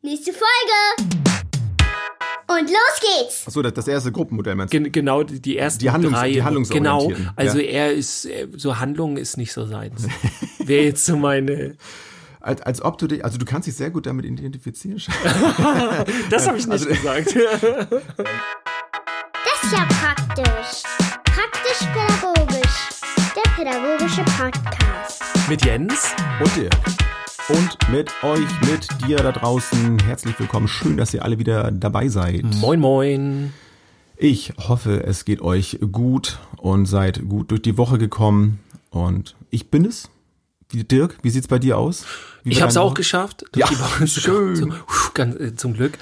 Nächste 0.00 0.32
Folge! 0.32 1.10
Und 2.46 2.70
los 2.70 3.00
geht's! 3.00 3.48
Achso, 3.48 3.62
das, 3.62 3.74
das 3.74 3.88
erste 3.88 4.12
Gruppenmodell 4.12 4.54
meinst 4.54 4.72
du? 4.72 4.78
Gen 4.80 4.92
genau, 4.92 5.24
die, 5.24 5.40
die 5.42 5.58
ersten 5.58 5.80
die 5.80 5.90
Handlungs, 5.90 6.16
drei. 6.16 6.30
Die 6.30 6.68
genau, 6.72 7.10
ja. 7.10 7.16
also 7.34 7.58
er 7.58 7.92
ist, 7.92 8.24
äh, 8.26 8.46
so 8.56 8.78
Handlungen 8.78 9.16
ist 9.16 9.36
nicht 9.36 9.52
so 9.52 9.66
seins. 9.66 10.06
Wäre 10.60 10.84
jetzt 10.84 11.04
so 11.04 11.16
meine... 11.16 11.76
Als, 12.40 12.62
als 12.62 12.80
ob 12.80 12.96
du 12.98 13.08
dich, 13.08 13.24
also 13.24 13.36
du 13.36 13.44
kannst 13.44 13.66
dich 13.66 13.74
sehr 13.74 13.90
gut 13.90 14.06
damit 14.06 14.24
identifizieren. 14.24 15.02
das 16.30 16.46
habe 16.46 16.56
ich 16.56 16.66
nicht 16.68 16.72
also, 16.72 16.88
gesagt. 16.88 17.34
das 17.36 17.42
ist 19.64 19.72
ja 19.72 19.86
praktisch. 20.00 20.82
Praktisch-pädagogisch. 21.24 22.90
Der 23.34 23.50
pädagogische 23.56 24.22
Podcast. 24.38 25.24
Mit 25.48 25.64
Jens 25.64 26.14
und 26.40 26.56
Dirk 26.56 27.07
und 27.48 27.90
mit 27.90 28.10
euch, 28.22 28.46
mit 28.62 28.86
dir 29.06 29.16
da 29.16 29.32
draußen. 29.32 29.98
Herzlich 30.00 30.38
willkommen. 30.38 30.68
Schön, 30.68 30.96
dass 30.96 31.14
ihr 31.14 31.24
alle 31.24 31.38
wieder 31.38 31.70
dabei 31.70 32.08
seid. 32.08 32.42
Moin, 32.42 32.78
moin. 32.78 33.52
Ich 34.16 34.52
hoffe, 34.58 35.04
es 35.04 35.24
geht 35.24 35.40
euch 35.40 35.78
gut 35.92 36.38
und 36.58 36.86
seid 36.86 37.26
gut 37.28 37.50
durch 37.50 37.62
die 37.62 37.78
Woche 37.78 37.96
gekommen. 37.96 38.60
Und 38.90 39.34
ich 39.50 39.70
bin 39.70 39.84
es. 39.86 40.10
Dirk, 40.72 41.16
wie 41.22 41.30
sieht's 41.30 41.48
bei 41.48 41.58
dir 41.58 41.78
aus? 41.78 42.04
Wie 42.42 42.50
ich 42.50 42.60
habe 42.60 42.70
es 42.70 42.76
auch 42.76 42.92
geschafft. 42.92 43.44
Ja, 43.54 43.66
schön. 44.06 44.74
Ganz, 45.14 45.36
äh, 45.36 45.54
zum 45.54 45.72
Glück. 45.72 45.96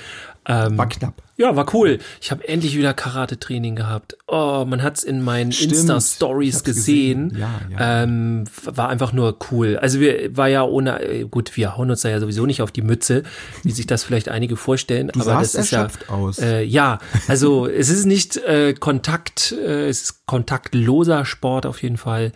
Ähm, 0.46 0.76
war 0.76 0.88
knapp. 0.88 1.22
Ja, 1.38 1.54
war 1.54 1.66
cool. 1.74 1.98
Ich 2.20 2.30
habe 2.30 2.48
endlich 2.48 2.76
wieder 2.76 2.94
Karate-Training 2.94 3.76
gehabt. 3.76 4.16
Oh, 4.26 4.64
man 4.66 4.82
hat's 4.82 5.02
in 5.02 5.22
meinen 5.22 5.50
Insta-Stories 5.50 6.64
gesehen. 6.64 7.28
gesehen. 7.28 7.40
Ja, 7.40 7.60
ja. 7.70 8.02
Ähm, 8.04 8.44
war 8.64 8.88
einfach 8.88 9.12
nur 9.12 9.36
cool. 9.50 9.76
Also 9.76 10.00
wir 10.00 10.34
war 10.34 10.48
ja 10.48 10.62
ohne, 10.62 11.26
gut, 11.30 11.56
wir 11.56 11.76
hauen 11.76 11.90
uns 11.90 12.00
da 12.00 12.08
ja 12.08 12.20
sowieso 12.20 12.46
nicht 12.46 12.62
auf 12.62 12.72
die 12.72 12.80
Mütze, 12.80 13.22
wie 13.62 13.70
sich 13.70 13.86
das 13.86 14.02
vielleicht 14.02 14.30
einige 14.30 14.56
vorstellen. 14.56 15.08
Du 15.08 15.20
aber 15.20 15.24
sahst 15.24 15.54
das 15.56 15.64
ist 15.66 15.70
ja, 15.72 15.88
aus. 16.08 16.38
Äh, 16.38 16.62
ja, 16.62 16.98
also 17.28 17.66
es 17.66 17.90
ist 17.90 18.06
nicht 18.06 18.38
äh, 18.38 18.72
Kontakt, 18.72 19.52
äh, 19.52 19.88
es 19.88 20.02
ist 20.02 20.26
kontaktloser 20.26 21.26
Sport 21.26 21.66
auf 21.66 21.82
jeden 21.82 21.98
Fall. 21.98 22.32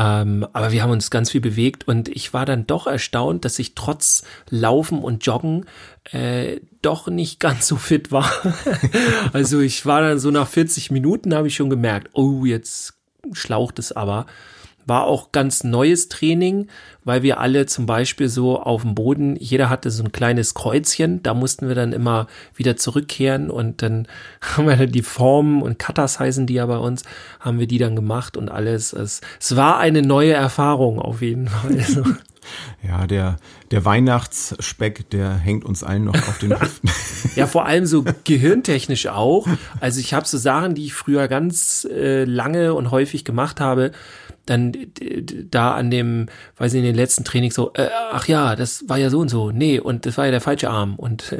Ähm, 0.00 0.46
aber 0.54 0.72
wir 0.72 0.82
haben 0.82 0.92
uns 0.92 1.10
ganz 1.10 1.30
viel 1.30 1.42
bewegt 1.42 1.86
und 1.86 2.08
ich 2.08 2.32
war 2.32 2.46
dann 2.46 2.66
doch 2.66 2.86
erstaunt, 2.86 3.44
dass 3.44 3.58
ich 3.58 3.74
trotz 3.74 4.22
Laufen 4.48 5.00
und 5.00 5.26
Joggen 5.26 5.66
äh, 6.10 6.60
doch 6.80 7.08
nicht 7.08 7.38
ganz 7.38 7.66
so 7.66 7.76
fit 7.76 8.10
war. 8.10 8.32
also 9.34 9.60
ich 9.60 9.84
war 9.84 10.00
dann 10.00 10.18
so 10.18 10.30
nach 10.30 10.48
40 10.48 10.90
Minuten 10.90 11.34
habe 11.34 11.48
ich 11.48 11.54
schon 11.54 11.68
gemerkt, 11.68 12.08
oh, 12.14 12.46
jetzt 12.46 12.94
schlaucht 13.32 13.78
es 13.78 13.92
aber. 13.92 14.24
War 14.90 15.04
auch 15.04 15.30
ganz 15.30 15.62
neues 15.62 16.08
Training, 16.08 16.66
weil 17.04 17.22
wir 17.22 17.38
alle 17.38 17.66
zum 17.66 17.86
Beispiel 17.86 18.28
so 18.28 18.58
auf 18.60 18.82
dem 18.82 18.96
Boden, 18.96 19.36
jeder 19.36 19.70
hatte 19.70 19.88
so 19.88 20.02
ein 20.02 20.10
kleines 20.10 20.54
Kreuzchen, 20.54 21.22
da 21.22 21.32
mussten 21.32 21.68
wir 21.68 21.76
dann 21.76 21.92
immer 21.92 22.26
wieder 22.56 22.76
zurückkehren 22.76 23.50
und 23.50 23.82
dann 23.82 24.08
haben 24.40 24.66
wir 24.66 24.88
die 24.88 25.02
Formen 25.02 25.62
und 25.62 25.78
Cutters 25.78 26.18
heißen 26.18 26.48
die 26.48 26.54
ja 26.54 26.66
bei 26.66 26.78
uns, 26.78 27.04
haben 27.38 27.60
wir 27.60 27.68
die 27.68 27.78
dann 27.78 27.94
gemacht 27.94 28.36
und 28.36 28.50
alles. 28.50 28.92
Es, 28.92 29.20
es 29.38 29.54
war 29.54 29.78
eine 29.78 30.02
neue 30.02 30.32
Erfahrung 30.32 30.98
auf 30.98 31.22
jeden 31.22 31.46
Fall. 31.46 32.16
Ja, 32.86 33.06
der, 33.06 33.36
der 33.70 33.84
Weihnachtsspeck, 33.84 35.10
der 35.10 35.34
hängt 35.34 35.64
uns 35.64 35.82
allen 35.82 36.04
noch 36.04 36.14
auf 36.14 36.38
den 36.38 36.58
Hüften. 36.58 36.90
ja, 37.36 37.46
vor 37.46 37.66
allem 37.66 37.86
so 37.86 38.04
gehirntechnisch 38.24 39.06
auch. 39.06 39.46
Also 39.80 40.00
ich 40.00 40.14
habe 40.14 40.26
so 40.26 40.38
Sachen, 40.38 40.74
die 40.74 40.86
ich 40.86 40.94
früher 40.94 41.28
ganz 41.28 41.86
äh, 41.90 42.24
lange 42.24 42.74
und 42.74 42.90
häufig 42.90 43.24
gemacht 43.24 43.60
habe, 43.60 43.92
dann 44.46 44.72
da 45.50 45.74
an 45.74 45.90
dem, 45.90 46.26
weiß 46.56 46.72
ich, 46.72 46.78
in 46.78 46.84
den 46.84 46.94
letzten 46.94 47.24
Trainings 47.24 47.54
so, 47.54 47.72
äh, 47.74 47.88
ach 48.10 48.26
ja, 48.26 48.56
das 48.56 48.84
war 48.88 48.98
ja 48.98 49.10
so 49.10 49.20
und 49.20 49.28
so, 49.28 49.50
nee, 49.50 49.78
und 49.78 50.06
das 50.06 50.18
war 50.18 50.24
ja 50.24 50.30
der 50.30 50.40
falsche 50.40 50.70
Arm 50.70 50.96
und 50.96 51.22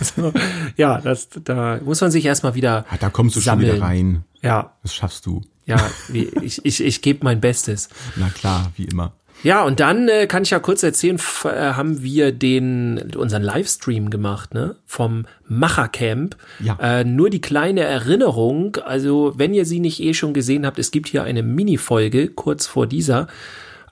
so, 0.00 0.32
ja, 0.76 1.00
das, 1.00 1.28
da 1.42 1.80
muss 1.84 2.00
man 2.00 2.10
sich 2.10 2.24
erstmal 2.24 2.54
wieder 2.54 2.84
ja, 2.90 2.96
Da 2.98 3.10
kommst 3.10 3.34
du 3.36 3.40
sammeln. 3.40 3.66
schon 3.68 3.76
wieder 3.76 3.86
rein. 3.86 4.24
Ja. 4.42 4.74
Das 4.82 4.94
schaffst 4.94 5.26
du. 5.26 5.40
Ja, 5.66 5.78
ich, 6.12 6.64
ich, 6.64 6.84
ich 6.84 7.02
gebe 7.02 7.24
mein 7.24 7.40
Bestes. 7.40 7.88
Na 8.16 8.28
klar, 8.28 8.70
wie 8.76 8.84
immer. 8.84 9.12
Ja, 9.44 9.62
und 9.62 9.78
dann 9.78 10.08
äh, 10.08 10.26
kann 10.26 10.42
ich 10.42 10.50
ja 10.50 10.58
kurz 10.58 10.82
erzählen, 10.82 11.20
äh, 11.44 11.48
haben 11.48 12.02
wir 12.02 12.32
den 12.32 13.12
unseren 13.14 13.42
Livestream 13.42 14.08
gemacht, 14.08 14.54
ne, 14.54 14.76
vom 14.86 15.26
Machercamp. 15.46 16.36
Ja. 16.60 16.78
Äh, 16.80 17.04
nur 17.04 17.28
die 17.28 17.42
kleine 17.42 17.82
Erinnerung, 17.82 18.76
also 18.76 19.34
wenn 19.36 19.52
ihr 19.52 19.66
sie 19.66 19.80
nicht 19.80 20.00
eh 20.00 20.14
schon 20.14 20.32
gesehen 20.32 20.64
habt, 20.64 20.78
es 20.78 20.90
gibt 20.90 21.08
hier 21.08 21.24
eine 21.24 21.42
Mini-Folge 21.42 22.28
kurz 22.28 22.66
vor 22.66 22.86
dieser. 22.86 23.28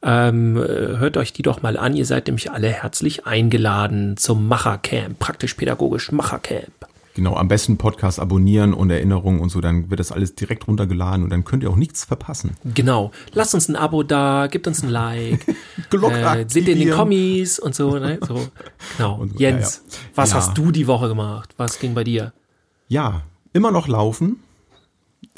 Ähm, 0.02 0.56
äh, 0.56 0.98
hört 0.98 1.18
euch 1.18 1.34
die 1.34 1.42
doch 1.42 1.62
mal 1.62 1.76
an. 1.76 1.94
Ihr 1.94 2.06
seid 2.06 2.26
nämlich 2.26 2.50
alle 2.50 2.68
herzlich 2.68 3.26
eingeladen 3.26 4.16
zum 4.16 4.48
Machercamp, 4.48 5.18
praktisch-pädagogisch 5.18 6.10
Machercamp. 6.12 6.72
Genau, 7.14 7.36
am 7.36 7.48
besten 7.48 7.76
Podcast 7.76 8.18
abonnieren 8.18 8.72
und 8.72 8.90
Erinnerungen 8.90 9.40
und 9.40 9.50
so, 9.50 9.60
dann 9.60 9.90
wird 9.90 10.00
das 10.00 10.12
alles 10.12 10.34
direkt 10.34 10.66
runtergeladen 10.66 11.22
und 11.22 11.30
dann 11.30 11.44
könnt 11.44 11.62
ihr 11.62 11.70
auch 11.70 11.76
nichts 11.76 12.04
verpassen. 12.04 12.52
Genau. 12.64 13.10
Lasst 13.32 13.54
uns 13.54 13.68
ein 13.68 13.76
Abo 13.76 14.02
da, 14.02 14.46
gebt 14.46 14.66
uns 14.66 14.82
ein 14.82 14.88
Like. 14.88 15.44
Glocke 15.90 16.20
äh, 16.20 16.44
Seht 16.48 16.68
ihr 16.68 16.74
in 16.74 16.80
den 16.80 16.90
Kommis 16.90 17.58
und 17.58 17.74
so, 17.74 17.98
ne? 17.98 18.18
So. 18.26 18.48
Genau. 18.96 19.16
Und, 19.16 19.38
Jens, 19.38 19.82
ja, 19.84 19.92
ja. 19.92 19.98
was 20.14 20.30
ja. 20.30 20.36
hast 20.36 20.56
du 20.56 20.70
die 20.70 20.86
Woche 20.86 21.08
gemacht? 21.08 21.54
Was 21.58 21.78
ging 21.78 21.94
bei 21.94 22.04
dir? 22.04 22.32
Ja, 22.88 23.22
immer 23.52 23.70
noch 23.70 23.88
laufen 23.88 24.40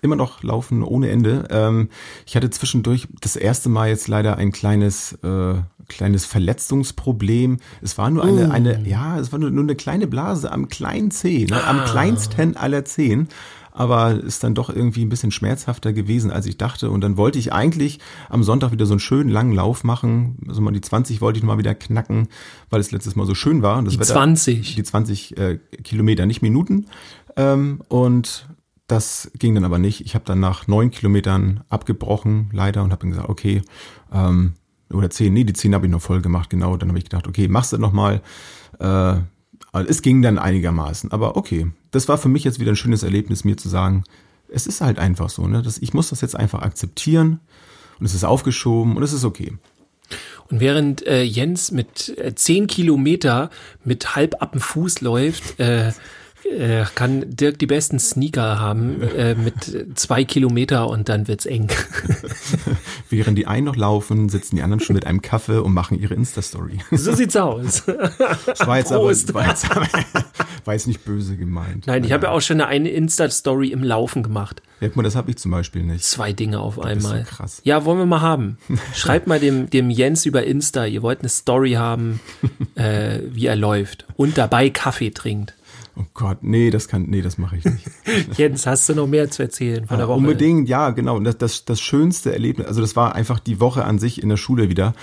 immer 0.05 0.17
noch 0.17 0.43
laufen 0.43 0.83
ohne 0.83 1.09
Ende. 1.09 1.49
Ähm, 1.51 1.89
ich 2.27 2.37
hatte 2.37 2.51
zwischendurch 2.51 3.09
das 3.21 3.37
erste 3.37 3.71
Mal 3.71 3.89
jetzt 3.89 4.07
leider 4.07 4.37
ein 4.37 4.53
kleines, 4.53 5.15
äh, 5.25 5.55
kleines 5.89 6.25
Verletzungsproblem. 6.25 7.59
Es 7.83 7.99
war 7.99 8.11
nur 8.11 8.25
eine, 8.25 8.49
mm. 8.49 8.51
eine, 8.51 8.89
ja, 8.89 9.19
es 9.19 9.33
war 9.33 9.39
nur, 9.39 9.51
nur 9.51 9.65
eine 9.65 9.77
kleine 9.77 10.07
Blase 10.07 10.51
am 10.51 10.69
kleinen 10.69 11.11
Zeh, 11.11 11.47
ne, 11.47 11.63
ah. 11.63 11.71
am 11.71 11.85
kleinsten 11.85 12.57
aller 12.57 12.85
Zehen 12.85 13.29
aber 13.77 14.13
ist 14.13 14.45
dann 14.45 14.55
doch 14.55 14.71
irgendwie 14.71 15.05
ein 15.05 15.09
bisschen 15.09 15.33
schmerzhafter 15.33 15.93
gewesen, 15.93 16.31
als 16.31 16.47
ich 16.47 16.57
dachte. 16.57 16.91
Und 16.91 17.01
dann 17.01 17.17
wollte 17.17 17.41
ich 17.41 17.53
eigentlich 17.53 17.99
am 18.31 18.45
Sonntag 18.45 18.71
wieder 18.71 18.87
so 18.87 18.93
einen 18.93 19.01
schönen 19.01 19.29
langen 19.29 19.53
Lauf 19.53 19.83
machen. 19.83 20.39
Also 20.47 20.61
mal 20.61 20.71
die 20.71 20.81
20 20.81 21.21
wollte 21.21 21.39
ich 21.39 21.45
mal 21.45 21.59
wieder 21.59 21.75
knacken, 21.75 22.29
weil 22.71 22.81
es 22.81 22.93
letztes 22.93 23.17
Mal 23.17 23.27
so 23.27 23.35
schön 23.35 23.63
war. 23.63 23.79
Und 23.79 23.87
das 23.87 23.95
die 23.95 24.01
Wetter, 24.01 24.13
20? 24.13 24.77
Die 24.77 24.83
20 24.85 25.37
äh, 25.37 25.59
Kilometer, 25.83 26.25
nicht 26.25 26.41
Minuten. 26.41 26.87
Ähm, 27.37 27.83
und 27.89 28.49
das 28.87 29.33
ging 29.39 29.57
dann 29.57 29.65
aber 29.65 29.81
nicht. 29.81 30.03
Ich 30.03 30.15
habe 30.15 30.25
dann 30.25 30.39
nach 30.39 30.69
neun 30.69 30.93
Kilometern 30.93 31.65
abgebrochen, 31.69 32.51
leider, 32.53 32.85
und 32.85 32.93
habe 32.93 33.01
dann 33.01 33.11
gesagt, 33.11 33.29
okay, 33.29 33.63
ähm, 34.13 34.55
oder 34.91 35.11
zehn, 35.11 35.33
nee, 35.33 35.45
die 35.45 35.53
zehn 35.53 35.75
habe 35.75 35.87
ich 35.87 35.93
noch 35.93 36.03
voll 36.03 36.21
gemacht, 36.21 36.51
genau. 36.51 36.77
Dann 36.77 36.89
habe 36.89 36.99
ich 36.99 37.05
gedacht, 37.05 37.27
okay, 37.27 37.49
machst 37.49 37.73
du 37.73 37.79
nochmal. 37.79 38.23
Äh, 38.79 39.17
es 39.87 40.03
ging 40.03 40.23
dann 40.23 40.39
einigermaßen, 40.39 41.11
aber 41.11 41.37
okay. 41.37 41.67
Das 41.91 42.09
war 42.09 42.19
für 42.19 42.29
mich 42.29 42.45
jetzt 42.45 42.61
wieder 42.61 42.73
ein 42.73 42.77
schönes 42.77 43.03
Erlebnis, 43.03 43.45
mir 43.45 43.57
zu 43.57 43.69
sagen, 43.69 44.05
es 44.49 44.67
ist 44.67 44.81
halt 44.81 44.99
einfach 44.99 45.31
so, 45.31 45.47
ne? 45.47 45.63
Das, 45.63 45.79
ich 45.79 45.95
muss 45.95 46.11
das 46.11 46.21
jetzt 46.21 46.37
einfach 46.37 46.63
akzeptieren 46.63 47.41
und 47.99 48.07
es 48.07 48.15
ist 48.15 48.25
aufgeschoben 48.25 48.97
und 48.97 49.03
es 49.03 49.13
ist 49.13 49.25
okay. 49.25 49.57
Und 50.51 50.61
während 50.61 51.07
äh, 51.07 51.23
Jens 51.23 51.71
mit 51.73 52.17
äh, 52.19 52.35
zehn 52.35 52.67
Kilometer 52.67 53.51
mit 53.85 54.15
halb 54.15 54.43
ab 54.43 54.53
dem 54.53 54.61
Fuß 54.61 55.01
läuft, 55.01 55.59
äh, 55.59 55.93
äh, 56.45 56.85
kann 56.95 57.25
Dirk 57.27 57.59
die 57.59 57.67
besten 57.67 57.99
Sneaker 57.99 58.59
haben 58.59 59.03
äh, 59.03 59.35
mit 59.35 59.99
zwei 59.99 60.25
Kilometer 60.25 60.89
und 60.89 61.09
dann 61.09 61.27
wird's 61.29 61.47
eng. 61.47 61.69
Während 63.11 63.39
die 63.39 63.47
einen 63.47 63.67
noch 63.67 63.77
laufen, 63.77 64.29
sitzen 64.29 64.57
die 64.57 64.63
anderen 64.63 64.81
schon 64.81 64.95
mit 64.95 65.07
einem 65.07 65.23
Kaffee 65.23 65.59
und 65.59 65.73
machen 65.73 65.99
ihre 65.99 66.15
Insta-Story. 66.15 66.81
So 66.91 67.15
sieht's 67.15 67.37
aus. 67.37 67.85
Das 67.85 68.61
war 68.67 68.79
jetzt 68.79 68.91
Prost. 68.91 69.31
aber 69.31 69.41
war 69.41 69.49
jetzt, 69.49 69.69
war 70.65 70.75
jetzt 70.75 70.87
nicht 70.87 71.05
böse 71.05 71.37
gemeint. 71.37 71.87
Nein, 71.87 72.05
ich 72.05 72.13
habe 72.13 72.27
ja 72.27 72.33
auch 72.33 72.41
schon 72.41 72.61
eine 72.61 72.91
Insta-Story 72.91 73.69
im 73.69 73.83
Laufen 73.83 74.23
gemacht. 74.23 74.63
Ja, 74.81 74.89
guck 74.89 74.97
mal, 74.97 75.03
das 75.03 75.17
habe 75.17 75.31
ich 75.31 75.39
zum 75.39 75.51
Beispiel 75.51 75.83
nicht. 75.83 76.05
Zwei 76.05 76.33
Dinge 76.33 76.61
auf 76.61 76.77
das 76.77 76.85
einmal. 76.85 77.21
Ist 77.21 77.29
so 77.29 77.37
krass. 77.37 77.61
Ja, 77.65 77.85
wollen 77.85 77.99
wir 77.99 78.07
mal 78.07 78.21
haben. 78.21 78.59
Schreibt 78.95 79.27
mal 79.27 79.41
dem, 79.41 79.71
dem 79.71 79.91
Jens 79.91 80.27
über 80.27 80.45
Insta, 80.45 80.85
ihr 80.85 81.03
wollt 81.03 81.21
eine 81.21 81.29
Story 81.29 81.73
haben, 81.73 82.21
äh, 82.75 83.21
wie 83.31 83.47
er 83.47 83.57
läuft 83.57 84.07
und 84.17 84.37
dabei 84.37 84.71
Kaffee 84.71 85.11
trinkt. 85.11 85.55
Oh 85.97 86.05
Gott, 86.13 86.39
nee, 86.43 86.71
das 86.71 86.89
kann, 86.89 87.05
nee, 87.05 87.23
das 87.23 87.39
mache 87.39 87.57
ich 87.57 87.65
nicht. 87.65 87.87
Jens, 88.37 88.67
hast 88.67 88.89
du 88.89 88.95
noch 88.95 89.07
mehr 89.07 89.31
zu 89.31 89.43
erzählen 89.43 89.87
von 89.87 89.99
der 89.99 90.09
Woche? 90.09 90.19
Unbedingt, 90.19 90.69
ja, 90.69 90.91
genau. 90.91 91.17
Und 91.17 91.25
das, 91.25 91.39
das, 91.39 91.65
das 91.65 91.81
schönste 91.81 92.33
Erlebnis, 92.33 92.67
also 92.67 92.81
das 92.81 92.97
war 92.97 93.15
einfach 93.15 93.39
die 93.39 93.61
Woche 93.61 93.85
an 93.85 93.99
sich 93.99 94.23
in 94.23 94.29
der 94.29 94.37
Schule 94.37 94.69
wieder. 94.69 94.95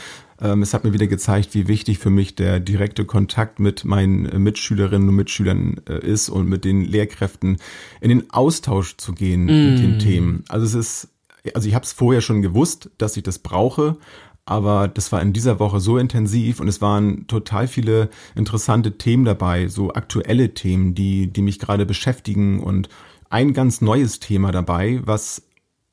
Ähm, 0.41 0.61
es 0.63 0.73
hat 0.73 0.83
mir 0.83 0.91
wieder 0.91 1.07
gezeigt, 1.07 1.53
wie 1.53 1.67
wichtig 1.67 1.99
für 1.99 2.09
mich 2.09 2.35
der 2.35 2.59
direkte 2.59 3.05
Kontakt 3.05 3.59
mit 3.59 3.85
meinen 3.85 4.43
Mitschülerinnen 4.43 5.07
und 5.07 5.15
Mitschülern 5.15 5.79
äh, 5.87 6.05
ist 6.05 6.29
und 6.29 6.49
mit 6.49 6.65
den 6.65 6.83
Lehrkräften 6.83 7.57
in 8.01 8.09
den 8.09 8.31
Austausch 8.31 8.97
zu 8.97 9.13
gehen 9.13 9.45
mm. 9.45 9.69
mit 9.69 9.79
den 9.79 9.99
Themen. 9.99 10.43
Also 10.49 10.65
es 10.65 10.73
ist, 10.73 11.09
also 11.53 11.69
ich 11.69 11.75
habe 11.75 11.85
es 11.85 11.93
vorher 11.93 12.21
schon 12.21 12.41
gewusst, 12.41 12.89
dass 12.97 13.15
ich 13.15 13.23
das 13.23 13.39
brauche, 13.39 13.97
aber 14.45 14.87
das 14.87 15.11
war 15.11 15.21
in 15.21 15.33
dieser 15.33 15.59
Woche 15.59 15.79
so 15.79 15.97
intensiv 15.97 16.59
und 16.59 16.67
es 16.67 16.81
waren 16.81 17.27
total 17.27 17.67
viele 17.67 18.09
interessante 18.35 18.97
Themen 18.97 19.25
dabei, 19.25 19.67
so 19.67 19.93
aktuelle 19.93 20.53
Themen, 20.53 20.95
die, 20.95 21.27
die 21.27 21.41
mich 21.41 21.59
gerade 21.59 21.85
beschäftigen 21.85 22.59
und 22.59 22.89
ein 23.29 23.53
ganz 23.53 23.81
neues 23.81 24.19
Thema 24.19 24.51
dabei, 24.51 25.01
was 25.05 25.43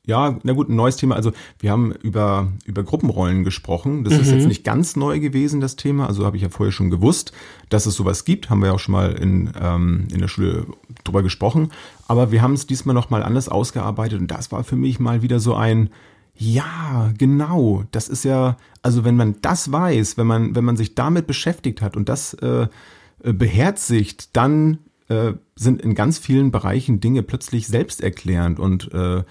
Ja, 0.07 0.39
na 0.43 0.55
gut, 0.55 0.71
ein 0.71 0.77
neues 0.77 0.97
Thema. 0.97 1.17
Also 1.17 1.33
wir 1.59 1.71
haben 1.71 1.93
über, 1.93 2.51
über 2.65 2.83
Gruppenrollen 2.83 3.45
gesprochen. 3.45 4.05
Das 4.05 4.15
ist 4.15 4.31
jetzt 4.31 4.47
nicht 4.47 4.65
ganz 4.65 4.97
neu 4.97 5.21
gewesen, 5.21 5.61
das 5.61 5.77
Thema. 5.77 6.07
Also 6.07 6.25
habe 6.25 6.37
ich 6.39 6.43
ja 6.43 6.49
vorher 6.49 6.73
schon 6.73 6.89
gewusst, 6.89 7.33
dass 7.69 7.85
es 7.85 7.95
sowas 7.95 8.25
gibt. 8.25 8.49
Haben 8.49 8.61
wir 8.61 8.69
ja 8.69 8.73
auch 8.73 8.79
schon 8.81 8.93
mal 8.93 9.13
in, 9.13 9.53
ähm, 9.61 10.09
in 10.11 10.21
der 10.21 10.29
Schule 10.29 10.65
drüber 11.05 11.23
gesprochen. 11.23 11.73
Aber 12.07 12.33
wir 12.33 12.41
haben 12.41 12.55
es 12.55 12.67
diesmal 12.67 12.95
noch 12.95 13.11
mal 13.11 13.23
anders 13.23 13.51
ausgearbeitet. 13.51 14.19
Und 14.19 14.31
das 14.31 14.51
war 14.51 14.65
für 14.65 14.77
mich 14.77 14.99
mal 14.99 15.21
wieder 15.21 15.41
so 15.41 15.55
ein, 15.55 15.91
ja, 16.39 17.13
genau. 17.19 17.85
Das 17.91 18.09
ist 18.09 18.25
ja, 18.25 18.57
also 18.83 19.05
wenn 19.05 19.17
man 19.17 19.37
das 19.43 19.73
weiß, 19.73 20.17
wenn 20.17 20.27
man, 20.27 20.55
wenn 20.55 20.65
man 20.65 20.77
sich 20.77 20.95
damit 20.95 21.27
beschäftigt 21.27 21.83
hat 21.83 21.97
und 21.97 22.09
das 22.09 22.35
äh, 22.35 22.69
beherzigt, 23.23 24.37
dann 24.37 24.79
äh, 25.09 25.33
sind 25.57 25.83
in 25.83 25.97
ganz 25.97 26.19
vielen 26.19 26.53
Bereichen 26.53 27.01
Dinge 27.01 27.25
plötzlich 27.25 27.67
selbsterklärend 27.67 28.61
und 28.61 28.93
äh, 28.95 29.25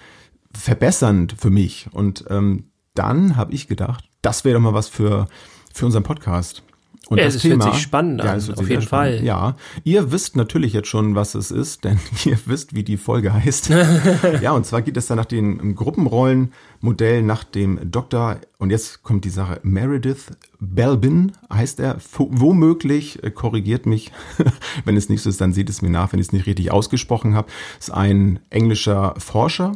verbessernd 0.52 1.34
für 1.38 1.50
mich. 1.50 1.88
Und 1.92 2.24
ähm, 2.28 2.64
dann 2.94 3.36
habe 3.36 3.54
ich 3.54 3.68
gedacht, 3.68 4.04
das 4.20 4.44
wäre 4.44 4.54
doch 4.54 4.62
mal 4.62 4.74
was 4.74 4.88
für, 4.88 5.28
für 5.72 5.86
unseren 5.86 6.02
Podcast. 6.02 6.62
Und 7.08 7.18
Ja, 7.18 7.24
das 7.24 7.36
es 7.36 7.42
Thema, 7.42 7.64
hört 7.64 7.74
sich 7.74 7.82
spannend 7.82 8.20
an, 8.20 8.36
es 8.36 8.48
hört 8.48 8.58
auf 8.58 8.68
jeden 8.68 8.82
spannend. 8.82 9.16
Fall. 9.18 9.24
Ja, 9.24 9.56
ihr 9.82 10.12
wisst 10.12 10.36
natürlich 10.36 10.74
jetzt 10.74 10.88
schon, 10.88 11.14
was 11.14 11.34
es 11.34 11.50
ist, 11.50 11.84
denn 11.84 11.98
ihr 12.26 12.38
wisst, 12.44 12.74
wie 12.74 12.84
die 12.84 12.98
Folge 12.98 13.32
heißt. 13.32 13.70
ja, 14.42 14.52
und 14.52 14.66
zwar 14.66 14.82
geht 14.82 14.96
es 14.96 15.06
da 15.06 15.16
nach 15.16 15.24
dem 15.24 15.74
Gruppenrollenmodell, 15.74 17.22
nach 17.22 17.44
dem 17.44 17.90
Dr. 17.90 18.36
Und 18.58 18.70
jetzt 18.70 19.02
kommt 19.02 19.24
die 19.24 19.30
Sache, 19.30 19.58
Meredith 19.62 20.32
Belbin 20.60 21.32
heißt 21.50 21.80
er. 21.80 21.96
Womöglich, 22.16 23.22
äh, 23.22 23.30
korrigiert 23.30 23.86
mich, 23.86 24.12
wenn 24.84 24.96
es 24.96 25.08
nicht 25.08 25.22
so 25.22 25.30
ist, 25.30 25.40
dann 25.40 25.54
seht 25.54 25.70
es 25.70 25.80
mir 25.80 25.90
nach, 25.90 26.12
wenn 26.12 26.20
ich 26.20 26.26
es 26.26 26.32
nicht 26.32 26.46
richtig 26.46 26.70
ausgesprochen 26.72 27.34
habe. 27.34 27.48
Ist 27.78 27.90
ein 27.90 28.40
englischer 28.50 29.14
Forscher. 29.16 29.72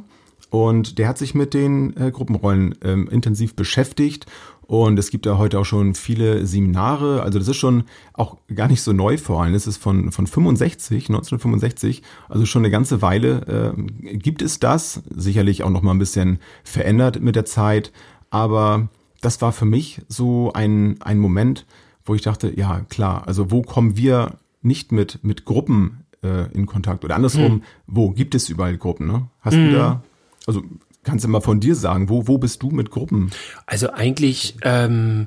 Und 0.50 0.98
der 0.98 1.08
hat 1.08 1.16
sich 1.16 1.34
mit 1.34 1.54
den 1.54 1.96
äh, 1.96 2.10
Gruppenrollen 2.10 2.74
ähm, 2.84 3.08
intensiv 3.08 3.56
beschäftigt. 3.56 4.26
Und 4.66 4.98
es 4.98 5.10
gibt 5.10 5.26
ja 5.26 5.38
heute 5.38 5.58
auch 5.58 5.64
schon 5.64 5.94
viele 5.94 6.46
Seminare. 6.46 7.22
Also 7.22 7.38
das 7.38 7.48
ist 7.48 7.56
schon 7.56 7.84
auch 8.14 8.38
gar 8.54 8.68
nicht 8.68 8.82
so 8.82 8.92
neu 8.92 9.18
vor 9.18 9.42
allem. 9.42 9.52
Das 9.52 9.66
ist 9.66 9.76
von, 9.76 10.12
von 10.12 10.26
65, 10.26 11.08
1965. 11.08 12.02
Also 12.28 12.46
schon 12.46 12.62
eine 12.62 12.70
ganze 12.70 13.02
Weile 13.02 13.74
äh, 13.76 14.16
gibt 14.16 14.40
es 14.40 14.60
das. 14.60 15.02
Sicherlich 15.14 15.62
auch 15.62 15.70
noch 15.70 15.82
mal 15.82 15.90
ein 15.90 15.98
bisschen 15.98 16.38
verändert 16.64 17.20
mit 17.20 17.36
der 17.36 17.44
Zeit. 17.44 17.92
Aber 18.30 18.88
das 19.20 19.42
war 19.42 19.52
für 19.52 19.66
mich 19.66 20.00
so 20.08 20.52
ein, 20.52 21.00
ein 21.02 21.18
Moment, 21.18 21.66
wo 22.04 22.14
ich 22.14 22.22
dachte, 22.22 22.52
ja 22.56 22.80
klar, 22.88 23.26
also 23.26 23.50
wo 23.50 23.62
kommen 23.62 23.96
wir 23.96 24.38
nicht 24.62 24.92
mit, 24.92 25.22
mit 25.22 25.44
Gruppen 25.44 26.04
äh, 26.22 26.50
in 26.52 26.66
Kontakt? 26.66 27.04
Oder 27.04 27.16
andersrum, 27.16 27.62
wo 27.86 28.10
gibt 28.10 28.34
es 28.34 28.48
überall 28.48 28.76
Gruppen? 28.76 29.06
Ne? 29.06 29.28
Hast 29.40 29.56
du 29.56 29.72
da, 29.72 30.02
also 30.46 30.62
kannst 31.04 31.24
du 31.24 31.28
mal 31.28 31.40
von 31.40 31.60
dir 31.60 31.74
sagen, 31.74 32.08
wo, 32.08 32.26
wo 32.28 32.38
bist 32.38 32.62
du 32.62 32.70
mit 32.70 32.90
Gruppen? 32.90 33.30
Also 33.66 33.90
eigentlich, 33.90 34.56
ähm, 34.62 35.26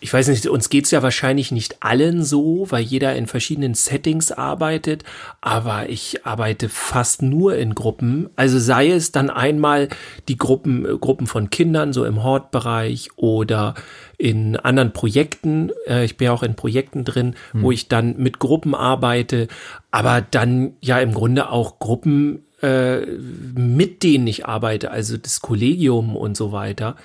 ich 0.00 0.12
weiß 0.12 0.28
nicht, 0.28 0.48
uns 0.48 0.68
geht's 0.68 0.90
ja 0.90 1.00
wahrscheinlich 1.04 1.52
nicht 1.52 1.76
allen 1.80 2.24
so, 2.24 2.66
weil 2.70 2.82
jeder 2.82 3.14
in 3.14 3.28
verschiedenen 3.28 3.74
Settings 3.74 4.32
arbeitet, 4.32 5.04
aber 5.40 5.88
ich 5.90 6.26
arbeite 6.26 6.68
fast 6.68 7.22
nur 7.22 7.54
in 7.56 7.76
Gruppen. 7.76 8.28
Also 8.34 8.58
sei 8.58 8.90
es 8.90 9.12
dann 9.12 9.30
einmal 9.30 9.88
die 10.28 10.36
Gruppen, 10.36 10.84
äh, 10.84 10.98
Gruppen 10.98 11.28
von 11.28 11.50
Kindern, 11.50 11.92
so 11.92 12.04
im 12.04 12.24
Hortbereich 12.24 13.10
oder 13.14 13.74
in 14.18 14.56
anderen 14.56 14.92
Projekten. 14.92 15.70
Äh, 15.86 16.04
ich 16.04 16.16
bin 16.16 16.26
ja 16.26 16.32
auch 16.32 16.42
in 16.42 16.56
Projekten 16.56 17.04
drin, 17.04 17.36
wo 17.52 17.70
ich 17.70 17.86
dann 17.86 18.16
mit 18.16 18.40
Gruppen 18.40 18.74
arbeite, 18.74 19.46
aber 19.92 20.20
dann 20.20 20.72
ja 20.80 20.98
im 20.98 21.14
Grunde 21.14 21.48
auch 21.48 21.78
Gruppen, 21.78 22.44
äh, 22.62 23.00
mit 23.00 24.02
denen 24.02 24.26
ich 24.26 24.46
arbeite, 24.46 24.90
also 24.90 25.16
das 25.16 25.40
Kollegium 25.40 26.16
und 26.16 26.36
so 26.36 26.52
weiter. 26.52 26.96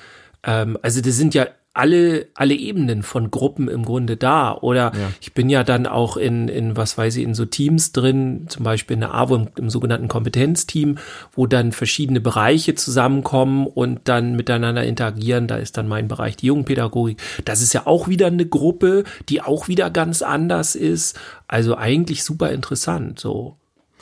Ähm, 0.44 0.77
also 0.81 1.01
das 1.01 1.15
sind 1.18 1.33
ja 1.33 1.48
alle, 1.77 2.27
alle 2.33 2.56
Ebenen 2.56 3.04
von 3.04 3.30
Gruppen 3.30 3.68
im 3.68 3.86
Grunde 3.86 4.18
da. 4.18 4.56
Oder 4.56 4.92
ich 5.21 5.33
bin 5.33 5.48
ja 5.48 5.63
dann 5.63 5.86
auch 5.86 6.18
in, 6.18 6.48
in, 6.48 6.75
was 6.75 6.98
weiß 6.98 7.15
ich, 7.18 7.24
in 7.24 7.36
so 7.36 7.45
Teams 7.45 7.92
drin, 7.92 8.45
zum 8.50 8.63
Beispiel 8.63 8.95
in 8.95 9.01
der 9.01 9.13
AWO 9.13 9.36
im, 9.36 9.48
im 9.57 9.69
sogenannten 9.69 10.07
Kompetenzteam, 10.07 10.98
wo 11.33 11.45
dann 11.45 11.71
verschiedene 11.71 12.19
Bereiche 12.19 12.74
zusammenkommen 12.74 13.68
und 13.68 14.01
dann 14.06 14.36
miteinander 14.36 14.83
interagieren. 14.83 15.48
Da 15.48 15.57
ist 15.57 15.77
dann 15.77 15.88
mein 15.88 16.07
Bereich 16.07 16.36
die 16.36 16.48
Jugendpädagogik. 16.48 17.21
Das 17.45 17.62
ist 17.62 17.74
ja 17.74 17.86
auch 17.86 18.07
wieder 18.07 18.27
eine 18.27 18.48
Gruppe, 18.48 19.03
die 19.30 19.42
auch 19.42 19.68
wieder 19.68 19.92
ganz 19.92 20.24
anders 20.24 20.75
ist. 20.75 21.19
Also 21.48 21.77
eigentlich 21.77 22.24
super 22.24 22.51
interessant, 22.51 23.19
so. 23.19 23.56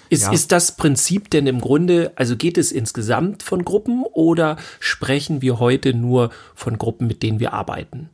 Ist, 0.09 0.23
Ja. 0.23 0.31
ist 0.31 0.51
das 0.51 0.75
Prinzip 0.75 1.29
denn 1.29 1.47
im 1.47 1.61
Grunde, 1.61 2.11
also 2.15 2.35
geht 2.35 2.57
es 2.57 2.71
insgesamt 2.71 3.43
von 3.43 3.65
Gruppen 3.65 4.03
oder 4.03 4.57
sprechen 4.79 5.41
wir 5.41 5.59
heute 5.59 5.93
nur 5.93 6.29
von 6.53 6.77
Gruppen, 6.77 7.07
mit 7.07 7.23
denen 7.23 7.39
wir 7.39 7.53
arbeiten? 7.53 8.09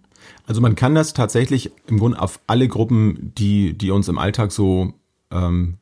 Also 0.46 0.62
man 0.62 0.76
kann 0.76 0.96
das 0.96 1.14
tatsächlich 1.14 1.72
im 1.88 2.00
Grunde 2.00 2.22
auf 2.22 2.40
alle 2.48 2.68
Gruppen, 2.68 3.32
die, 3.38 3.74
die 3.78 3.92
uns 3.92 4.08
im 4.08 4.18
Alltag 4.18 4.52
so 4.52 4.94
ähm, 5.32 5.78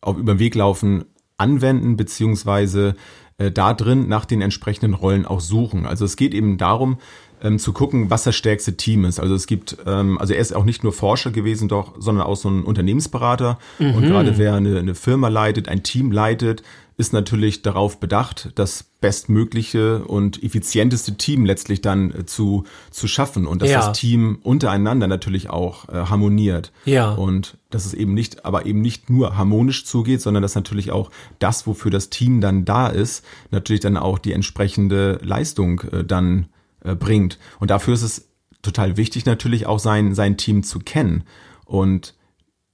auf 0.00 0.16
über 0.16 0.34
den 0.34 0.38
Weg 0.38 0.54
laufen, 0.54 1.04
anwenden, 1.36 1.96
beziehungsweise 1.96 2.94
äh, 3.38 3.50
da 3.50 3.74
drin 3.74 4.08
nach 4.08 4.24
den 4.24 4.40
entsprechenden 4.40 4.94
Rollen 4.94 5.26
auch 5.26 5.40
suchen. 5.40 5.86
Also 5.86 6.04
es 6.04 6.16
geht 6.16 6.34
eben 6.34 6.58
darum, 6.58 6.98
ähm, 7.44 7.58
zu 7.60 7.72
gucken, 7.72 8.10
was 8.10 8.24
das 8.24 8.34
stärkste 8.34 8.76
Team 8.76 9.04
ist. 9.04 9.20
Also 9.20 9.34
es 9.34 9.46
gibt, 9.46 9.76
ähm, 9.86 10.18
also 10.18 10.32
er 10.32 10.40
ist 10.40 10.56
auch 10.56 10.64
nicht 10.64 10.82
nur 10.82 10.92
Forscher 10.92 11.30
gewesen, 11.30 11.68
doch, 11.68 11.94
sondern 11.98 12.26
auch 12.26 12.36
so 12.36 12.48
ein 12.48 12.64
Unternehmensberater. 12.64 13.58
Und 13.78 14.02
gerade 14.02 14.38
wer 14.38 14.54
eine, 14.54 14.78
eine 14.78 14.94
Firma 14.94 15.28
leitet, 15.28 15.68
ein 15.68 15.82
Team 15.82 16.10
leitet, 16.10 16.62
ist 16.96 17.12
natürlich 17.12 17.62
darauf 17.62 17.98
bedacht, 17.98 18.50
das 18.54 18.84
bestmögliche 19.00 20.04
und 20.04 20.42
effizienteste 20.42 21.16
Team 21.16 21.44
letztlich 21.44 21.80
dann 21.80 22.12
äh, 22.12 22.24
zu, 22.24 22.64
zu 22.90 23.08
schaffen 23.08 23.46
und 23.46 23.62
dass 23.62 23.70
Ja. 23.70 23.78
das 23.80 23.98
Team 23.98 24.38
untereinander 24.42 25.08
natürlich 25.08 25.50
auch 25.50 25.88
äh, 25.88 25.92
harmoniert. 26.06 26.72
Ja. 26.84 27.10
Und 27.12 27.58
dass 27.70 27.84
es 27.84 27.94
eben 27.94 28.14
nicht, 28.14 28.44
aber 28.44 28.64
eben 28.66 28.80
nicht 28.80 29.10
nur 29.10 29.36
harmonisch 29.36 29.84
zugeht, 29.84 30.20
sondern 30.20 30.42
dass 30.42 30.54
natürlich 30.54 30.92
auch 30.92 31.10
das, 31.40 31.66
wofür 31.66 31.90
das 31.90 32.10
Team 32.10 32.40
dann 32.40 32.64
da 32.64 32.86
ist, 32.86 33.24
natürlich 33.50 33.80
dann 33.80 33.96
auch 33.96 34.18
die 34.18 34.32
entsprechende 34.32 35.18
Leistung 35.22 35.80
äh, 35.90 36.04
dann 36.04 36.46
äh, 36.84 36.94
bringt. 36.94 37.38
Und 37.58 37.70
dafür 37.70 37.94
ist 37.94 38.02
es 38.02 38.28
total 38.62 38.96
wichtig 38.96 39.26
natürlich 39.26 39.66
auch 39.66 39.78
sein, 39.78 40.14
sein 40.14 40.36
Team 40.36 40.62
zu 40.62 40.78
kennen. 40.78 41.24
Und 41.64 42.14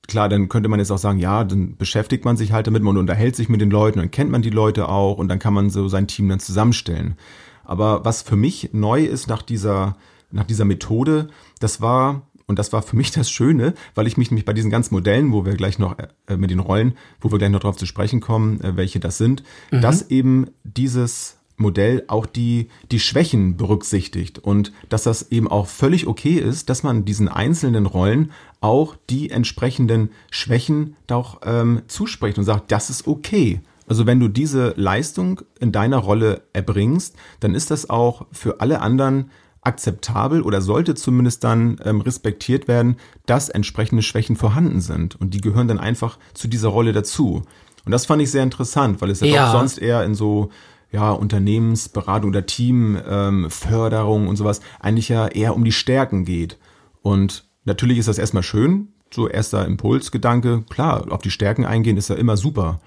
klar, 0.07 0.29
dann 0.29 0.49
könnte 0.49 0.69
man 0.69 0.79
jetzt 0.79 0.91
auch 0.91 0.99
sagen, 0.99 1.19
ja, 1.19 1.45
dann 1.45 1.77
beschäftigt 1.77 2.25
man 2.25 2.37
sich 2.37 2.53
halt 2.53 2.67
damit, 2.67 2.83
man 2.83 2.97
unterhält 2.97 3.37
sich 3.37 3.49
mit 3.49 3.61
den 3.61 3.71
Leuten, 3.71 3.99
dann 3.99 4.11
kennt 4.11 4.31
man 4.31 4.43
die 4.43 4.51
Leute 4.51 4.89
auch 4.89 5.19
und 5.19 5.29
dann 5.29 5.39
kann 5.39 5.55
man 5.55 5.71
so 5.71 5.89
sein 5.89 6.07
Team 6.07 6.29
dann 6.29 6.41
zusammenstellen. 6.41 7.17
Aber 7.65 8.05
was 8.05 8.23
für 8.23 8.37
mich 8.37 8.71
neu 8.73 9.05
ist 9.05 9.29
nach 9.29 9.43
dieser, 9.43 9.97
nach 10.31 10.45
dieser 10.45 10.65
Methode, 10.65 11.29
das 11.61 11.81
war, 11.81 12.23
und 12.47 12.59
das 12.59 12.73
war 12.73 12.83
für 12.83 12.97
mich 12.97 13.11
das 13.13 13.31
Schöne, 13.31 13.75
weil 13.95 14.07
ich 14.07 14.17
mich 14.17 14.31
nämlich 14.31 14.45
bei 14.45 14.53
diesen 14.53 14.71
ganzen 14.71 14.95
Modellen, 14.95 15.33
wo 15.33 15.45
wir 15.45 15.55
gleich 15.55 15.79
noch 15.79 15.97
äh, 16.27 16.37
mit 16.37 16.51
den 16.51 16.59
Rollen, 16.59 16.95
wo 17.21 17.31
wir 17.31 17.39
gleich 17.39 17.51
noch 17.51 17.61
drauf 17.61 17.77
zu 17.77 17.87
sprechen 17.87 18.21
kommen, 18.21 18.61
äh, 18.61 18.77
welche 18.77 19.01
das 19.01 19.19
sind, 19.19 19.43
dass 19.71 20.11
eben 20.11 20.49
dieses 20.65 21.40
Modell 21.61 22.05
auch 22.09 22.27
die, 22.27 22.69
die 22.91 23.01
Schwächen 23.01 23.57
berücksichtigt 23.57 24.39
und 24.39 24.73
dass 24.89 25.05
das 25.05 25.31
eben 25.31 25.49
auch 25.49 25.67
völlig 25.67 26.07
okay 26.07 26.35
ist, 26.35 26.69
dass 26.69 26.83
man 26.83 27.05
diesen 27.05 27.29
einzelnen 27.29 27.87
Rollen 27.87 28.33
auch 28.61 28.97
die 29.09 29.31
entsprechenden 29.31 30.11
Schwächen 30.31 30.97
doch 31.07 31.41
ähm, 31.45 31.83
zuspricht 31.87 32.39
und 32.39 32.45
sagt, 32.45 32.73
das 32.73 32.91
ist 32.91 33.07
okay. 33.07 33.61
Also 33.87 34.07
wenn 34.07 34.21
du 34.21 34.29
diese 34.29 34.75
Leistung 34.77 35.43
in 35.59 35.73
deiner 35.73 35.99
Rolle 35.99 36.43
erbringst, 36.53 37.17
dann 37.41 37.55
ist 37.55 37.71
das 37.71 37.91
auch 37.91 38.27
für 38.33 38.61
alle 38.61 38.81
anderen 38.81 39.31
akzeptabel 39.63 40.43
oder 40.43 40.61
sollte 40.63 40.95
zumindest 40.95 41.45
dann 41.45 41.79
ähm, 41.85 42.01
respektiert 42.01 42.67
werden, 42.69 42.97
dass 43.27 43.49
entsprechende 43.49 44.03
Schwächen 44.03 44.37
vorhanden 44.37 44.81
sind 44.81 45.21
und 45.21 45.35
die 45.35 45.41
gehören 45.41 45.69
dann 45.69 45.79
einfach 45.79 46.19
zu 46.35 46.49
dieser 46.49 46.69
Rolle 46.69 46.93
dazu. 46.93 47.43
Und 47.85 47.93
das 47.93 48.07
fand 48.07 48.23
ich 48.23 48.31
sehr 48.31 48.43
interessant, 48.43 49.01
weil 49.01 49.11
es 49.11 49.21
ja, 49.21 49.27
Ja. 49.27 49.47
doch 49.53 49.59
sonst 49.59 49.79
eher 49.79 50.05
in 50.05 50.15
so 50.15 50.51
ja, 50.93 51.13
Unternehmensberatung 51.13 52.31
oder 52.31 52.47
Teamförderung 52.47 53.45
ähm, 53.45 53.51
Förderung 53.51 54.29
und 54.29 54.37
sowas 54.37 54.61
eigentlich 54.81 55.09
ja 55.09 55.29
eher 55.29 55.55
um 55.55 55.65
die 55.65 55.73
Stärken 55.73 56.25
geht. 56.25 56.59
Und 57.03 57.45
natürlich 57.65 57.99
ist 57.99 58.09
das 58.09 58.19
erstmal 58.19 58.43
schön, 58.43 58.89
so 59.13 59.29
erster 59.29 59.67
Impulsgedanke, 59.67 60.63
klar, 60.69 61.11
auf 61.11 61.23
die 61.23 61.31
Stärken 61.31 61.65
eingehen 61.65 61.97
ist 61.97 62.11
ja 62.11 62.17
immer 62.17 62.37
super. 62.37 62.81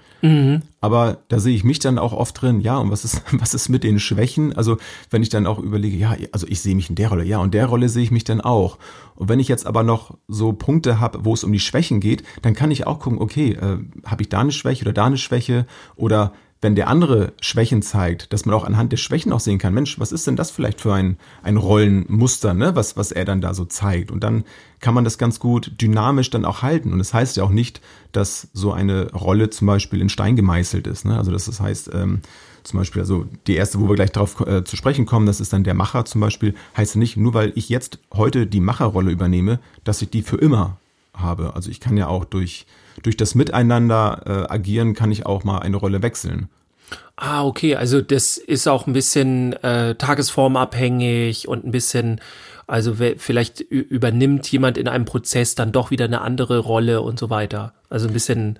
Aber 0.80 1.18
da 1.28 1.38
sehe 1.38 1.54
ich 1.54 1.64
mich 1.64 1.80
dann 1.80 1.98
auch 1.98 2.14
oft 2.14 2.40
drin, 2.40 2.60
ja, 2.60 2.78
und 2.78 2.90
was 2.90 3.04
ist, 3.04 3.22
was 3.32 3.52
ist 3.52 3.68
mit 3.68 3.84
den 3.84 3.98
Schwächen? 3.98 4.54
Also, 4.54 4.78
wenn 5.10 5.22
ich 5.22 5.28
dann 5.28 5.46
auch 5.46 5.58
überlege, 5.58 5.96
ja, 5.96 6.16
also 6.32 6.46
ich 6.48 6.60
sehe 6.60 6.74
mich 6.74 6.88
in 6.88 6.96
der 6.96 7.10
Rolle, 7.10 7.24
ja, 7.24 7.38
und 7.38 7.52
der 7.52 7.66
Rolle 7.66 7.90
sehe 7.90 8.02
ich 8.02 8.10
mich 8.10 8.24
dann 8.24 8.40
auch. 8.40 8.78
Und 9.16 9.28
wenn 9.28 9.40
ich 9.40 9.48
jetzt 9.48 9.66
aber 9.66 9.82
noch 9.82 10.16
so 10.26 10.54
Punkte 10.54 10.98
habe, 10.98 11.24
wo 11.24 11.34
es 11.34 11.44
um 11.44 11.52
die 11.52 11.60
Schwächen 11.60 12.00
geht, 12.00 12.24
dann 12.40 12.54
kann 12.54 12.70
ich 12.70 12.86
auch 12.86 13.00
gucken, 13.00 13.20
okay, 13.20 13.52
äh, 13.52 13.78
habe 14.06 14.22
ich 14.22 14.30
da 14.30 14.40
eine 14.40 14.52
Schwäche 14.52 14.84
oder 14.84 14.94
da 14.94 15.04
eine 15.04 15.18
Schwäche? 15.18 15.66
Oder 15.94 16.32
wenn 16.64 16.74
der 16.74 16.88
andere 16.88 17.34
Schwächen 17.42 17.82
zeigt, 17.82 18.32
dass 18.32 18.46
man 18.46 18.54
auch 18.54 18.64
anhand 18.64 18.90
der 18.90 18.96
Schwächen 18.96 19.34
auch 19.34 19.40
sehen 19.40 19.58
kann, 19.58 19.74
Mensch, 19.74 20.00
was 20.00 20.12
ist 20.12 20.26
denn 20.26 20.34
das 20.34 20.50
vielleicht 20.50 20.80
für 20.80 20.94
ein, 20.94 21.18
ein 21.42 21.58
Rollenmuster, 21.58 22.54
ne, 22.54 22.74
was, 22.74 22.96
was 22.96 23.12
er 23.12 23.26
dann 23.26 23.42
da 23.42 23.52
so 23.52 23.66
zeigt? 23.66 24.10
Und 24.10 24.24
dann 24.24 24.44
kann 24.80 24.94
man 24.94 25.04
das 25.04 25.18
ganz 25.18 25.38
gut 25.40 25.72
dynamisch 25.78 26.30
dann 26.30 26.46
auch 26.46 26.62
halten. 26.62 26.90
Und 26.90 27.00
das 27.00 27.12
heißt 27.12 27.36
ja 27.36 27.44
auch 27.44 27.50
nicht, 27.50 27.82
dass 28.12 28.48
so 28.54 28.72
eine 28.72 29.12
Rolle 29.12 29.50
zum 29.50 29.66
Beispiel 29.66 30.00
in 30.00 30.08
Stein 30.08 30.36
gemeißelt 30.36 30.86
ist. 30.86 31.04
Ne? 31.04 31.18
Also 31.18 31.32
das, 31.32 31.60
heißt, 31.60 31.90
ähm, 31.92 32.22
zum 32.62 32.78
Beispiel, 32.78 33.02
also 33.02 33.26
die 33.46 33.56
erste, 33.56 33.78
wo 33.78 33.86
wir 33.90 33.96
gleich 33.96 34.12
darauf 34.12 34.40
äh, 34.40 34.64
zu 34.64 34.76
sprechen 34.76 35.04
kommen, 35.04 35.26
das 35.26 35.42
ist 35.42 35.52
dann 35.52 35.64
der 35.64 35.74
Macher 35.74 36.06
zum 36.06 36.22
Beispiel, 36.22 36.54
heißt 36.78 36.96
nicht, 36.96 37.18
nur 37.18 37.34
weil 37.34 37.52
ich 37.56 37.68
jetzt 37.68 37.98
heute 38.14 38.46
die 38.46 38.60
Macherrolle 38.60 39.10
übernehme, 39.10 39.60
dass 39.84 40.00
ich 40.00 40.08
die 40.08 40.22
für 40.22 40.36
immer 40.38 40.78
habe. 41.12 41.54
Also 41.54 41.70
ich 41.70 41.80
kann 41.80 41.98
ja 41.98 42.06
auch 42.06 42.24
durch, 42.24 42.64
durch 43.04 43.16
das 43.16 43.34
Miteinander 43.34 44.22
äh, 44.26 44.52
agieren, 44.52 44.94
kann 44.94 45.12
ich 45.12 45.26
auch 45.26 45.44
mal 45.44 45.58
eine 45.58 45.76
Rolle 45.76 46.02
wechseln. 46.02 46.48
Ah, 47.16 47.44
okay. 47.44 47.76
Also 47.76 48.00
das 48.00 48.36
ist 48.36 48.66
auch 48.66 48.86
ein 48.86 48.92
bisschen 48.92 49.52
äh, 49.62 49.94
tagesformabhängig 49.94 51.46
und 51.46 51.64
ein 51.64 51.70
bisschen, 51.70 52.20
also 52.66 52.94
vielleicht 52.94 53.60
übernimmt 53.60 54.50
jemand 54.50 54.78
in 54.78 54.88
einem 54.88 55.04
Prozess 55.04 55.54
dann 55.54 55.70
doch 55.70 55.90
wieder 55.90 56.06
eine 56.06 56.22
andere 56.22 56.58
Rolle 56.58 57.02
und 57.02 57.18
so 57.18 57.30
weiter. 57.30 57.74
Also 57.88 58.08
ein 58.08 58.12
bisschen. 58.12 58.58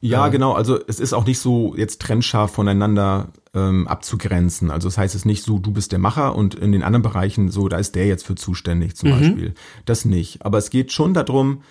Ja, 0.00 0.28
äh, 0.28 0.30
genau. 0.30 0.52
Also 0.52 0.78
es 0.86 1.00
ist 1.00 1.12
auch 1.12 1.26
nicht 1.26 1.40
so 1.40 1.74
jetzt 1.76 2.00
trennscharf 2.00 2.52
voneinander 2.52 3.28
ähm, 3.54 3.88
abzugrenzen. 3.88 4.70
Also 4.70 4.88
das 4.88 4.98
heißt 4.98 5.14
es 5.14 5.24
nicht 5.24 5.42
so, 5.42 5.58
du 5.58 5.72
bist 5.72 5.90
der 5.90 5.98
Macher 5.98 6.36
und 6.36 6.54
in 6.54 6.72
den 6.72 6.84
anderen 6.84 7.02
Bereichen 7.02 7.50
so, 7.50 7.68
da 7.68 7.78
ist 7.78 7.94
der 7.94 8.06
jetzt 8.06 8.26
für 8.26 8.36
zuständig 8.36 8.96
zum 8.96 9.10
mhm. 9.10 9.14
Beispiel. 9.14 9.54
Das 9.86 10.04
nicht. 10.04 10.44
Aber 10.44 10.58
es 10.58 10.70
geht 10.70 10.92
schon 10.92 11.14
darum, 11.14 11.62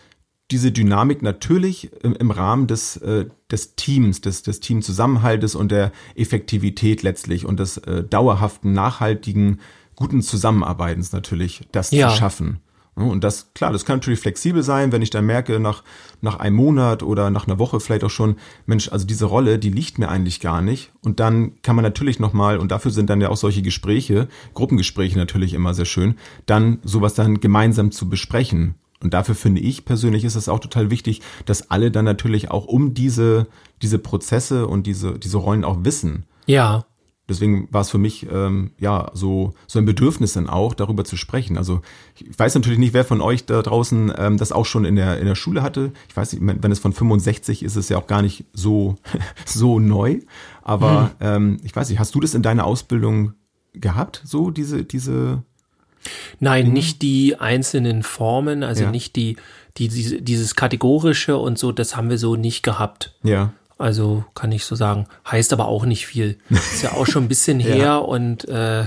diese 0.51 0.71
Dynamik 0.71 1.21
natürlich 1.21 1.91
im, 2.03 2.13
im 2.13 2.31
Rahmen 2.31 2.67
des, 2.67 2.97
äh, 2.97 3.25
des 3.51 3.75
Teams, 3.75 4.21
des, 4.21 4.43
des 4.43 4.59
Teamzusammenhaltes 4.59 5.55
und 5.55 5.71
der 5.71 5.91
Effektivität 6.15 7.03
letztlich 7.03 7.45
und 7.45 7.59
des 7.59 7.77
äh, 7.77 8.03
dauerhaften, 8.03 8.73
nachhaltigen, 8.73 9.59
guten 9.95 10.21
Zusammenarbeitens 10.21 11.11
natürlich, 11.11 11.67
das 11.71 11.91
ja. 11.91 12.09
zu 12.09 12.15
schaffen. 12.15 12.59
Und 12.95 13.23
das, 13.23 13.53
klar, 13.53 13.71
das 13.71 13.85
kann 13.85 13.97
natürlich 13.97 14.19
flexibel 14.19 14.63
sein, 14.63 14.91
wenn 14.91 15.03
ich 15.03 15.11
dann 15.11 15.25
merke, 15.25 15.59
nach, 15.59 15.83
nach 16.21 16.37
einem 16.37 16.55
Monat 16.55 17.03
oder 17.03 17.29
nach 17.29 17.45
einer 17.45 17.59
Woche 17.59 17.79
vielleicht 17.79 18.03
auch 18.03 18.09
schon, 18.09 18.37
Mensch, 18.65 18.91
also 18.91 19.05
diese 19.05 19.25
Rolle, 19.25 19.59
die 19.59 19.69
liegt 19.69 19.99
mir 19.99 20.09
eigentlich 20.09 20.39
gar 20.39 20.63
nicht. 20.63 20.91
Und 21.03 21.19
dann 21.19 21.61
kann 21.61 21.75
man 21.75 21.83
natürlich 21.83 22.19
nochmal, 22.19 22.57
und 22.57 22.71
dafür 22.71 22.89
sind 22.89 23.11
dann 23.11 23.21
ja 23.21 23.29
auch 23.29 23.37
solche 23.37 23.61
Gespräche, 23.61 24.27
Gruppengespräche 24.55 25.15
natürlich 25.15 25.53
immer 25.53 25.75
sehr 25.75 25.85
schön, 25.85 26.15
dann 26.47 26.79
sowas 26.83 27.13
dann 27.13 27.39
gemeinsam 27.39 27.91
zu 27.91 28.09
besprechen 28.09 28.73
und 29.03 29.13
dafür 29.13 29.35
finde 29.35 29.61
ich 29.61 29.85
persönlich 29.85 30.23
ist 30.23 30.35
es 30.35 30.49
auch 30.49 30.59
total 30.59 30.89
wichtig, 30.89 31.21
dass 31.45 31.69
alle 31.69 31.91
dann 31.91 32.05
natürlich 32.05 32.49
auch 32.49 32.65
um 32.65 32.93
diese, 32.93 33.47
diese 33.81 33.99
Prozesse 33.99 34.67
und 34.67 34.87
diese, 34.87 35.19
diese 35.19 35.37
Rollen 35.37 35.63
auch 35.63 35.83
wissen. 35.83 36.25
Ja. 36.47 36.85
Deswegen 37.29 37.67
war 37.71 37.81
es 37.81 37.89
für 37.89 37.97
mich 37.97 38.25
ähm, 38.31 38.71
ja 38.79 39.11
so 39.13 39.53
so 39.67 39.79
ein 39.79 39.85
Bedürfnis 39.85 40.33
dann 40.33 40.47
auch 40.47 40.73
darüber 40.73 41.03
zu 41.03 41.17
sprechen. 41.17 41.57
Also 41.57 41.81
ich 42.15 42.39
weiß 42.39 42.55
natürlich 42.55 42.79
nicht, 42.79 42.93
wer 42.93 43.03
von 43.03 43.19
euch 43.19 43.45
da 43.45 43.61
draußen 43.61 44.13
ähm, 44.17 44.37
das 44.37 44.53
auch 44.53 44.65
schon 44.65 44.85
in 44.85 44.95
der 44.95 45.19
in 45.19 45.25
der 45.25 45.35
Schule 45.35 45.61
hatte. 45.61 45.91
Ich 46.07 46.15
weiß 46.15 46.33
nicht, 46.33 46.63
wenn 46.63 46.71
es 46.71 46.79
von 46.79 46.93
65 46.93 47.63
ist, 47.63 47.73
ist 47.73 47.75
es 47.75 47.89
ja 47.89 47.97
auch 47.97 48.07
gar 48.07 48.21
nicht 48.21 48.45
so 48.53 48.95
so 49.45 49.79
neu. 49.79 50.19
Aber 50.61 51.11
hm. 51.19 51.27
ähm, 51.27 51.57
ich 51.63 51.75
weiß 51.75 51.89
nicht, 51.89 51.99
hast 51.99 52.15
du 52.15 52.21
das 52.21 52.33
in 52.33 52.43
deiner 52.43 52.65
Ausbildung 52.65 53.33
gehabt? 53.73 54.21
So 54.23 54.49
diese 54.49 54.85
diese 54.85 55.43
Nein, 56.39 56.67
mhm. 56.67 56.73
nicht 56.73 57.01
die 57.01 57.39
einzelnen 57.39 58.03
Formen, 58.03 58.63
also 58.63 58.83
ja. 58.83 58.91
nicht 58.91 59.15
die, 59.15 59.37
die, 59.77 59.87
dieses 60.23 60.55
kategorische 60.55 61.37
und 61.37 61.57
so, 61.57 61.71
das 61.71 61.95
haben 61.95 62.09
wir 62.09 62.17
so 62.17 62.35
nicht 62.35 62.63
gehabt. 62.63 63.13
Ja. 63.23 63.53
Also 63.77 64.25
kann 64.33 64.51
ich 64.51 64.65
so 64.65 64.75
sagen. 64.75 65.07
Heißt 65.29 65.53
aber 65.53 65.67
auch 65.67 65.85
nicht 65.85 66.07
viel. 66.07 66.39
Ist 66.49 66.83
ja 66.83 66.93
auch 66.93 67.05
schon 67.05 67.25
ein 67.25 67.27
bisschen 67.27 67.59
her 67.61 67.77
ja. 67.77 67.97
und 67.97 68.47
äh, 68.47 68.85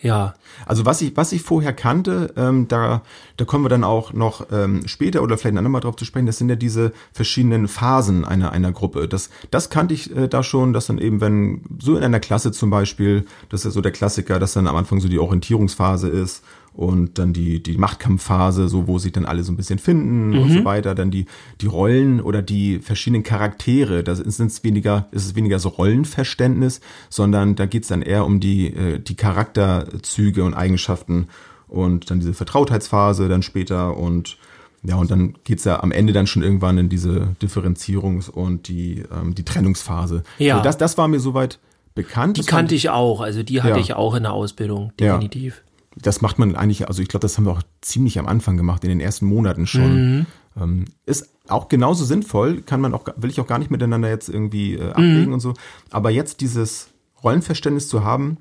ja. 0.00 0.34
Also 0.66 0.86
was 0.86 1.00
ich, 1.02 1.16
was 1.16 1.32
ich 1.32 1.42
vorher 1.42 1.72
kannte, 1.72 2.32
ähm, 2.36 2.68
da, 2.68 3.02
da 3.36 3.44
kommen 3.44 3.64
wir 3.64 3.68
dann 3.68 3.84
auch 3.84 4.12
noch 4.12 4.46
ähm, 4.52 4.86
später 4.86 5.22
oder 5.22 5.38
vielleicht 5.38 5.56
andermal 5.56 5.80
drauf 5.80 5.96
zu 5.96 6.04
sprechen, 6.04 6.26
das 6.26 6.38
sind 6.38 6.48
ja 6.48 6.56
diese 6.56 6.92
verschiedenen 7.12 7.68
Phasen 7.68 8.24
einer, 8.24 8.52
einer 8.52 8.72
Gruppe. 8.72 9.08
Das, 9.08 9.30
das 9.50 9.70
kannte 9.70 9.94
ich 9.94 10.14
äh, 10.16 10.28
da 10.28 10.42
schon, 10.42 10.72
dass 10.72 10.86
dann 10.86 10.98
eben, 10.98 11.20
wenn 11.20 11.62
so 11.78 11.96
in 11.96 12.04
einer 12.04 12.20
Klasse 12.20 12.52
zum 12.52 12.70
Beispiel, 12.70 13.24
das 13.48 13.60
ist 13.60 13.64
ja 13.64 13.70
so 13.70 13.80
der 13.80 13.92
Klassiker, 13.92 14.38
dass 14.38 14.52
dann 14.52 14.66
am 14.66 14.76
Anfang 14.76 15.00
so 15.00 15.08
die 15.08 15.18
Orientierungsphase 15.18 16.08
ist 16.08 16.42
und 16.78 17.18
dann 17.18 17.32
die, 17.32 17.60
die 17.60 17.76
Machtkampfphase, 17.76 18.68
so 18.68 18.86
wo 18.86 19.00
sich 19.00 19.10
dann 19.10 19.24
alle 19.24 19.42
so 19.42 19.50
ein 19.50 19.56
bisschen 19.56 19.80
finden 19.80 20.30
mhm. 20.30 20.38
und 20.38 20.52
so 20.52 20.64
weiter, 20.64 20.94
dann 20.94 21.10
die, 21.10 21.26
die 21.60 21.66
Rollen 21.66 22.20
oder 22.20 22.40
die 22.40 22.78
verschiedenen 22.78 23.24
Charaktere, 23.24 24.04
da 24.04 24.12
ist 24.12 24.38
es 24.38 24.62
weniger, 24.62 25.08
ist 25.10 25.26
es 25.26 25.34
weniger 25.34 25.58
so 25.58 25.70
Rollenverständnis, 25.70 26.80
sondern 27.10 27.56
da 27.56 27.66
geht's 27.66 27.88
dann 27.88 28.00
eher 28.00 28.24
um 28.24 28.38
die, 28.38 28.68
äh, 28.68 29.00
die 29.00 29.16
Charakterzüge 29.16 30.44
und 30.44 30.54
Eigenschaften 30.54 31.26
und 31.66 32.12
dann 32.12 32.20
diese 32.20 32.32
Vertrautheitsphase 32.32 33.28
dann 33.28 33.42
später 33.42 33.96
und 33.96 34.38
ja, 34.84 34.94
und 34.94 35.10
dann 35.10 35.34
geht's 35.42 35.64
ja 35.64 35.82
am 35.82 35.90
Ende 35.90 36.12
dann 36.12 36.28
schon 36.28 36.44
irgendwann 36.44 36.78
in 36.78 36.88
diese 36.88 37.34
Differenzierungs- 37.42 38.30
und 38.30 38.68
die, 38.68 39.02
ähm, 39.12 39.34
die 39.34 39.44
Trennungsphase. 39.44 40.22
Ja. 40.38 40.58
So, 40.58 40.62
das, 40.62 40.78
das 40.78 40.96
war 40.96 41.08
mir 41.08 41.18
soweit 41.18 41.58
bekannt. 41.96 42.36
Die 42.36 42.44
kannte 42.44 42.76
ich 42.76 42.88
auch, 42.88 43.20
also 43.20 43.42
die 43.42 43.62
hatte 43.62 43.74
ja. 43.74 43.80
ich 43.80 43.94
auch 43.94 44.14
in 44.14 44.22
der 44.22 44.32
Ausbildung, 44.32 44.92
definitiv. 45.00 45.56
Ja 45.56 45.67
das 46.02 46.20
macht 46.20 46.38
man 46.38 46.54
eigentlich, 46.54 46.88
also 46.88 47.02
ich 47.02 47.08
glaube, 47.08 47.22
das 47.22 47.36
haben 47.36 47.44
wir 47.44 47.52
auch 47.52 47.62
ziemlich 47.80 48.18
am 48.18 48.26
Anfang 48.26 48.56
gemacht, 48.56 48.84
in 48.84 48.90
den 48.90 49.00
ersten 49.00 49.26
Monaten 49.26 49.66
schon. 49.66 50.18
Mhm. 50.18 50.26
Ähm, 50.60 50.84
ist 51.06 51.28
auch 51.48 51.68
genauso 51.68 52.04
sinnvoll, 52.04 52.62
kann 52.62 52.80
man 52.80 52.94
auch, 52.94 53.04
will 53.16 53.30
ich 53.30 53.40
auch 53.40 53.46
gar 53.46 53.58
nicht 53.58 53.70
miteinander 53.70 54.08
jetzt 54.08 54.28
irgendwie 54.28 54.74
äh, 54.74 54.90
ablegen 54.90 55.26
mhm. 55.26 55.34
und 55.34 55.40
so. 55.40 55.54
Aber 55.90 56.10
jetzt 56.10 56.40
dieses 56.40 56.88
Rollenverständnis 57.22 57.88
zu 57.88 58.04
haben, 58.04 58.38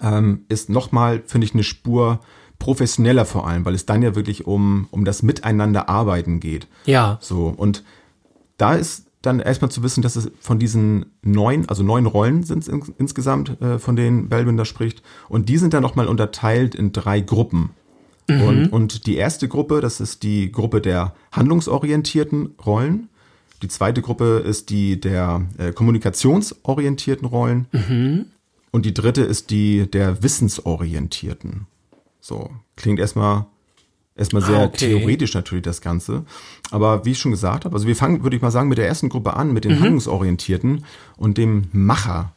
ähm, 0.00 0.44
ist 0.48 0.70
nochmal, 0.70 1.22
finde 1.26 1.46
ich, 1.46 1.54
eine 1.54 1.64
Spur 1.64 2.20
professioneller 2.58 3.24
vor 3.24 3.48
allem, 3.48 3.64
weil 3.64 3.74
es 3.74 3.86
dann 3.86 4.02
ja 4.02 4.14
wirklich 4.14 4.46
um, 4.46 4.86
um 4.90 5.04
das 5.04 5.22
Miteinander 5.22 5.88
arbeiten 5.88 6.40
geht. 6.40 6.68
Ja. 6.84 7.18
So. 7.20 7.46
Und 7.46 7.84
da 8.58 8.74
ist 8.74 9.06
dann 9.22 9.40
erstmal 9.40 9.70
zu 9.70 9.82
wissen, 9.82 10.02
dass 10.02 10.16
es 10.16 10.30
von 10.40 10.58
diesen 10.58 11.06
neun, 11.22 11.68
also 11.68 11.82
neun 11.82 12.06
Rollen 12.06 12.42
sind 12.42 12.66
es 12.66 12.68
insgesamt, 12.68 13.60
äh, 13.60 13.78
von 13.78 13.96
denen 13.96 14.28
Belvin 14.28 14.56
da 14.56 14.64
spricht. 14.64 15.02
Und 15.28 15.48
die 15.48 15.58
sind 15.58 15.74
dann 15.74 15.82
nochmal 15.82 16.08
unterteilt 16.08 16.74
in 16.74 16.92
drei 16.92 17.20
Gruppen. 17.20 17.70
Mhm. 18.28 18.42
Und, 18.42 18.66
und 18.72 19.06
die 19.06 19.16
erste 19.16 19.48
Gruppe, 19.48 19.80
das 19.80 20.00
ist 20.00 20.22
die 20.22 20.50
Gruppe 20.50 20.80
der 20.80 21.14
handlungsorientierten 21.32 22.54
Rollen. 22.64 23.08
Die 23.62 23.68
zweite 23.68 24.00
Gruppe 24.00 24.38
ist 24.38 24.70
die 24.70 24.98
der 24.98 25.42
äh, 25.58 25.72
kommunikationsorientierten 25.72 27.26
Rollen. 27.26 27.66
Mhm. 27.72 28.26
Und 28.70 28.86
die 28.86 28.94
dritte 28.94 29.22
ist 29.22 29.50
die 29.50 29.90
der 29.90 30.22
wissensorientierten. 30.22 31.66
So, 32.20 32.50
klingt 32.76 33.00
erstmal 33.00 33.46
Erstmal 34.20 34.42
sehr 34.42 34.58
ah, 34.58 34.64
okay. 34.64 34.76
theoretisch 34.76 35.32
natürlich 35.32 35.64
das 35.64 35.80
Ganze. 35.80 36.26
Aber 36.70 37.06
wie 37.06 37.12
ich 37.12 37.18
schon 37.18 37.30
gesagt 37.30 37.64
habe, 37.64 37.74
also 37.74 37.86
wir 37.86 37.96
fangen, 37.96 38.22
würde 38.22 38.36
ich 38.36 38.42
mal 38.42 38.50
sagen, 38.50 38.68
mit 38.68 38.76
der 38.76 38.86
ersten 38.86 39.08
Gruppe 39.08 39.32
an, 39.32 39.50
mit 39.54 39.64
den 39.64 39.72
mhm. 39.72 39.80
Handlungsorientierten 39.80 40.84
und 41.16 41.38
dem 41.38 41.68
Macher. 41.72 42.34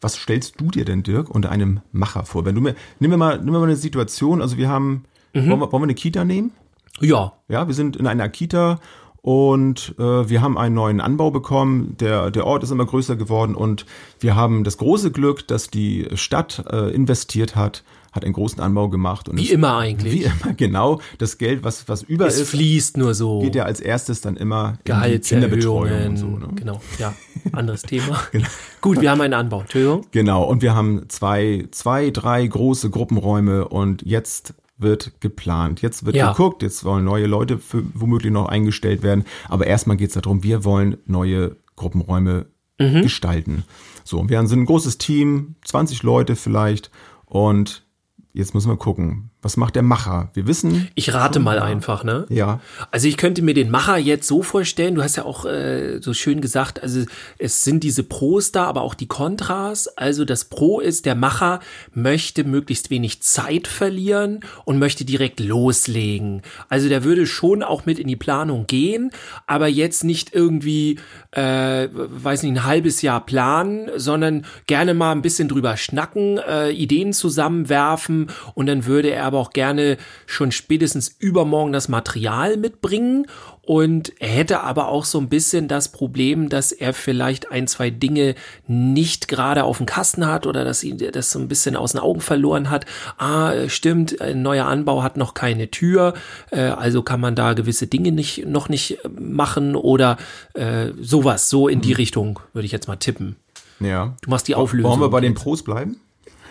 Was 0.00 0.16
stellst 0.16 0.58
du 0.58 0.70
dir 0.70 0.86
denn, 0.86 1.02
Dirk, 1.02 1.28
unter 1.28 1.50
einem 1.50 1.82
Macher 1.92 2.24
vor? 2.24 2.46
Wenn 2.46 2.54
du 2.54 2.62
mir, 2.62 2.74
nehmen 2.98 3.12
wir 3.12 3.18
mal, 3.18 3.36
nehmen 3.36 3.52
wir 3.52 3.58
mal 3.58 3.64
eine 3.66 3.76
Situation, 3.76 4.40
also 4.40 4.56
wir 4.56 4.70
haben, 4.70 5.04
mhm. 5.34 5.50
wollen, 5.50 5.60
wir, 5.60 5.72
wollen 5.72 5.82
wir 5.82 5.88
eine 5.88 5.94
Kita 5.94 6.24
nehmen? 6.24 6.52
Ja. 6.98 7.34
Ja, 7.46 7.66
wir 7.66 7.74
sind 7.74 7.96
in 7.96 8.06
einer 8.06 8.30
Kita 8.30 8.80
und 9.20 9.94
äh, 9.98 10.30
wir 10.30 10.40
haben 10.40 10.56
einen 10.56 10.74
neuen 10.74 11.02
Anbau 11.02 11.30
bekommen. 11.30 11.94
Der, 12.00 12.30
der 12.30 12.46
Ort 12.46 12.62
ist 12.62 12.70
immer 12.70 12.86
größer 12.86 13.16
geworden 13.16 13.54
und 13.54 13.84
wir 14.18 14.34
haben 14.34 14.64
das 14.64 14.78
große 14.78 15.12
Glück, 15.12 15.46
dass 15.46 15.68
die 15.68 16.08
Stadt 16.14 16.64
äh, 16.70 16.90
investiert 16.90 17.54
hat 17.54 17.84
hat 18.12 18.24
einen 18.24 18.34
großen 18.34 18.60
Anbau 18.60 18.88
gemacht. 18.90 19.28
Und 19.28 19.38
wie 19.38 19.46
es, 19.46 19.50
immer 19.50 19.78
eigentlich. 19.78 20.12
Wie 20.12 20.24
immer, 20.24 20.52
genau. 20.56 21.00
Das 21.18 21.38
Geld, 21.38 21.64
was, 21.64 21.88
was 21.88 22.02
über 22.02 22.26
es 22.26 22.38
ist. 22.38 22.50
fließt 22.50 22.98
nur 22.98 23.14
so. 23.14 23.40
Geht 23.40 23.54
ja 23.54 23.64
als 23.64 23.80
erstes 23.80 24.20
dann 24.20 24.36
immer 24.36 24.78
in 24.84 25.12
die 25.12 25.18
Kinderbetreuung 25.18 26.06
und 26.08 26.16
so. 26.16 26.26
Ne? 26.26 26.48
Genau, 26.54 26.80
ja. 26.98 27.14
Anderes 27.52 27.82
Thema. 27.82 28.20
genau. 28.32 28.48
Gut, 28.80 29.00
wir 29.00 29.10
haben 29.10 29.20
einen 29.22 29.34
Anbau. 29.34 29.62
Entschuldigung. 29.62 30.06
Genau. 30.10 30.44
Und 30.44 30.62
wir 30.62 30.74
haben 30.74 31.08
zwei, 31.08 31.66
zwei, 31.70 32.10
drei 32.10 32.46
große 32.46 32.90
Gruppenräume 32.90 33.66
und 33.66 34.02
jetzt 34.02 34.54
wird 34.76 35.20
geplant. 35.20 35.80
Jetzt 35.80 36.04
wird 36.04 36.16
ja. 36.16 36.32
geguckt, 36.32 36.62
jetzt 36.62 36.84
wollen 36.84 37.04
neue 37.04 37.26
Leute 37.26 37.58
für, 37.58 37.82
womöglich 37.94 38.32
noch 38.32 38.48
eingestellt 38.48 39.02
werden. 39.02 39.24
Aber 39.48 39.66
erstmal 39.66 39.96
geht 39.96 40.08
es 40.08 40.14
darum, 40.20 40.42
wir 40.42 40.64
wollen 40.64 40.98
neue 41.06 41.56
Gruppenräume 41.76 42.46
mhm. 42.78 43.02
gestalten. 43.02 43.64
So, 44.04 44.28
wir 44.28 44.46
sind 44.46 44.60
ein 44.60 44.66
großes 44.66 44.98
Team, 44.98 45.54
20 45.64 46.02
Leute 46.02 46.36
vielleicht. 46.36 46.90
Und 47.24 47.84
jetzt 48.32 48.54
müssen 48.54 48.70
wir 48.70 48.76
gucken, 48.76 49.31
Was 49.42 49.56
macht 49.56 49.74
der 49.74 49.82
Macher? 49.82 50.30
Wir 50.34 50.46
wissen. 50.46 50.88
Ich 50.94 51.12
rate 51.12 51.40
mal 51.40 51.58
einfach, 51.58 52.04
ne? 52.04 52.26
Ja. 52.28 52.60
Also 52.92 53.08
ich 53.08 53.16
könnte 53.16 53.42
mir 53.42 53.54
den 53.54 53.72
Macher 53.72 53.96
jetzt 53.96 54.28
so 54.28 54.44
vorstellen, 54.44 54.94
du 54.94 55.02
hast 55.02 55.16
ja 55.16 55.24
auch 55.24 55.44
äh, 55.44 55.98
so 56.00 56.14
schön 56.14 56.40
gesagt, 56.40 56.80
also 56.80 57.02
es 57.38 57.64
sind 57.64 57.82
diese 57.82 58.04
Pros 58.04 58.52
da, 58.52 58.66
aber 58.66 58.82
auch 58.82 58.94
die 58.94 59.08
Kontras. 59.08 59.88
Also 59.98 60.24
das 60.24 60.44
Pro 60.44 60.78
ist, 60.78 61.06
der 61.06 61.16
Macher 61.16 61.58
möchte 61.92 62.44
möglichst 62.44 62.90
wenig 62.90 63.20
Zeit 63.22 63.66
verlieren 63.66 64.40
und 64.64 64.78
möchte 64.78 65.04
direkt 65.04 65.40
loslegen. 65.40 66.42
Also 66.68 66.88
der 66.88 67.02
würde 67.02 67.26
schon 67.26 67.64
auch 67.64 67.84
mit 67.84 67.98
in 67.98 68.06
die 68.06 68.14
Planung 68.14 68.68
gehen, 68.68 69.10
aber 69.48 69.66
jetzt 69.66 70.04
nicht 70.04 70.32
irgendwie, 70.32 71.00
äh, 71.32 71.88
weiß 71.90 72.44
nicht, 72.44 72.52
ein 72.52 72.64
halbes 72.64 73.02
Jahr 73.02 73.26
planen, 73.26 73.90
sondern 73.96 74.46
gerne 74.68 74.94
mal 74.94 75.10
ein 75.10 75.22
bisschen 75.22 75.48
drüber 75.48 75.76
schnacken, 75.76 76.38
äh, 76.38 76.70
Ideen 76.70 77.12
zusammenwerfen 77.12 78.30
und 78.54 78.66
dann 78.66 78.86
würde 78.86 79.10
er 79.10 79.31
aber 79.32 79.40
auch 79.40 79.52
gerne 79.52 79.96
schon 80.26 80.52
spätestens 80.52 81.16
übermorgen 81.18 81.72
das 81.72 81.88
Material 81.88 82.56
mitbringen 82.58 83.26
und 83.62 84.12
er 84.20 84.28
hätte 84.28 84.60
aber 84.60 84.88
auch 84.88 85.04
so 85.04 85.18
ein 85.18 85.28
bisschen 85.28 85.68
das 85.68 85.90
Problem, 85.90 86.48
dass 86.48 86.72
er 86.72 86.92
vielleicht 86.92 87.50
ein, 87.50 87.66
zwei 87.66 87.90
Dinge 87.90 88.34
nicht 88.66 89.28
gerade 89.28 89.64
auf 89.64 89.78
dem 89.78 89.86
Kasten 89.86 90.26
hat 90.26 90.46
oder 90.46 90.64
dass 90.64 90.84
ihn 90.84 90.98
das 91.12 91.30
so 91.30 91.38
ein 91.38 91.48
bisschen 91.48 91.76
aus 91.76 91.92
den 91.92 92.00
Augen 92.00 92.20
verloren 92.20 92.70
hat. 92.70 92.86
Ah, 93.18 93.68
stimmt, 93.68 94.20
ein 94.20 94.42
neuer 94.42 94.66
Anbau 94.66 95.02
hat 95.02 95.16
noch 95.16 95.34
keine 95.34 95.70
Tür, 95.70 96.14
äh, 96.50 96.60
also 96.60 97.02
kann 97.02 97.20
man 97.20 97.34
da 97.34 97.54
gewisse 97.54 97.86
Dinge 97.86 98.12
nicht, 98.12 98.46
noch 98.46 98.68
nicht 98.68 98.98
machen 99.18 99.76
oder 99.76 100.18
äh, 100.54 100.88
sowas, 101.00 101.48
so 101.48 101.68
in 101.68 101.80
die 101.80 101.92
Richtung 101.92 102.40
würde 102.52 102.66
ich 102.66 102.72
jetzt 102.72 102.88
mal 102.88 102.96
tippen. 102.96 103.36
Ja. 103.80 104.14
Du 104.22 104.30
machst 104.30 104.48
die 104.48 104.54
Auflösung. 104.54 104.90
Wollen 104.90 105.00
wir 105.00 105.10
bei 105.10 105.20
den 105.20 105.34
Pros 105.34 105.62
bleiben? 105.62 105.96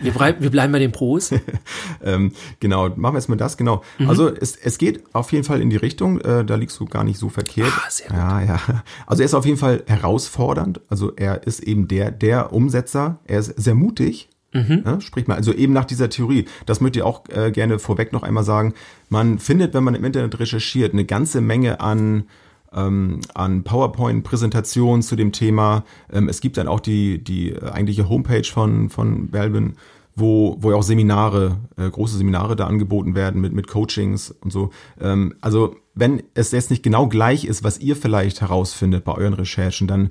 Wir, 0.01 0.13
wir 0.15 0.49
bleiben 0.49 0.73
bei 0.73 0.79
den 0.79 0.91
Pros. 0.91 1.31
ähm, 2.03 2.31
genau, 2.59 2.89
machen 2.89 3.13
wir 3.13 3.19
jetzt 3.19 3.29
mal 3.29 3.35
das, 3.35 3.57
genau. 3.57 3.83
Mhm. 3.97 4.09
Also 4.09 4.29
es, 4.29 4.55
es 4.55 4.77
geht 4.77 5.03
auf 5.13 5.31
jeden 5.31 5.43
Fall 5.43 5.61
in 5.61 5.69
die 5.69 5.77
Richtung, 5.77 6.19
äh, 6.21 6.43
da 6.43 6.55
liegst 6.55 6.79
du 6.79 6.85
gar 6.85 7.03
nicht 7.03 7.19
so 7.19 7.29
verkehrt. 7.29 7.71
Ah, 7.75 7.89
sehr 7.89 8.07
gut. 8.07 8.17
Ja, 8.17 8.41
ja. 8.41 8.59
Also 9.07 9.23
er 9.23 9.25
ist 9.25 9.33
auf 9.33 9.45
jeden 9.45 9.57
Fall 9.57 9.83
herausfordernd. 9.87 10.81
Also 10.89 11.13
er 11.15 11.45
ist 11.45 11.61
eben 11.61 11.87
der, 11.87 12.11
der 12.11 12.53
Umsetzer. 12.53 13.19
Er 13.25 13.39
ist 13.39 13.53
sehr 13.61 13.75
mutig. 13.75 14.29
Mhm. 14.53 14.83
Ja, 14.85 14.99
sprich 14.99 15.27
mal, 15.27 15.35
also 15.35 15.53
eben 15.53 15.71
nach 15.71 15.85
dieser 15.85 16.09
Theorie, 16.09 16.45
das 16.65 16.81
möchte 16.81 16.99
ich 16.99 17.03
auch 17.03 17.23
äh, 17.29 17.51
gerne 17.51 17.79
vorweg 17.79 18.11
noch 18.11 18.23
einmal 18.23 18.43
sagen, 18.43 18.73
man 19.07 19.39
findet, 19.39 19.73
wenn 19.73 19.83
man 19.83 19.95
im 19.95 20.03
Internet 20.03 20.39
recherchiert, 20.39 20.91
eine 20.91 21.05
ganze 21.05 21.39
Menge 21.39 21.79
an 21.79 22.25
an 22.71 23.63
PowerPoint-Präsentationen 23.63 25.01
zu 25.01 25.15
dem 25.15 25.31
Thema. 25.31 25.83
Ähm, 26.11 26.29
es 26.29 26.39
gibt 26.41 26.57
dann 26.57 26.67
auch 26.67 26.79
die, 26.79 27.23
die 27.23 27.61
eigentliche 27.61 28.07
Homepage 28.07 28.45
von, 28.45 28.89
von 28.89 29.29
Belbin, 29.29 29.73
wo, 30.15 30.57
wo 30.59 30.71
ja 30.71 30.77
auch 30.77 30.83
Seminare, 30.83 31.57
äh, 31.77 31.89
große 31.89 32.17
Seminare 32.17 32.55
da 32.55 32.67
angeboten 32.67 33.15
werden 33.15 33.41
mit, 33.41 33.53
mit 33.53 33.67
Coachings 33.67 34.31
und 34.31 34.51
so. 34.51 34.71
Ähm, 34.99 35.35
also 35.41 35.75
wenn 35.93 36.23
es 36.33 36.51
jetzt 36.51 36.69
nicht 36.69 36.83
genau 36.83 37.07
gleich 37.07 37.43
ist, 37.43 37.63
was 37.63 37.79
ihr 37.79 37.95
vielleicht 37.95 38.41
herausfindet 38.41 39.03
bei 39.03 39.13
euren 39.13 39.33
Recherchen, 39.33 39.87
dann 39.87 40.09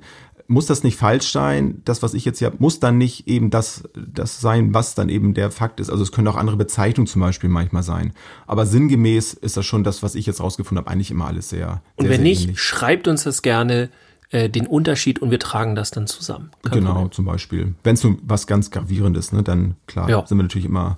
muss 0.51 0.65
das 0.65 0.83
nicht 0.83 0.97
falsch 0.97 1.31
sein. 1.31 1.81
Das, 1.85 2.03
was 2.03 2.13
ich 2.13 2.25
jetzt 2.25 2.39
hier 2.39 2.51
muss 2.59 2.79
dann 2.79 2.97
nicht 2.97 3.27
eben 3.27 3.49
das, 3.49 3.83
das 3.95 4.41
sein, 4.41 4.73
was 4.73 4.95
dann 4.95 5.09
eben 5.09 5.33
der 5.33 5.49
Fakt 5.51 5.79
ist. 5.79 5.89
Also 5.89 6.03
es 6.03 6.11
können 6.11 6.27
auch 6.27 6.35
andere 6.35 6.57
Bezeichnungen 6.57 7.07
zum 7.07 7.21
Beispiel 7.21 7.49
manchmal 7.49 7.83
sein. 7.83 8.13
Aber 8.47 8.65
sinngemäß 8.65 9.33
ist 9.33 9.57
das 9.57 9.65
schon 9.65 9.83
das, 9.83 10.03
was 10.03 10.15
ich 10.15 10.25
jetzt 10.25 10.41
rausgefunden 10.41 10.83
habe, 10.83 10.91
eigentlich 10.91 11.11
immer 11.11 11.25
alles 11.27 11.49
sehr. 11.49 11.81
Und 11.95 12.03
sehr, 12.05 12.09
wenn 12.11 12.17
sehr 12.17 12.23
nicht, 12.23 12.43
ähnlich. 12.43 12.59
schreibt 12.61 13.07
uns 13.07 13.23
das 13.23 13.41
gerne 13.41 13.89
äh, 14.29 14.49
den 14.49 14.67
Unterschied 14.67 15.19
und 15.19 15.31
wir 15.31 15.39
tragen 15.39 15.75
das 15.75 15.91
dann 15.91 16.07
zusammen. 16.07 16.51
Kein 16.63 16.79
Genau, 16.79 16.93
Problem. 16.93 17.11
zum 17.11 17.25
Beispiel. 17.25 17.75
Wenn 17.83 17.95
es 17.95 18.01
so 18.01 18.15
was 18.23 18.47
ganz 18.47 18.71
gravierendes, 18.71 19.31
ne, 19.33 19.43
dann 19.43 19.75
klar, 19.87 20.09
Ja. 20.09 20.25
sind 20.25 20.37
wir 20.37 20.43
natürlich 20.43 20.65
immer, 20.67 20.97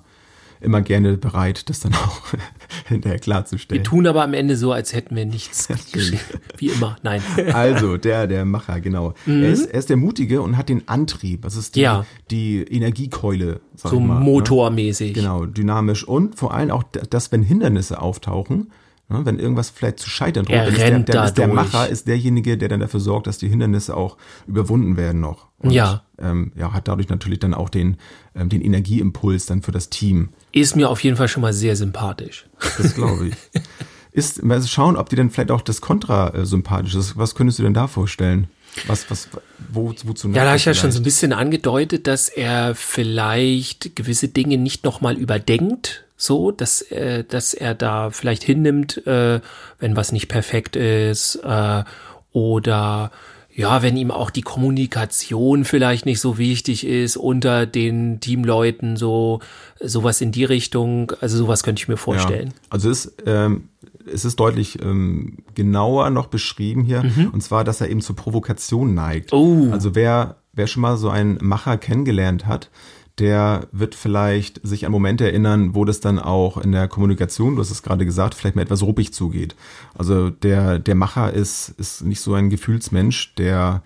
immer 0.64 0.80
gerne 0.82 1.16
bereit, 1.16 1.68
das 1.68 1.80
dann 1.80 1.94
auch 1.94 2.22
hinterher 2.88 3.16
Wir 3.16 3.20
klarzustellen. 3.20 3.84
tun 3.84 4.06
aber 4.06 4.22
am 4.24 4.34
Ende 4.34 4.56
so, 4.56 4.72
als 4.72 4.92
hätten 4.92 5.14
wir 5.16 5.24
nichts 5.26 5.68
geschrieben. 5.92 6.20
Wie 6.58 6.68
immer. 6.68 6.96
Nein. 7.02 7.22
Also, 7.52 7.96
der, 7.96 8.26
der 8.26 8.44
Macher, 8.44 8.80
genau. 8.80 9.14
Er, 9.26 9.48
ist, 9.50 9.66
er 9.66 9.78
ist 9.78 9.90
der 9.90 9.96
Mutige 9.96 10.42
und 10.42 10.56
hat 10.56 10.68
den 10.68 10.88
Antrieb. 10.88 11.42
Das 11.42 11.56
ist 11.56 11.76
die, 11.76 11.80
Mhm. 11.80 11.84
Ja. 11.84 12.06
die 12.30 12.62
Energiekeule, 12.62 13.60
sag 13.76 13.90
So. 13.90 14.00
Ne? 14.00 14.06
motormäßig. 14.06 15.14
Genau, 15.14 15.44
dynamisch 15.46 16.04
und 16.06 16.36
vor 16.36 16.54
allem 16.54 16.70
auch, 16.70 16.82
dass 16.82 17.30
wenn 17.32 17.42
Hindernisse 17.42 18.00
auftauchen, 18.00 18.58
ne, 18.58 18.66
wenn 19.08 19.38
irgendwas 19.38 19.70
vielleicht 19.70 20.00
zu 20.00 20.08
scheitern 20.08 20.46
droht, 20.46 20.56
dann 20.56 20.68
ist 20.68 20.78
der, 20.78 20.90
rennt 20.90 21.08
der, 21.08 21.14
da 21.14 21.24
ist 21.26 21.34
der. 21.34 21.48
Macher 21.48 21.88
ist 21.88 22.08
derjenige, 22.08 22.56
der 22.56 22.68
dann 22.68 22.80
dafür 22.80 23.00
sorgt, 23.00 23.26
dass 23.26 23.38
die 23.38 23.48
Hindernisse 23.48 23.96
auch 23.96 24.16
überwunden 24.46 24.96
werden 24.96 25.20
noch. 25.20 25.48
Und, 25.58 25.72
Ja. 25.72 26.04
Ähm, 26.18 26.52
ja, 26.56 26.72
hat 26.72 26.88
dadurch 26.88 27.08
natürlich 27.08 27.40
dann 27.40 27.54
auch 27.54 27.68
den, 27.68 27.96
ähm, 28.34 28.48
den 28.48 28.62
Energieimpuls 28.62 29.46
dann 29.46 29.62
für 29.62 29.72
das 29.72 29.90
Team. 29.90 30.30
Ist 30.52 30.76
mir 30.76 30.88
auf 30.88 31.02
jeden 31.02 31.16
Fall 31.16 31.28
schon 31.28 31.42
mal 31.42 31.52
sehr 31.52 31.76
sympathisch. 31.76 32.46
Das 32.78 32.94
glaube 32.94 33.28
ich. 33.28 33.34
ist, 34.12 34.42
mal 34.44 34.62
schauen, 34.62 34.96
ob 34.96 35.08
dir 35.08 35.16
dann 35.16 35.30
vielleicht 35.30 35.50
auch 35.50 35.60
das 35.60 35.80
Kontra 35.80 36.28
äh, 36.30 36.46
sympathisch 36.46 36.94
ist. 36.94 37.16
Was 37.18 37.34
könntest 37.34 37.58
du 37.58 37.64
denn 37.64 37.74
da 37.74 37.88
vorstellen? 37.88 38.46
Was, 38.86 39.10
was, 39.10 39.28
wo, 39.72 39.92
wozu 40.04 40.28
Ja, 40.28 40.42
da 40.42 40.50
habe 40.50 40.56
ich 40.56 40.64
ja 40.64 40.74
schon 40.74 40.92
so 40.92 41.00
ein 41.00 41.04
bisschen 41.04 41.32
angedeutet, 41.32 42.06
dass 42.06 42.28
er 42.28 42.74
vielleicht 42.74 43.96
gewisse 43.96 44.28
Dinge 44.28 44.56
nicht 44.56 44.84
nochmal 44.84 45.16
überdenkt, 45.16 46.03
so, 46.16 46.50
dass, 46.50 46.82
äh, 46.82 47.24
dass 47.24 47.54
er 47.54 47.74
da 47.74 48.10
vielleicht 48.10 48.42
hinnimmt, 48.42 49.06
äh, 49.06 49.40
wenn 49.78 49.96
was 49.96 50.12
nicht 50.12 50.28
perfekt 50.28 50.76
ist, 50.76 51.36
äh, 51.36 51.84
oder 52.32 53.10
ja, 53.56 53.82
wenn 53.82 53.96
ihm 53.96 54.10
auch 54.10 54.30
die 54.30 54.42
Kommunikation 54.42 55.64
vielleicht 55.64 56.06
nicht 56.06 56.20
so 56.20 56.38
wichtig 56.38 56.84
ist 56.84 57.16
unter 57.16 57.66
den 57.66 58.18
Teamleuten, 58.18 58.96
so 58.96 59.40
sowas 59.80 60.20
in 60.20 60.32
die 60.32 60.44
Richtung, 60.44 61.12
also 61.20 61.36
sowas 61.36 61.62
könnte 61.62 61.80
ich 61.80 61.88
mir 61.88 61.96
vorstellen. 61.96 62.48
Ja. 62.48 62.54
Also 62.70 62.90
es 62.90 63.06
ist, 63.06 63.22
ähm, 63.26 63.68
es 64.12 64.24
ist 64.24 64.40
deutlich 64.40 64.82
ähm, 64.82 65.38
genauer 65.54 66.10
noch 66.10 66.26
beschrieben 66.26 66.82
hier, 66.82 67.04
und 67.32 67.42
zwar, 67.42 67.64
dass 67.64 67.80
er 67.80 67.88
eben 67.88 68.00
zur 68.00 68.16
Provokation 68.16 68.92
neigt. 68.92 69.32
Mhm. 69.32 69.38
Oh. 69.38 69.72
Also 69.72 69.94
wer, 69.94 70.36
wer 70.52 70.66
schon 70.66 70.82
mal 70.82 70.96
so 70.96 71.08
einen 71.08 71.38
Macher 71.40 71.78
kennengelernt 71.78 72.46
hat, 72.46 72.70
der 73.18 73.68
wird 73.70 73.94
vielleicht 73.94 74.60
sich 74.66 74.86
an 74.86 74.92
Momente 74.92 75.24
erinnern, 75.24 75.74
wo 75.74 75.84
das 75.84 76.00
dann 76.00 76.18
auch 76.18 76.56
in 76.58 76.72
der 76.72 76.88
Kommunikation, 76.88 77.54
du 77.54 77.60
hast 77.60 77.70
es 77.70 77.82
gerade 77.82 78.04
gesagt, 78.04 78.34
vielleicht 78.34 78.56
mal 78.56 78.62
etwas 78.62 78.82
ruppig 78.82 79.12
zugeht. 79.12 79.54
Also 79.96 80.30
der, 80.30 80.78
der 80.80 80.94
Macher 80.96 81.32
ist, 81.32 81.68
ist 81.78 82.02
nicht 82.04 82.20
so 82.20 82.34
ein 82.34 82.50
Gefühlsmensch, 82.50 83.34
der, 83.36 83.82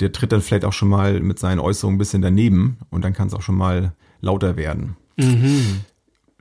der 0.00 0.12
tritt 0.12 0.32
dann 0.32 0.40
vielleicht 0.40 0.64
auch 0.64 0.72
schon 0.72 0.88
mal 0.88 1.20
mit 1.20 1.38
seinen 1.38 1.58
Äußerungen 1.58 1.96
ein 1.96 1.98
bisschen 1.98 2.22
daneben 2.22 2.78
und 2.90 3.04
dann 3.04 3.12
kann 3.12 3.28
es 3.28 3.34
auch 3.34 3.42
schon 3.42 3.56
mal 3.56 3.92
lauter 4.22 4.56
werden. 4.56 4.96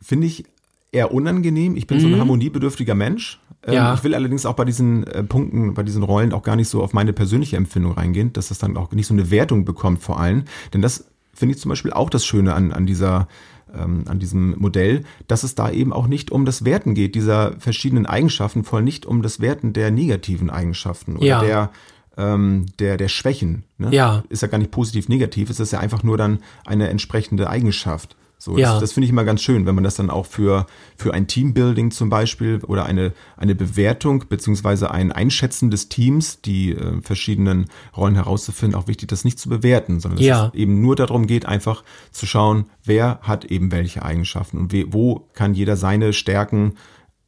Finde 0.01 0.27
ich 0.27 0.45
eher 0.91 1.13
unangenehm. 1.13 1.75
Ich 1.75 1.87
bin 1.87 1.99
so 1.99 2.07
ein 2.07 2.19
harmoniebedürftiger 2.19 2.95
Mensch. 2.95 3.39
Ähm, 3.65 3.73
Ja. 3.73 3.93
Ich 3.95 4.03
will 4.03 4.15
allerdings 4.15 4.45
auch 4.45 4.53
bei 4.55 4.65
diesen 4.65 5.05
äh, 5.07 5.23
Punkten, 5.23 5.73
bei 5.73 5.83
diesen 5.83 6.03
Rollen 6.03 6.31
auch 6.33 6.43
gar 6.43 6.55
nicht 6.55 6.69
so 6.69 6.83
auf 6.83 6.93
meine 6.93 7.13
persönliche 7.13 7.57
Empfindung 7.57 7.93
reingehen, 7.93 8.31
dass 8.33 8.49
das 8.49 8.59
dann 8.59 8.77
auch 8.77 8.91
nicht 8.91 9.07
so 9.07 9.13
eine 9.13 9.31
Wertung 9.31 9.65
bekommt 9.65 10.01
vor 10.01 10.19
allem. 10.19 10.43
Denn 10.73 10.81
das 10.81 11.05
finde 11.43 11.55
ich 11.55 11.61
zum 11.61 11.67
Beispiel 11.67 11.91
auch 11.91 12.09
das 12.09 12.25
Schöne 12.25 12.53
an, 12.53 12.71
an 12.71 12.85
dieser 12.85 13.27
ähm, 13.75 14.05
an 14.07 14.17
diesem 14.17 14.57
Modell, 14.59 15.03
dass 15.27 15.43
es 15.43 15.55
da 15.55 15.69
eben 15.69 15.91
auch 15.91 16.07
nicht 16.07 16.31
um 16.31 16.45
das 16.45 16.63
Werten 16.63 16.93
geht, 16.95 17.15
dieser 17.15 17.59
verschiedenen 17.59 18.05
Eigenschaften, 18.05 18.63
voll 18.63 18.81
nicht 18.81 19.05
um 19.05 19.21
das 19.21 19.41
Werten 19.41 19.73
der 19.73 19.91
negativen 19.91 20.49
Eigenschaften 20.49 21.17
oder 21.17 21.25
Ja. 21.25 21.41
der 21.41 21.69
ähm, 22.15 22.67
der, 22.79 22.95
der 22.95 23.09
Schwächen. 23.09 23.63
Ne? 23.77 23.89
Ja. 23.91 24.23
Ist 24.29 24.41
ja 24.41 24.47
gar 24.47 24.57
nicht 24.57 24.71
positiv 24.71 25.09
negativ, 25.09 25.49
es 25.49 25.59
ist 25.59 25.73
ja 25.73 25.79
einfach 25.79 26.01
nur 26.01 26.17
dann 26.17 26.39
eine 26.65 26.87
entsprechende 26.87 27.49
Eigenschaft. 27.49 28.15
So, 28.43 28.57
Ja. 28.57 28.73
das, 28.73 28.81
das 28.81 28.91
finde 28.93 29.05
ich 29.05 29.09
immer 29.11 29.23
ganz 29.23 29.41
schön, 29.41 29.65
wenn 29.65 29.73
man 29.73 29.85
das 29.85 29.95
dann 29.95 30.09
auch 30.09 30.25
für, 30.25 30.65
für 30.97 31.13
ein 31.13 31.27
Teambuilding 31.27 31.91
zum 31.91 32.09
Beispiel 32.09 32.59
oder 32.67 32.85
eine, 32.85 33.13
eine 33.37 33.55
Bewertung 33.55 34.25
beziehungsweise 34.27 34.91
ein 34.91 35.13
Einschätzen 35.13 35.71
des 35.71 35.87
Teams, 35.87 36.41
die 36.41 36.71
äh, 36.73 37.01
verschiedenen 37.01 37.67
Rollen 37.95 38.15
herauszufinden, 38.15 38.77
auch 38.77 38.87
wichtig, 38.87 39.07
das 39.07 39.23
nicht 39.23 39.39
zu 39.39 39.47
bewerten, 39.47 40.01
sondern 40.01 40.17
dass 40.17 40.25
Ja. 40.27 40.47
es 40.47 40.55
eben 40.55 40.81
nur 40.81 40.97
darum 40.97 41.25
geht, 41.25 41.45
einfach 41.45 41.85
zu 42.11 42.25
schauen, 42.25 42.65
wer 42.83 43.19
hat 43.21 43.45
eben 43.45 43.71
welche 43.71 44.03
Eigenschaften 44.03 44.57
und 44.57 44.73
we, 44.73 44.87
wo 44.91 45.25
kann 45.33 45.53
jeder 45.53 45.77
seine 45.77 46.11
Stärken 46.11 46.73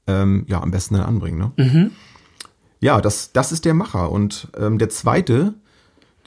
ähm, 0.07 0.43
ja 0.49 0.61
am 0.61 0.71
besten 0.71 0.95
dann 0.95 1.05
anbringen. 1.05 1.51
Ne? 1.57 1.91
Ja, 2.81 2.99
das, 2.99 3.31
das 3.31 3.53
ist 3.53 3.63
der 3.63 3.73
Macher. 3.73 4.11
Und 4.11 4.49
ähm, 4.57 4.79
der 4.79 4.89
zweite, 4.89 5.53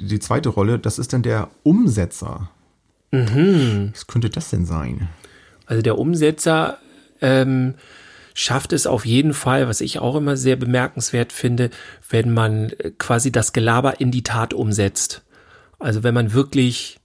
die 0.01 0.18
zweite 0.18 0.48
Rolle, 0.48 0.79
das 0.79 0.98
ist 0.98 1.12
dann 1.12 1.22
der 1.22 1.51
Umsetzer. 1.62 2.48
Was 3.10 4.06
könnte 4.06 4.30
das 4.30 4.50
denn 4.50 4.66
sein? 4.66 5.08
Also 5.66 5.82
der 5.82 5.98
Umsetzer 5.98 6.78
ähm, 7.20 7.74
schafft 8.34 8.72
es 8.72 8.86
auf 8.86 9.04
jeden 9.04 9.34
Fall, 9.34 9.68
was 9.68 9.80
ich 9.80 9.98
auch 9.98 10.14
immer 10.14 10.36
sehr 10.36 10.56
bemerkenswert 10.56 11.32
finde, 11.32 11.70
wenn 12.08 12.32
man 12.32 12.70
äh, 12.70 12.92
quasi 12.96 13.32
das 13.32 13.52
Gelaber 13.52 14.00
in 14.00 14.10
die 14.10 14.22
Tat 14.22 14.54
umsetzt. 14.54 15.22
Also 15.78 16.02
wenn 16.02 16.14
man 16.14 16.32
wirklich, 16.32 17.00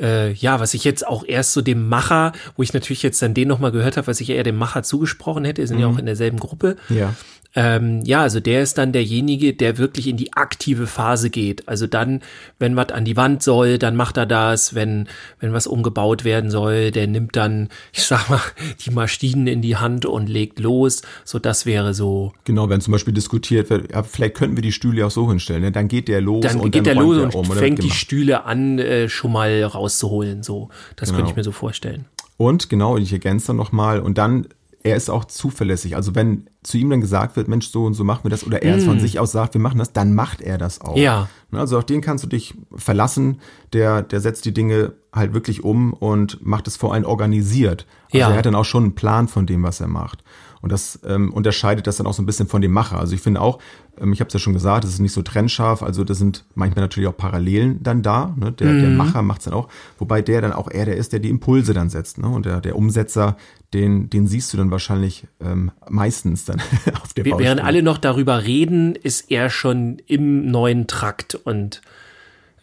äh, 0.00 0.32
ja, 0.32 0.60
was 0.60 0.74
ich 0.74 0.84
jetzt 0.84 1.06
auch 1.06 1.24
erst 1.26 1.52
so 1.52 1.62
dem 1.62 1.88
Macher, 1.88 2.32
wo 2.56 2.62
ich 2.62 2.72
natürlich 2.74 3.02
jetzt 3.02 3.20
dann 3.22 3.34
den 3.34 3.48
nochmal 3.48 3.72
gehört 3.72 3.96
habe, 3.96 4.06
was 4.06 4.20
ich 4.20 4.30
eher 4.30 4.42
dem 4.42 4.56
Macher 4.56 4.82
zugesprochen 4.82 5.44
hätte, 5.44 5.66
sind 5.66 5.78
ja 5.78 5.86
auch 5.86 5.98
in 5.98 6.06
derselben 6.06 6.38
Gruppe, 6.38 6.76
Ja. 6.88 7.14
Ähm, 7.60 8.02
ja, 8.04 8.22
also 8.22 8.38
der 8.38 8.62
ist 8.62 8.78
dann 8.78 8.92
derjenige, 8.92 9.52
der 9.52 9.78
wirklich 9.78 10.06
in 10.06 10.16
die 10.16 10.32
aktive 10.34 10.86
Phase 10.86 11.28
geht. 11.28 11.66
Also 11.66 11.88
dann, 11.88 12.20
wenn 12.60 12.76
was 12.76 12.90
an 12.90 13.04
die 13.04 13.16
Wand 13.16 13.42
soll, 13.42 13.78
dann 13.78 13.96
macht 13.96 14.16
er 14.16 14.26
das. 14.26 14.76
Wenn, 14.76 15.08
wenn 15.40 15.52
was 15.52 15.66
umgebaut 15.66 16.22
werden 16.22 16.52
soll, 16.52 16.92
der 16.92 17.08
nimmt 17.08 17.34
dann, 17.34 17.68
ich 17.92 18.04
sag 18.04 18.30
mal, 18.30 18.40
die 18.86 18.92
Maschinen 18.92 19.48
in 19.48 19.60
die 19.60 19.74
Hand 19.76 20.06
und 20.06 20.28
legt 20.28 20.60
los. 20.60 21.02
So, 21.24 21.40
das 21.40 21.66
wäre 21.66 21.94
so. 21.94 22.32
Genau, 22.44 22.68
wenn 22.68 22.80
zum 22.80 22.92
Beispiel 22.92 23.12
diskutiert 23.12 23.70
wird, 23.70 23.90
ja, 23.90 24.04
vielleicht 24.04 24.36
könnten 24.36 24.56
wir 24.56 24.62
die 24.62 24.70
Stühle 24.70 25.04
auch 25.04 25.10
so 25.10 25.28
hinstellen. 25.28 25.62
Ne? 25.62 25.72
Dann 25.72 25.88
geht 25.88 26.06
der 26.06 26.20
los 26.20 26.44
Dann 26.44 26.60
und 26.60 26.70
geht 26.70 26.86
dann 26.86 26.94
der 26.94 27.02
los 27.02 27.16
und 27.18 27.34
um, 27.34 27.44
fängt 27.44 27.78
die 27.78 27.88
gemacht. 27.88 27.98
Stühle 27.98 28.44
an, 28.44 28.78
äh, 28.78 29.08
schon 29.08 29.32
mal 29.32 29.64
rauszuholen. 29.64 30.44
So, 30.44 30.68
das 30.94 31.08
könnte 31.08 31.22
Genau. 31.22 31.30
ich 31.30 31.36
mir 31.36 31.42
so 31.42 31.50
vorstellen. 31.50 32.04
Und 32.36 32.68
genau, 32.68 32.96
ich 32.96 33.12
ergänze 33.12 33.48
dann 33.48 33.56
nochmal 33.56 33.98
und 33.98 34.16
dann, 34.16 34.46
er 34.88 34.96
ist 34.96 35.10
auch 35.10 35.24
zuverlässig. 35.24 35.96
Also 35.96 36.14
wenn 36.14 36.48
zu 36.62 36.76
ihm 36.78 36.90
dann 36.90 37.00
gesagt 37.00 37.36
wird, 37.36 37.48
Mensch, 37.48 37.68
so 37.68 37.84
und 37.84 37.94
so 37.94 38.04
machen 38.04 38.24
wir 38.24 38.30
das, 38.30 38.46
oder 38.46 38.62
er 38.62 38.76
es 38.76 38.84
von 38.84 38.98
sich 39.00 39.18
aus 39.20 39.32
sagt, 39.32 39.54
wir 39.54 39.60
machen 39.60 39.78
das, 39.78 39.92
dann 39.92 40.14
macht 40.14 40.40
er 40.40 40.58
das 40.58 40.80
auch. 40.80 40.96
Mm. 40.96 40.98
Ja. 40.98 41.28
Ne, 41.50 41.60
Also 41.60 41.78
auf 41.78 41.84
den 41.86 42.00
kannst 42.00 42.24
du 42.24 42.28
dich 42.28 42.54
verlassen, 42.74 43.38
der, 43.72 44.02
der 44.02 44.20
setzt 44.20 44.44
die 44.44 44.52
Dinge 44.54 44.94
halt 45.12 45.34
wirklich 45.34 45.64
um 45.64 45.92
und 45.92 46.44
macht 46.44 46.66
es 46.68 46.76
vor 46.76 46.92
allem 46.94 47.04
organisiert. 47.04 47.86
Also 48.06 48.18
Ja. 48.18 48.30
er 48.30 48.36
hat 48.36 48.46
dann 48.46 48.54
auch 48.54 48.64
schon 48.64 48.84
einen 48.84 48.94
Plan 48.94 49.28
von 49.28 49.46
dem, 49.46 49.62
was 49.62 49.80
er 49.80 49.88
macht. 49.88 50.22
Und 50.60 50.72
das 50.72 50.98
ähm, 51.06 51.32
unterscheidet 51.32 51.86
das 51.86 51.96
dann 51.96 52.06
auch 52.06 52.14
so 52.14 52.22
ein 52.22 52.26
bisschen 52.26 52.48
von 52.48 52.60
dem 52.60 52.72
Macher. 52.72 52.98
Also 52.98 53.14
ich 53.14 53.20
finde 53.20 53.40
auch, 53.40 53.58
ähm, 54.00 54.12
ich 54.12 54.20
habe 54.20 54.28
es 54.28 54.34
ja 54.34 54.40
schon 54.40 54.52
gesagt, 54.52 54.84
es 54.84 54.90
ist 54.90 54.98
nicht 54.98 55.12
so 55.12 55.22
trennscharf, 55.22 55.82
also 55.82 56.04
da 56.04 56.14
sind 56.14 56.44
manchmal 56.54 56.84
natürlich 56.84 57.08
auch 57.08 57.16
Parallelen 57.16 57.82
dann 57.82 58.02
da. 58.02 58.34
Ne? 58.36 58.52
Der, 58.52 58.72
der 58.72 58.90
Macher 58.90 59.22
macht 59.22 59.40
es 59.40 59.44
dann 59.44 59.54
auch, 59.54 59.68
wobei 59.98 60.22
der 60.22 60.40
dann 60.40 60.52
auch 60.52 60.70
eher 60.70 60.84
der 60.84 60.96
ist, 60.96 61.12
der 61.12 61.20
die 61.20 61.30
Impulse 61.30 61.74
dann 61.74 61.90
setzt. 61.90 62.18
Ne? 62.18 62.28
Und 62.28 62.46
der, 62.46 62.60
der 62.60 62.76
Umsetzer, 62.76 63.36
den, 63.74 64.10
den 64.10 64.26
siehst 64.26 64.52
du 64.52 64.56
dann 64.56 64.70
wahrscheinlich 64.70 65.26
ähm, 65.40 65.70
meistens 65.88 66.44
dann 66.44 66.60
auf 67.02 67.12
der 67.14 67.24
Baustelle. 67.24 67.38
Während 67.38 67.62
alle 67.62 67.82
noch 67.82 67.98
darüber 67.98 68.44
reden, 68.44 68.94
ist 68.94 69.30
er 69.30 69.50
schon 69.50 69.98
im 70.06 70.50
neuen 70.50 70.86
Trakt 70.86 71.34
und 71.34 71.82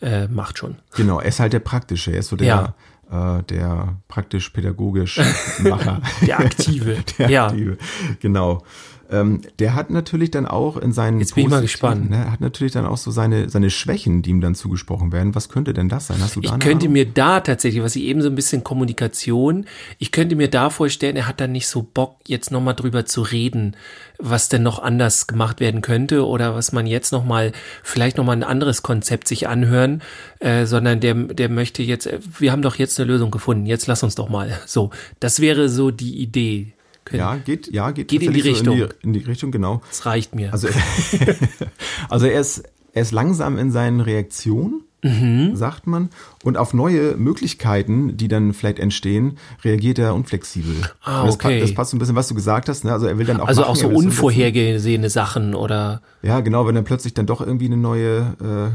äh, 0.01 0.27
macht 0.27 0.57
schon. 0.57 0.75
Genau, 0.95 1.19
er 1.19 1.27
ist 1.27 1.39
halt 1.39 1.53
der 1.53 1.59
Praktische, 1.59 2.11
er 2.11 2.19
ist 2.19 2.29
so 2.29 2.35
der, 2.35 2.75
äh, 3.11 3.43
der 3.43 3.97
praktisch-pädagogisch 4.07 5.19
Macher. 5.59 6.01
Der 6.25 6.39
Aktive. 6.39 6.97
der 7.17 7.29
ja. 7.29 7.47
Aktive. 7.47 7.77
Genau. 8.19 8.63
Ähm, 9.11 9.41
der 9.59 9.75
hat 9.75 9.89
natürlich 9.89 10.31
dann 10.31 10.45
auch 10.45 10.77
in 10.77 10.91
seinen 10.91 11.19
Jetzt 11.19 11.35
bin 11.35 11.45
ich 11.45 11.49
mal 11.49 11.61
gespannt. 11.61 12.09
Ne, 12.09 12.31
hat 12.31 12.41
natürlich 12.41 12.73
dann 12.73 12.85
auch 12.85 12.97
so 12.97 13.11
seine, 13.11 13.49
seine 13.49 13.69
Schwächen, 13.69 14.21
die 14.21 14.31
ihm 14.31 14.41
dann 14.41 14.55
zugesprochen 14.55 15.11
werden. 15.11 15.35
Was 15.35 15.49
könnte 15.49 15.73
denn 15.73 15.89
das 15.89 16.07
sein? 16.07 16.17
Hast 16.21 16.35
du 16.35 16.41
da 16.41 16.53
Ich 16.53 16.59
könnte 16.59 16.85
Ahnung? 16.85 16.93
mir 16.93 17.05
da 17.05 17.39
tatsächlich, 17.39 17.83
was 17.83 17.95
ich 17.95 18.03
eben 18.03 18.21
so 18.21 18.29
ein 18.29 18.35
bisschen 18.35 18.63
Kommunikation, 18.63 19.65
ich 19.99 20.11
könnte 20.11 20.35
mir 20.35 20.49
da 20.49 20.69
vorstellen, 20.69 21.15
er 21.15 21.27
hat 21.27 21.39
dann 21.39 21.51
nicht 21.51 21.67
so 21.67 21.83
Bock, 21.83 22.17
jetzt 22.27 22.51
nochmal 22.51 22.75
drüber 22.75 23.05
zu 23.05 23.21
reden, 23.21 23.75
was 24.17 24.49
denn 24.49 24.63
noch 24.63 24.79
anders 24.79 25.27
gemacht 25.27 25.59
werden 25.59 25.81
könnte 25.81 26.25
oder 26.25 26.55
was 26.55 26.71
man 26.71 26.87
jetzt 26.87 27.11
nochmal, 27.11 27.51
vielleicht 27.83 28.17
nochmal 28.17 28.37
ein 28.37 28.43
anderes 28.43 28.81
Konzept 28.81 29.27
sich 29.27 29.47
anhören, 29.47 30.01
äh, 30.39 30.65
sondern 30.65 30.99
der, 30.99 31.13
der 31.15 31.49
möchte 31.49 31.83
jetzt, 31.83 32.07
äh, 32.07 32.19
wir 32.39 32.51
haben 32.51 32.61
doch 32.61 32.75
jetzt 32.75 32.99
eine 32.99 33.11
Lösung 33.11 33.31
gefunden, 33.31 33.65
jetzt 33.65 33.87
lass 33.87 34.03
uns 34.03 34.15
doch 34.15 34.29
mal. 34.29 34.59
So, 34.65 34.89
das 35.19 35.39
wäre 35.39 35.69
so 35.69 35.91
die 35.91 36.17
Idee. 36.21 36.74
Können- 37.05 37.19
ja, 37.19 37.35
geht, 37.37 37.71
ja, 37.71 37.91
geht, 37.91 38.07
Geht 38.09 38.23
in 38.23 38.33
die 38.33 38.39
tatsächlich 38.41 38.65
so 38.65 38.71
Richtung. 38.71 38.89
In 39.03 39.13
die, 39.13 39.19
in 39.19 39.23
die 39.23 39.29
Richtung, 39.29 39.51
genau. 39.51 39.81
Das 39.87 40.05
reicht 40.05 40.35
mir. 40.35 40.51
Also, 40.51 40.67
also 42.09 42.25
er 42.25 42.39
ist, 42.41 42.63
er 42.93 43.01
ist 43.01 43.11
langsam 43.11 43.57
in 43.57 43.71
seinen 43.71 43.99
Reaktionen, 44.01 44.81
Mhm. 45.03 45.55
sagt 45.55 45.85
man, 45.85 46.09
und 46.43 46.57
auf 46.57 46.73
neue 46.73 47.15
Möglichkeiten, 47.15 48.17
die 48.17 48.27
dann 48.27 48.53
vielleicht 48.53 48.79
entstehen, 48.79 49.37
reagiert 49.63 49.99
er 49.99 50.15
unflexibel. 50.15 50.73
Ah, 51.03 51.21
Und 51.21 51.27
das, 51.27 51.37
pa- 51.37 51.49
okay. 51.49 51.59
das 51.59 51.75
passt 51.75 51.91
so 51.91 51.95
ein 51.97 51.99
bisschen, 51.99 52.15
was 52.15 52.27
du 52.27 52.33
gesagt 52.33 52.69
hast. 52.69 52.83
Ne? 52.85 52.91
Also 52.91 53.05
er 53.05 53.19
will 53.19 53.27
dann 53.27 53.39
auch 53.39 53.47
also 53.47 53.61
machen, 53.61 53.69
auch 53.71 53.75
so 53.75 53.89
er 53.91 53.95
unvorhergesehene 53.95 55.11
Sachen 55.11 55.53
oder 55.53 56.01
Ja, 56.23 56.39
genau, 56.39 56.65
wenn 56.65 56.73
dann 56.73 56.85
plötzlich 56.85 57.13
dann 57.13 57.27
doch 57.27 57.39
irgendwie 57.41 57.67
eine 57.67 57.77
neue 57.77 58.17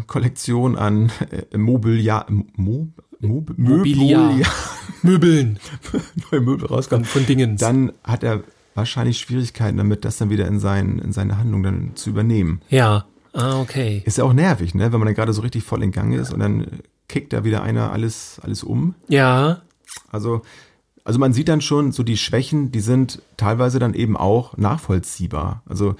äh, 0.00 0.04
Kollektion 0.06 0.76
an 0.76 1.10
äh, 1.50 1.58
Mobiliar, 1.58 2.26
Mo, 2.54 2.86
Mob, 3.20 3.52
Mobiliar. 3.56 4.34
Möbeln 5.02 5.58
neue 6.30 6.40
Möbel 6.40 6.66
rauskommt, 6.66 7.06
von 7.06 7.24
Dingen. 7.24 7.56
dann 7.56 7.92
hat 8.04 8.22
er 8.22 8.42
wahrscheinlich 8.74 9.18
Schwierigkeiten 9.18 9.78
damit, 9.78 10.04
das 10.04 10.18
dann 10.18 10.30
wieder 10.30 10.46
in, 10.46 10.60
sein, 10.60 10.98
in 10.98 11.12
seine 11.12 11.38
Handlung 11.38 11.62
dann 11.62 11.92
zu 11.94 12.10
übernehmen. 12.10 12.60
Ja. 12.68 13.06
Ah, 13.32 13.60
okay. 13.60 14.02
Ist 14.04 14.18
ja 14.18 14.24
auch 14.24 14.32
nervig, 14.32 14.74
ne? 14.74 14.92
wenn 14.92 14.98
man 14.98 15.06
dann 15.06 15.14
gerade 15.14 15.32
so 15.32 15.42
richtig 15.42 15.62
voll 15.62 15.82
in 15.82 15.92
Gang 15.92 16.12
ist 16.14 16.32
und 16.32 16.40
dann 16.40 16.66
kickt 17.08 17.32
da 17.32 17.44
wieder 17.44 17.62
einer 17.62 17.92
alles, 17.92 18.40
alles 18.42 18.64
um. 18.64 18.94
Ja. 19.08 19.62
Also, 20.10 20.42
also 21.04 21.18
man 21.18 21.32
sieht 21.32 21.48
dann 21.48 21.60
schon 21.60 21.92
so 21.92 22.02
die 22.02 22.16
Schwächen, 22.16 22.72
die 22.72 22.80
sind 22.80 23.22
teilweise 23.36 23.78
dann 23.78 23.94
eben 23.94 24.16
auch 24.16 24.56
nachvollziehbar. 24.56 25.62
Also 25.66 25.94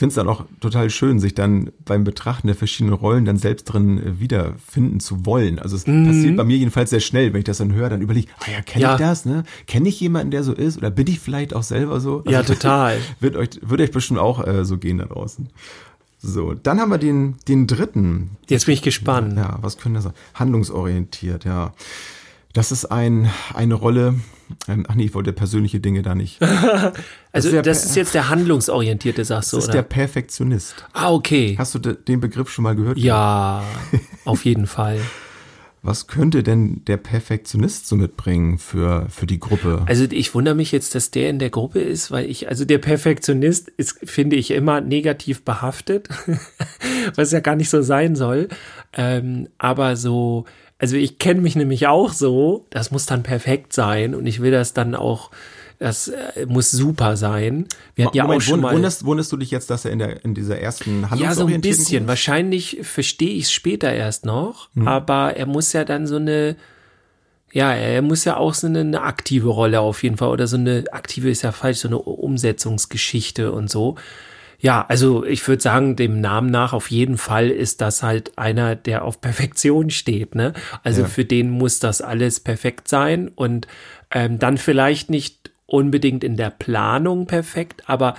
finde 0.00 0.08
es 0.08 0.14
dann 0.16 0.28
auch 0.28 0.44
total 0.60 0.90
schön, 0.90 1.20
sich 1.20 1.34
dann 1.34 1.70
beim 1.84 2.02
Betrachten 2.04 2.48
der 2.48 2.56
verschiedenen 2.56 2.94
Rollen 2.94 3.24
dann 3.26 3.36
selbst 3.36 3.64
drin 3.64 3.98
äh, 3.98 4.18
wiederfinden 4.18 4.98
zu 4.98 5.24
wollen. 5.26 5.58
Also 5.60 5.76
es 5.76 5.84
passiert 5.84 6.36
bei 6.36 6.44
mir 6.44 6.56
jedenfalls 6.56 6.90
sehr 6.90 7.00
schnell, 7.00 7.32
wenn 7.32 7.38
ich 7.40 7.44
das 7.44 7.58
dann 7.58 7.72
höre, 7.72 7.90
dann 7.90 8.00
überlege 8.02 8.26
ich, 8.28 8.46
ah 8.48 8.50
ja, 8.50 8.62
kenne 8.62 8.82
Ja. 8.82 8.92
ich 8.94 8.98
das, 8.98 9.24
ne? 9.26 9.44
Kenne 9.68 9.88
ich 9.88 10.00
jemanden, 10.00 10.30
der 10.32 10.42
so 10.42 10.52
ist? 10.52 10.78
Oder 10.78 10.90
bin 10.90 11.06
ich 11.06 11.20
vielleicht 11.20 11.54
auch 11.54 11.62
selber 11.62 12.00
so? 12.00 12.18
Also 12.24 12.30
Ja, 12.30 12.42
total. 12.54 12.98
Wird 13.20 13.36
euch, 13.36 13.50
wird 13.62 13.80
euch 13.80 13.90
bestimmt 13.92 14.18
auch 14.18 14.44
äh, 14.46 14.64
so 14.64 14.78
gehen 14.78 14.98
da 14.98 15.04
draußen. 15.04 15.48
So, 16.22 16.54
dann 16.54 16.80
haben 16.80 16.90
wir 16.90 16.98
den, 16.98 17.36
den 17.48 17.66
dritten, 17.66 18.30
Jetzt 18.48 18.66
bin 18.66 18.74
ich 18.74 18.82
gespannt. 18.82 19.36
ja, 19.36 19.58
was 19.62 19.78
können 19.78 19.94
das 19.94 20.04
sein? 20.04 20.12
Handlungsorientiert, 20.34 21.44
ja. 21.44 21.72
Das 22.52 22.72
ist 22.72 22.86
ein, 22.86 23.30
eine 23.54 23.74
Rolle. 23.74 24.16
Ähm, 24.66 24.84
ach 24.88 24.96
nee, 24.96 25.04
ich 25.04 25.14
wollte 25.14 25.32
persönliche 25.32 25.78
Dinge 25.80 26.02
da 26.02 26.14
nicht. 26.14 26.40
Das 27.32 27.44
Also 27.44 27.48
ist 27.48 27.52
der 27.54 27.62
das 27.62 27.84
ist 27.84 27.94
jetzt 27.94 28.14
der 28.14 28.28
handlungsorientierte, 28.28 29.24
sagst 29.24 29.52
du, 29.52 29.56
Das 29.58 29.64
ist 29.64 29.68
oder? 29.68 29.78
der 29.78 29.82
Perfektionist. 29.88 30.84
ah, 30.94 31.12
okay. 31.12 31.54
Hast 31.56 31.76
du 31.76 31.78
de, 31.78 31.94
den 31.96 32.20
Begriff 32.20 32.50
schon 32.50 32.64
mal 32.64 32.74
gehört? 32.74 32.98
Ja, 32.98 33.62
auf 34.24 34.44
jeden 34.44 34.66
Fall. 34.66 34.98
Was 35.82 36.08
könnte 36.08 36.42
denn 36.42 36.84
der 36.86 36.96
Perfektionist 36.96 37.86
so 37.86 37.94
mitbringen 37.96 38.58
für, 38.58 39.06
für 39.08 39.26
die 39.26 39.38
Gruppe? 39.38 39.84
Also 39.86 40.04
ich 40.10 40.34
wundere 40.34 40.56
mich 40.56 40.72
jetzt, 40.72 40.96
dass 40.96 41.12
der 41.12 41.30
in 41.30 41.38
der 41.38 41.50
Gruppe 41.50 41.80
ist, 41.80 42.10
weil 42.10 42.28
ich, 42.28 42.48
also 42.48 42.64
der 42.64 42.78
Perfektionist 42.78 43.68
ist, 43.68 43.98
finde 44.04 44.34
ich, 44.36 44.50
immer 44.50 44.80
negativ 44.80 45.42
behaftet, 45.44 46.08
was 47.14 47.30
ja 47.30 47.38
gar 47.40 47.54
nicht 47.56 47.70
so 47.70 47.80
sein 47.80 48.16
soll. 48.16 48.48
Ähm, 48.92 49.48
aber 49.56 49.96
so, 49.96 50.44
also 50.80 50.96
ich 50.96 51.18
kenne 51.18 51.40
mich 51.42 51.54
nämlich 51.56 51.86
auch 51.86 52.12
so, 52.12 52.66
das 52.70 52.90
muss 52.90 53.06
dann 53.06 53.22
perfekt 53.22 53.72
sein 53.72 54.14
und 54.14 54.26
ich 54.26 54.40
will 54.40 54.50
das 54.50 54.72
dann 54.72 54.94
auch, 54.94 55.30
das 55.78 56.08
äh, 56.08 56.46
muss 56.46 56.70
super 56.70 57.16
sein. 57.16 57.66
Wir 57.94 58.06
hatten 58.06 58.16
ja 58.16 58.24
Moment, 58.24 58.42
auch 58.42 58.46
schon 58.46 58.60
mal. 58.60 58.74
wunderst, 58.74 59.04
wunderst 59.04 59.30
du 59.30 59.36
dich 59.36 59.50
jetzt, 59.50 59.70
dass 59.70 59.84
er 59.84 59.92
in, 59.92 59.98
der, 59.98 60.24
in 60.24 60.34
dieser 60.34 60.58
ersten 60.58 61.06
Ja, 61.16 61.34
so 61.34 61.46
ein 61.46 61.60
bisschen. 61.60 61.98
Gruppe- 62.00 62.08
Wahrscheinlich 62.08 62.78
verstehe 62.82 63.30
ich 63.36 63.44
es 63.44 63.52
später 63.52 63.92
erst 63.92 64.24
noch, 64.26 64.68
Mhm. 64.74 64.88
aber 64.88 65.36
er 65.36 65.46
muss 65.46 65.72
ja 65.72 65.84
dann 65.84 66.06
so 66.06 66.16
eine, 66.16 66.56
ja, 67.52 67.72
er 67.72 68.00
muss 68.02 68.24
ja 68.24 68.36
auch 68.36 68.54
so 68.54 68.66
eine, 68.66 68.80
eine 68.80 69.02
aktive 69.02 69.48
Rolle 69.48 69.80
auf 69.80 70.02
jeden 70.02 70.16
Fall 70.16 70.28
oder 70.28 70.46
so 70.46 70.56
eine 70.56 70.84
aktive 70.92 71.30
ist 71.30 71.42
ja 71.42 71.52
falsch, 71.52 71.78
so 71.78 71.88
eine 71.88 71.98
Umsetzungsgeschichte 71.98 73.52
und 73.52 73.70
so. 73.70 73.96
Ja, 74.60 74.84
also 74.88 75.24
ich 75.24 75.46
würde 75.48 75.62
sagen, 75.62 75.96
dem 75.96 76.20
Namen 76.20 76.50
nach 76.50 76.72
auf 76.72 76.90
jeden 76.90 77.16
Fall 77.16 77.48
ist 77.48 77.80
das 77.80 78.02
halt 78.02 78.36
einer, 78.38 78.76
der 78.76 79.04
auf 79.04 79.20
Perfektion 79.20 79.90
steht. 79.90 80.34
Ne? 80.34 80.52
Also 80.82 81.02
Ja. 81.02 81.08
für 81.08 81.24
den 81.24 81.50
muss 81.50 81.78
das 81.78 82.02
alles 82.02 82.40
perfekt 82.40 82.88
sein 82.88 83.28
und 83.34 83.66
ähm, 84.10 84.38
dann 84.38 84.58
vielleicht 84.58 85.08
nicht 85.08 85.50
unbedingt 85.66 86.24
in 86.24 86.36
der 86.36 86.50
Planung 86.50 87.26
perfekt, 87.26 87.84
aber 87.86 88.16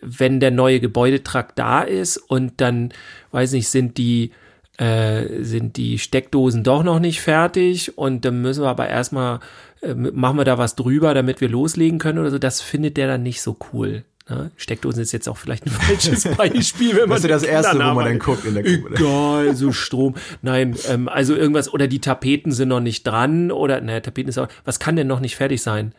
wenn 0.00 0.40
der 0.40 0.50
neue 0.50 0.80
Gebäudetrakt 0.80 1.58
da 1.58 1.82
ist 1.82 2.16
und 2.16 2.60
dann, 2.60 2.92
weiß 3.32 3.52
nicht, 3.52 3.68
sind 3.68 3.98
die 3.98 4.32
äh, 4.78 5.42
sind 5.42 5.76
die 5.76 5.98
Steckdosen 6.00 6.64
doch 6.64 6.82
noch 6.82 6.98
nicht 6.98 7.20
fertig 7.20 7.96
und 7.96 8.24
dann 8.24 8.42
müssen 8.42 8.64
wir 8.64 8.70
aber 8.70 8.88
erstmal, 8.88 9.38
äh, 9.82 9.94
machen 9.94 10.36
wir 10.36 10.44
da 10.44 10.58
was 10.58 10.74
drüber, 10.74 11.14
damit 11.14 11.40
wir 11.40 11.48
loslegen 11.48 12.00
können 12.00 12.18
oder 12.18 12.30
so, 12.30 12.38
das 12.38 12.60
findet 12.60 12.96
der 12.96 13.06
dann 13.06 13.22
nicht 13.22 13.40
so 13.40 13.56
cool. 13.72 14.04
Ne? 14.28 14.50
Steckdosen 14.56 15.02
ist 15.02 15.12
jetzt 15.12 15.28
auch 15.28 15.36
vielleicht 15.36 15.66
ein 15.66 15.70
falsches 15.72 16.24
Beispiel, 16.36 16.92
wenn 16.96 17.08
man 17.08 17.10
Das 17.10 17.18
ist 17.18 17.24
ja 17.24 17.28
das 17.28 17.42
Erste, 17.42 17.78
wo 17.78 17.94
man 17.94 18.04
dann 18.06 18.18
guckt 18.18 18.44
in 18.46 18.54
der 18.54 18.62
Gruppe. 18.62 18.94
Egal, 18.94 19.54
so 19.54 19.70
Strom. 19.72 20.14
Nein, 20.40 20.74
ähm, 20.88 21.08
also 21.08 21.34
irgendwas, 21.34 21.72
oder 21.72 21.88
die 21.88 22.00
Tapeten 22.00 22.50
sind 22.52 22.68
noch 22.68 22.80
nicht 22.80 23.06
dran, 23.06 23.50
oder, 23.52 23.80
naja, 23.82 24.00
Tapeten 24.00 24.30
ist 24.30 24.38
auch, 24.38 24.48
was 24.64 24.78
kann 24.78 24.96
denn 24.96 25.06
noch 25.06 25.20
nicht 25.20 25.36
fertig 25.36 25.60
sein? 25.62 25.92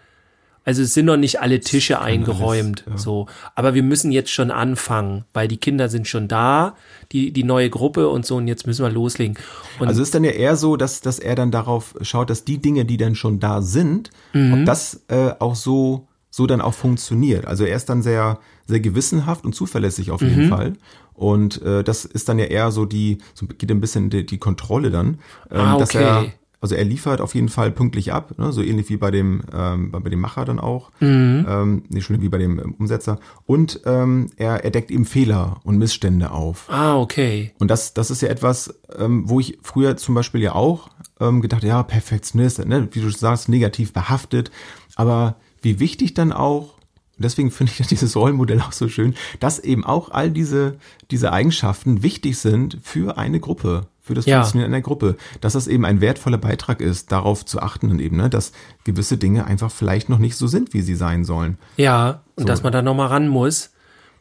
Also 0.67 0.81
es 0.81 0.95
sind 0.95 1.05
noch 1.05 1.17
nicht 1.17 1.39
alle 1.41 1.59
Tische 1.59 2.01
eingeräumt, 2.01 2.85
so. 2.95 3.27
Aber 3.53 3.75
wir 3.75 3.83
müssen 3.83 4.11
jetzt 4.11 4.31
schon 4.31 4.49
anfangen, 4.49 5.23
weil 5.31 5.47
die 5.47 5.57
Kinder 5.57 5.89
sind 5.89 6.07
schon 6.07 6.27
da, 6.27 6.75
die, 7.11 7.31
die 7.31 7.43
neue 7.43 7.69
Gruppe 7.69 8.09
und 8.09 8.25
so, 8.25 8.37
und 8.37 8.47
jetzt 8.47 8.65
müssen 8.65 8.83
wir 8.83 8.89
loslegen. 8.89 9.37
Und 9.77 9.87
Also 9.87 10.01
ist 10.01 10.15
dann 10.15 10.23
ja 10.23 10.31
eher 10.31 10.55
so, 10.55 10.75
dass, 10.75 11.01
dass 11.01 11.19
er 11.19 11.35
dann 11.35 11.51
darauf 11.51 11.93
schaut, 12.01 12.31
dass 12.31 12.45
die 12.45 12.57
Dinge, 12.57 12.83
die 12.85 12.97
dann 12.97 13.13
schon 13.13 13.39
da 13.39 13.61
sind, 13.61 14.09
Mhm. 14.33 14.53
ob 14.61 14.65
das 14.65 15.03
äh, 15.09 15.33
auch 15.37 15.53
so, 15.53 16.07
so 16.35 16.47
dann 16.47 16.59
auch 16.59 16.73
funktioniert. 16.73 17.45
Also 17.45 17.63
er 17.63 17.77
ist 17.77 17.87
dann 17.87 18.01
sehr, 18.01 18.39
sehr 18.65 18.81
gewissenhaft 18.81 19.45
und 19.45 19.55
zuverlässig 19.55 20.11
auf 20.11 20.19
Mhm. 20.21 20.27
jeden 20.29 20.49
Fall. 20.49 20.73
Und 21.13 21.61
äh, 21.61 21.81
das 21.81 22.03
ist 22.03 22.27
dann 22.27 22.39
ja 22.39 22.45
eher 22.45 22.71
so 22.71 22.83
die, 22.85 23.19
so 23.33 23.45
geht 23.47 23.71
ein 23.71 23.79
bisschen 23.79 24.09
die, 24.09 24.25
die 24.25 24.37
Kontrolle 24.37 24.91
dann, 24.91 25.19
ähm, 25.49 25.59
Ah, 25.61 25.77
dass 25.77 25.91
okay. 25.95 26.03
er, 26.03 26.25
Also 26.61 26.75
er 26.75 26.83
liefert 26.83 27.21
auf 27.21 27.35
jeden 27.35 27.47
Fall 27.49 27.71
pünktlich 27.71 28.11
ab, 28.11 28.37
ne? 28.39 28.51
so 28.51 28.61
ähnlich 28.63 28.89
wie 28.89 28.97
bei 28.97 29.11
dem, 29.11 29.43
ähm, 29.53 29.91
bei 29.91 30.09
dem 30.09 30.19
Macher 30.19 30.43
dann 30.45 30.59
auch. 30.59 30.91
Mhm. 30.99 31.45
Ähm, 31.47 31.83
nicht 31.89 32.03
schon 32.05 32.19
wie 32.21 32.27
bei 32.29 32.39
dem 32.39 32.59
ähm, 32.59 32.75
Umsetzer. 32.79 33.19
Und 33.45 33.79
ähm, 33.85 34.29
er, 34.35 34.65
er 34.65 34.71
deckt 34.71 34.89
eben 34.91 35.05
Fehler 35.05 35.61
und 35.63 35.77
Missstände 35.77 36.31
auf. 36.31 36.65
Ah, 36.69 36.97
okay. 36.97 37.53
Und 37.59 37.69
das, 37.69 37.93
das 37.93 38.09
ist 38.11 38.21
ja 38.21 38.27
etwas, 38.29 38.73
ähm, 38.97 39.29
wo 39.29 39.39
ich 39.39 39.57
früher 39.61 39.95
zum 39.95 40.15
Beispiel 40.15 40.41
ja 40.41 40.53
auch 40.55 40.89
ähm, 41.21 41.39
gedacht, 41.39 41.63
ja, 41.63 41.81
Perfektionist, 41.83 42.65
ne? 42.65 42.89
wie 42.91 42.99
du 43.01 43.09
sagst, 43.09 43.47
negativ 43.47 43.93
behaftet. 43.93 44.49
Aber 44.95 45.35
wie 45.65 45.79
wichtig 45.79 46.13
dann 46.13 46.31
auch, 46.31 46.75
deswegen 47.17 47.51
finde 47.51 47.73
ich 47.77 47.87
dieses 47.87 48.15
Rollenmodell 48.15 48.61
auch 48.61 48.71
so 48.71 48.87
schön, 48.87 49.15
dass 49.41 49.59
eben 49.59 49.83
auch 49.83 50.11
all 50.11 50.31
diese, 50.31 50.77
diese 51.11 51.33
Eigenschaften 51.33 52.03
wichtig 52.03 52.37
sind 52.37 52.77
für 52.83 53.17
eine 53.17 53.39
Gruppe, 53.41 53.87
für 54.01 54.13
das 54.13 54.27
ja. 54.27 54.37
Funktionieren 54.37 54.71
einer 54.71 54.81
Gruppe. 54.81 55.17
Dass 55.41 55.53
das 55.53 55.67
eben 55.67 55.83
ein 55.83 55.99
wertvoller 55.99 56.37
Beitrag 56.37 56.79
ist, 56.79 57.11
darauf 57.11 57.43
zu 57.43 57.61
achten 57.61 57.89
und 57.89 57.99
eben, 57.99 58.15
ne, 58.15 58.29
dass 58.29 58.53
gewisse 58.83 59.17
Dinge 59.17 59.45
einfach 59.45 59.71
vielleicht 59.71 60.07
noch 60.07 60.19
nicht 60.19 60.37
so 60.37 60.47
sind, 60.47 60.73
wie 60.73 60.81
sie 60.81 60.95
sein 60.95 61.25
sollen. 61.25 61.57
Ja, 61.77 62.21
und 62.35 62.43
so. 62.43 62.45
dass 62.45 62.63
man 62.63 62.71
da 62.71 62.81
nochmal 62.81 63.07
ran 63.07 63.27
muss 63.27 63.71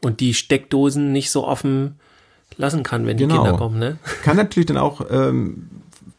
und 0.02 0.20
die 0.20 0.32
Steckdosen 0.32 1.12
nicht 1.12 1.30
so 1.30 1.46
offen 1.46 1.96
lassen 2.56 2.82
kann, 2.82 3.06
wenn 3.06 3.16
genau. 3.16 3.34
die 3.34 3.40
Kinder 3.42 3.58
kommen. 3.58 3.78
Ne? 3.78 3.98
Kann 4.22 4.36
natürlich 4.36 4.66
dann 4.66 4.78
auch 4.78 5.02
ähm, 5.10 5.68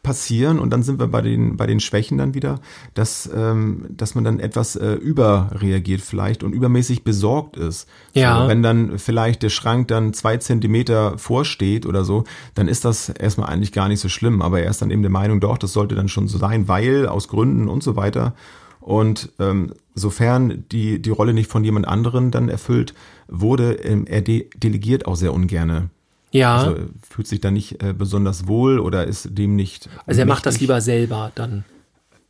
passieren 0.06 0.60
und 0.60 0.70
dann 0.70 0.84
sind 0.84 1.00
wir 1.00 1.08
bei 1.08 1.22
den 1.22 1.58
bei 1.58 1.66
den 1.66 1.80
Schwächen 1.80 2.20
dann 2.20 2.36
wieder, 2.36 2.60
dass 2.94 3.28
ähm, 3.36 3.88
dass 3.90 4.14
man 4.14 4.24
dann 4.24 4.40
etwas 4.40 4.76
äh, 4.76 4.94
überreagiert 4.94 6.02
vielleicht 6.02 6.44
und 6.44 6.54
übermäßig 6.54 7.04
besorgt 7.04 7.58
ist. 7.58 7.90
Ja. 8.14 8.44
So, 8.44 8.48
wenn 8.48 8.62
dann 8.62 9.00
vielleicht 9.00 9.42
der 9.42 9.50
Schrank 9.50 9.88
dann 9.88 10.14
zwei 10.14 10.38
Zentimeter 10.38 11.18
vorsteht 11.18 11.88
oder 11.88 12.06
so, 12.06 12.24
dann 12.54 12.68
ist 12.68 12.86
das 12.86 13.10
erstmal 13.10 13.50
eigentlich 13.50 13.72
gar 13.72 13.88
nicht 13.88 14.00
so 14.00 14.08
schlimm. 14.08 14.44
Aber 14.44 14.62
er 14.62 14.70
ist 14.70 14.84
dann 14.84 14.92
eben 14.92 15.02
der 15.02 15.12
Meinung, 15.12 15.40
doch, 15.40 15.58
das 15.58 15.74
sollte 15.74 15.96
dann 15.96 16.08
schon 16.08 16.28
so 16.28 16.38
sein, 16.38 16.68
weil 16.68 17.08
aus 17.08 17.28
Gründen 17.28 17.68
und 17.68 17.82
so 17.82 17.96
weiter. 17.96 18.36
Und 18.80 19.32
ähm, 19.40 19.74
sofern 19.96 20.66
die 20.72 21.02
die 21.02 21.10
Rolle 21.10 21.34
nicht 21.34 21.50
von 21.50 21.64
jemand 21.64 21.88
anderen 21.88 22.30
dann 22.30 22.48
erfüllt 22.48 22.94
wurde, 23.28 23.74
ähm, 23.84 24.06
er 24.06 24.22
de 24.22 24.48
delegiert 24.56 25.08
auch 25.08 25.16
sehr 25.16 25.34
ungerne. 25.34 25.90
Ja. 26.32 26.58
Also 26.58 26.76
fühlt 27.10 27.28
sich 27.28 27.42
da 27.42 27.52
nicht 27.52 27.82
äh, 27.84 27.94
besonders 27.94 28.48
wohl 28.48 28.80
oder 28.80 29.06
ist 29.06 29.38
dem 29.38 29.56
nicht. 29.56 29.90
Also 30.06 30.20
er 30.20 30.26
macht 30.26 30.46
das 30.46 30.60
lieber 30.60 30.82
selber 30.82 31.32
dann. 31.36 31.64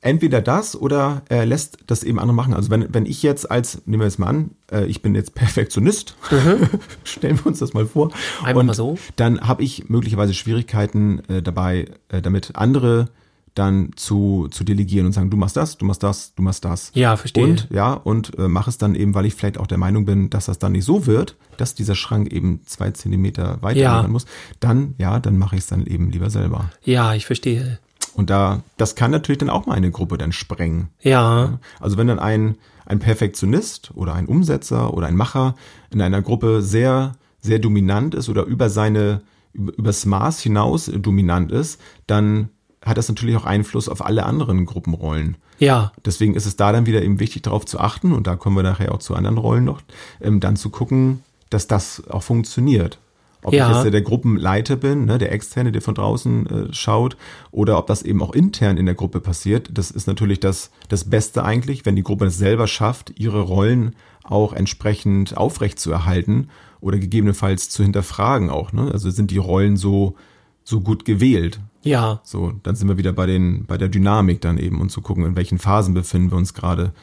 Entweder 0.02 0.40
das 0.40 0.80
oder 0.80 1.24
er 1.30 1.48
lässt 1.48 1.80
das 1.88 2.04
eben 2.04 2.20
andere 2.20 2.36
machen. 2.36 2.54
Also 2.54 2.70
wenn, 2.70 2.94
wenn 2.94 3.08
ich 3.08 3.24
jetzt 3.24 3.50
als, 3.50 3.82
nehmen 3.88 4.02
wir 4.02 4.06
jetzt 4.06 4.20
mal 4.20 4.28
an, 4.28 4.52
äh, 4.72 4.86
ich 4.86 5.02
bin 5.02 5.16
jetzt 5.16 5.34
Perfektionist, 5.34 6.16
mhm. 6.30 6.70
stellen 7.04 7.40
wir 7.40 7.48
uns 7.48 7.58
das 7.58 7.74
mal 7.74 7.88
vor. 7.88 8.12
Einfach 8.44 8.60
und 8.60 8.68
mal 8.68 8.76
so. 8.76 9.00
Dann 9.16 9.42
habe 9.42 9.64
ich 9.64 9.90
möglicherweise 9.90 10.36
Schwierigkeiten 10.36 11.28
äh, 11.28 11.42
dabei, 11.42 11.88
äh, 12.10 12.22
damit 12.22 12.52
andere 12.54 13.10
dann 13.56 13.92
zu, 13.96 14.48
zu 14.52 14.64
delegieren 14.64 15.08
und 15.08 15.14
sagen, 15.14 15.30
du 15.30 15.38
machst 15.38 15.56
das, 15.56 15.78
du 15.78 15.86
machst 15.86 16.04
das, 16.04 16.36
du 16.36 16.44
machst 16.44 16.66
das. 16.66 16.92
Ja, 16.94 17.16
verstehe. 17.16 17.46
Und 17.46 17.68
ja, 17.72 17.94
und 17.94 18.38
äh, 18.38 18.50
mach 18.50 18.68
es 18.68 18.78
dann 18.78 18.96
eben, 18.96 19.16
weil 19.16 19.26
ich 19.26 19.34
vielleicht 19.34 19.58
auch 19.58 19.68
der 19.68 19.78
Meinung 19.78 20.06
bin, 20.06 20.30
dass 20.30 20.46
das 20.46 20.60
dann 20.60 20.74
nicht 20.74 20.84
so 20.84 21.08
wird, 21.08 21.38
dass 21.58 21.74
dieser 21.74 21.96
Schrank 21.96 22.32
eben 22.32 22.62
zwei 22.66 22.92
Zentimeter 22.92 23.62
weiter 23.62 23.80
ja. 23.80 24.08
muss, 24.08 24.26
dann, 24.60 24.94
ja, 24.98 25.20
dann 25.20 25.38
mache 25.38 25.56
ich 25.56 25.62
es 25.62 25.68
dann 25.68 25.86
eben 25.86 26.12
lieber 26.12 26.30
selber. 26.30 26.70
Ja, 26.84 27.16
ich 27.16 27.26
verstehe. 27.26 27.80
Und 28.14 28.30
da, 28.30 28.62
das 28.78 28.96
kann 28.96 29.12
natürlich 29.12 29.40
dann 29.40 29.50
auch 29.50 29.66
mal 29.66 29.74
eine 29.74 29.92
Gruppe 29.92 30.18
dann 30.18 30.32
sprengen. 30.32 30.90
Ja. 31.02 31.60
Also 31.80 31.98
wenn 31.98 32.08
dann 32.08 32.20
ein, 32.20 32.58
ein 32.86 33.00
Perfektionist 33.00 33.92
oder 33.96 34.14
ein 34.14 34.26
Umsetzer 34.26 34.94
oder 34.94 35.08
ein 35.08 35.16
Macher 35.16 35.56
in 35.92 36.02
einer 36.02 36.22
Gruppe 36.22 36.62
sehr, 36.62 37.14
sehr 37.40 37.60
dominant 37.60 38.16
ist 38.16 38.28
oder 38.28 38.44
über 38.44 38.70
seine, 38.70 39.22
übers 39.54 40.06
Maß 40.06 40.42
hinaus 40.42 40.92
dominant 40.94 41.52
ist, 41.52 41.80
dann 42.08 42.50
hat 42.86 42.98
das 42.98 43.10
natürlich 43.10 43.36
auch 43.36 43.46
Einfluss 43.46 43.90
auf 43.90 44.06
alle 44.06 44.26
anderen 44.26 44.66
Gruppenrollen. 44.66 45.38
Ja. 45.60 45.92
Deswegen 46.06 46.36
ist 46.36 46.46
es 46.46 46.56
da 46.56 46.72
dann 46.72 46.86
wieder 46.86 47.02
eben 47.02 47.20
wichtig, 47.20 47.42
darauf 47.44 47.66
zu 47.66 47.80
achten, 47.80 48.12
und 48.12 48.28
da 48.28 48.36
kommen 48.36 48.56
wir 48.56 48.64
nachher 48.64 48.94
auch 48.94 49.00
zu 49.00 49.16
anderen 49.16 49.38
Rollen 49.38 49.66
noch, 49.66 49.82
ähm, 50.22 50.40
dann 50.40 50.56
zu 50.56 50.70
gucken, 50.70 51.24
dass 51.50 51.68
das 51.68 52.04
auch 52.10 52.24
funktioniert. 52.24 53.00
Ob 53.46 53.54
ja. 53.54 53.70
ich 53.70 53.84
jetzt 53.84 53.94
der 53.94 54.02
Gruppenleiter 54.02 54.76
bin, 54.76 55.06
ne, 55.06 55.20
der 55.20 55.32
Externe, 55.32 55.72
der 55.72 55.84
von 55.84 55.94
draußen 55.94 56.48
äh, 56.48 56.74
schaut, 56.74 57.16
oder 57.52 57.78
ob 57.78 57.86
das 57.86 58.02
eben 58.02 58.24
auch 58.24 58.34
intern 58.34 58.78
in 58.78 58.88
der 58.88 58.96
Gruppe 58.96 59.20
passiert, 59.20 59.70
das 59.72 59.92
ist 59.92 60.08
natürlich 60.08 60.40
das, 60.40 60.72
das 60.90 61.04
Beste 61.06 61.44
eigentlich, 61.44 61.86
wenn 61.86 61.96
die 61.96 62.04
Gruppe 62.04 62.26
es 62.26 62.38
selber 62.38 62.66
schafft, 62.68 63.14
ihre 63.20 63.42
Rollen 63.42 63.96
auch 64.24 64.54
entsprechend 64.54 65.38
aufrecht 65.38 65.80
zu 65.80 65.92
erhalten 65.92 66.50
oder 66.82 66.98
gegebenenfalls 66.98 67.70
zu 67.70 67.84
hinterfragen 67.84 68.50
auch. 68.50 68.74
Ne? 68.74 68.90
Also 68.92 69.12
sind 69.12 69.30
die 69.30 69.38
Rollen 69.38 69.78
so, 69.78 70.16
so 70.64 70.82
gut 70.82 71.06
gewählt. 71.06 71.60
Ja. 71.86 72.20
So, 72.24 72.52
dann 72.64 72.76
sind 72.76 72.88
wir 72.88 72.98
wieder 72.98 73.14
bei 73.14 73.28
den, 73.28 73.66
bei 73.66 73.78
der 73.78 73.90
Dynamik 73.90 74.42
dann 74.42 74.58
eben 74.58 74.82
und 74.82 74.90
zu 74.90 75.02
gucken, 75.02 75.24
in 75.24 75.36
welchen 75.36 75.60
Phasen 75.60 75.94
befinden 75.94 76.32
wir 76.32 76.38
uns 76.38 76.54
gerade. 76.54 76.94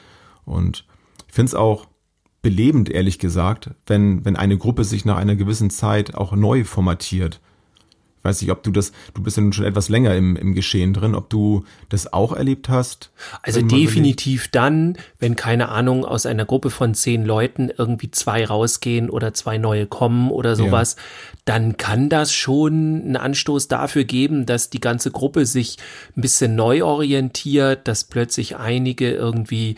Und 0.45 0.85
ich 1.27 1.33
finde 1.33 1.47
es 1.47 1.55
auch 1.55 1.87
belebend, 2.41 2.89
ehrlich 2.89 3.17
gesagt, 3.17 3.71
wenn, 3.87 4.25
wenn 4.25 4.35
eine 4.35 4.57
Gruppe 4.57 4.83
sich 4.83 5.05
nach 5.05 5.15
einer 5.15 5.37
gewissen 5.37 5.69
Zeit 5.69 6.13
auch 6.13 6.33
neu 6.33 6.65
formatiert. 6.65 7.39
Weiß 8.23 8.41
nicht, 8.41 8.51
ob 8.51 8.63
du 8.63 8.71
das, 8.71 8.93
du 9.13 9.21
bist 9.21 9.35
ja 9.35 9.43
nun 9.43 9.51
schon 9.51 9.65
etwas 9.65 9.89
länger 9.89 10.15
im, 10.15 10.37
im 10.37 10.53
Geschehen 10.53 10.93
drin, 10.93 11.13
ob 11.13 11.29
du 11.29 11.65
das 11.89 12.11
auch 12.13 12.31
erlebt 12.31 12.69
hast? 12.69 13.11
Also 13.41 13.61
definitiv 13.61 14.47
dann, 14.47 14.97
wenn 15.19 15.35
keine 15.35 15.69
Ahnung 15.69 16.05
aus 16.05 16.25
einer 16.25 16.45
Gruppe 16.45 16.69
von 16.69 16.93
zehn 16.93 17.25
Leuten 17.25 17.69
irgendwie 17.77 18.11
zwei 18.11 18.45
rausgehen 18.45 19.09
oder 19.09 19.33
zwei 19.33 19.57
neue 19.57 19.87
kommen 19.87 20.31
oder 20.31 20.55
sowas, 20.55 20.95
ja. 20.95 21.03
dann 21.45 21.75
kann 21.75 22.07
das 22.07 22.33
schon 22.33 23.01
einen 23.03 23.17
Anstoß 23.17 23.67
dafür 23.67 24.05
geben, 24.05 24.45
dass 24.45 24.69
die 24.69 24.79
ganze 24.79 25.11
Gruppe 25.11 25.45
sich 25.45 25.77
ein 26.15 26.21
bisschen 26.21 26.55
neu 26.55 26.83
orientiert, 26.83 27.89
dass 27.89 28.05
plötzlich 28.05 28.55
einige 28.55 29.11
irgendwie 29.11 29.75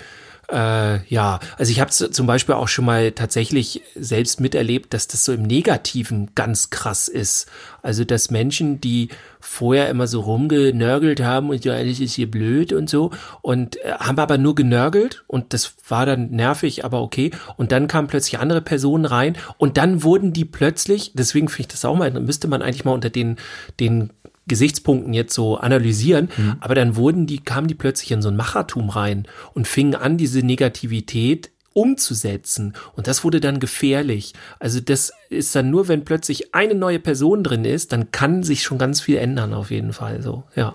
äh, 0.51 1.03
ja, 1.07 1.39
also 1.57 1.71
ich 1.71 1.79
habe 1.79 1.91
zum 1.91 2.27
Beispiel 2.27 2.55
auch 2.55 2.67
schon 2.67 2.85
mal 2.85 3.11
tatsächlich 3.11 3.81
selbst 3.95 4.39
miterlebt, 4.39 4.93
dass 4.93 5.07
das 5.07 5.25
so 5.25 5.33
im 5.33 5.43
Negativen 5.43 6.31
ganz 6.35 6.69
krass 6.69 7.07
ist. 7.07 7.47
Also 7.81 8.03
dass 8.03 8.31
Menschen, 8.31 8.81
die 8.81 9.09
vorher 9.39 9.89
immer 9.89 10.07
so 10.07 10.21
rumgenörgelt 10.21 11.21
haben 11.21 11.49
und 11.49 11.63
ja, 11.65 11.73
alles 11.73 11.99
ist 11.99 12.15
hier 12.15 12.29
blöd 12.29 12.73
und 12.73 12.89
so 12.89 13.11
und 13.41 13.77
äh, 13.83 13.91
haben 13.93 14.19
aber 14.19 14.37
nur 14.37 14.55
genörgelt 14.55 15.23
und 15.27 15.53
das 15.53 15.75
war 15.87 16.05
dann 16.05 16.31
nervig, 16.31 16.83
aber 16.83 17.01
okay. 17.01 17.31
Und 17.57 17.71
dann 17.71 17.87
kamen 17.87 18.07
plötzlich 18.07 18.39
andere 18.39 18.61
Personen 18.61 19.05
rein 19.05 19.37
und 19.57 19.77
dann 19.77 20.03
wurden 20.03 20.33
die 20.33 20.45
plötzlich, 20.45 21.11
deswegen 21.13 21.47
finde 21.47 21.61
ich 21.61 21.67
das 21.67 21.85
auch 21.85 21.95
mal, 21.95 22.11
müsste 22.11 22.47
man 22.47 22.61
eigentlich 22.61 22.85
mal 22.85 22.93
unter 22.93 23.09
den, 23.09 23.37
den 23.79 24.11
Gesichtspunkten 24.47 25.13
jetzt 25.13 25.33
so 25.33 25.57
analysieren, 25.57 26.29
mhm. 26.35 26.55
aber 26.59 26.75
dann 26.75 26.95
wurden 26.95 27.25
die, 27.25 27.39
kamen 27.39 27.67
die 27.67 27.75
plötzlich 27.75 28.11
in 28.11 28.21
so 28.21 28.29
ein 28.29 28.35
Machertum 28.35 28.89
rein 28.89 29.27
und 29.53 29.67
fingen 29.67 29.95
an, 29.95 30.17
diese 30.17 30.39
Negativität 30.39 31.51
umzusetzen. 31.73 32.73
Und 32.95 33.07
das 33.07 33.23
wurde 33.23 33.41
dann 33.41 33.59
gefährlich. 33.59 34.33
Also 34.59 34.79
das 34.79 35.11
ist 35.29 35.53
dann 35.55 35.69
nur, 35.69 35.89
wenn 35.89 36.05
plötzlich 36.05 36.55
eine 36.55 36.73
neue 36.73 36.99
Person 36.99 37.43
drin 37.43 37.65
ist, 37.65 37.91
dann 37.91 38.11
kann 38.11 38.43
sich 38.43 38.63
schon 38.63 38.77
ganz 38.77 39.01
viel 39.01 39.17
ändern 39.17 39.53
auf 39.53 39.71
jeden 39.71 39.91
Fall. 39.91 40.21
So, 40.21 40.43
ja. 40.55 40.73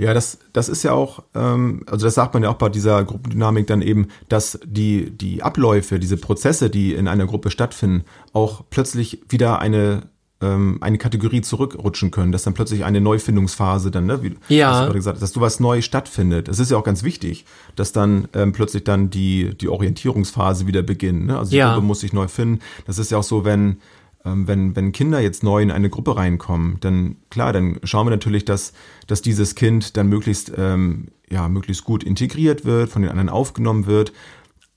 Ja, 0.00 0.14
das, 0.14 0.38
das 0.54 0.70
ist 0.70 0.82
ja 0.82 0.92
auch, 0.92 1.22
ähm, 1.34 1.84
also 1.86 2.06
das 2.06 2.14
sagt 2.14 2.32
man 2.32 2.42
ja 2.42 2.48
auch 2.48 2.54
bei 2.56 2.70
dieser 2.70 3.04
Gruppendynamik 3.04 3.66
dann 3.66 3.82
eben, 3.82 4.08
dass 4.30 4.58
die, 4.64 5.10
die 5.10 5.42
Abläufe, 5.42 6.00
diese 6.00 6.16
Prozesse, 6.16 6.70
die 6.70 6.94
in 6.94 7.06
einer 7.06 7.26
Gruppe 7.26 7.50
stattfinden, 7.50 8.04
auch 8.32 8.64
plötzlich 8.70 9.20
wieder 9.28 9.58
eine 9.58 10.08
ähm, 10.40 10.78
eine 10.80 10.98
Kategorie 10.98 11.42
zurückrutschen 11.42 12.10
können, 12.10 12.32
dass 12.32 12.44
dann 12.44 12.54
plötzlich 12.54 12.84
eine 12.84 13.00
Neufindungsphase 13.00 13.90
dann, 13.90 14.06
ne, 14.06 14.22
wie 14.22 14.36
ja. 14.48 14.86
du 14.86 14.92
gesagt 14.94 15.16
hast, 15.16 15.22
dass 15.22 15.32
du 15.32 15.40
was 15.40 15.60
neu 15.60 15.82
stattfindet. 15.82 16.48
Es 16.48 16.58
ist 16.58 16.70
ja 16.70 16.78
auch 16.78 16.84
ganz 16.84 17.02
wichtig, 17.02 17.44
dass 17.76 17.92
dann 17.92 18.28
ähm, 18.34 18.52
plötzlich 18.52 18.84
dann 18.84 19.10
die, 19.10 19.54
die 19.56 19.68
Orientierungsphase 19.68 20.66
wieder 20.66 20.82
beginnt. 20.82 21.26
Ne? 21.26 21.38
Also 21.38 21.50
die 21.50 21.58
ja. 21.58 21.74
Gruppe 21.74 21.86
muss 21.86 22.00
sich 22.00 22.12
neu 22.12 22.28
finden. 22.28 22.60
Das 22.86 22.98
ist 22.98 23.10
ja 23.10 23.18
auch 23.18 23.22
so, 23.22 23.44
wenn, 23.44 23.78
ähm, 24.24 24.48
wenn, 24.48 24.74
wenn 24.76 24.92
Kinder 24.92 25.20
jetzt 25.20 25.42
neu 25.42 25.60
in 25.62 25.70
eine 25.70 25.90
Gruppe 25.90 26.16
reinkommen, 26.16 26.78
dann 26.80 27.16
klar, 27.28 27.52
dann 27.52 27.78
schauen 27.84 28.06
wir 28.06 28.10
natürlich, 28.10 28.44
dass, 28.44 28.72
dass 29.06 29.20
dieses 29.20 29.54
Kind 29.54 29.96
dann 29.96 30.08
möglichst, 30.08 30.52
ähm, 30.56 31.08
ja, 31.28 31.48
möglichst 31.48 31.84
gut 31.84 32.02
integriert 32.02 32.64
wird, 32.64 32.90
von 32.90 33.02
den 33.02 33.10
anderen 33.10 33.28
aufgenommen 33.28 33.86
wird 33.86 34.12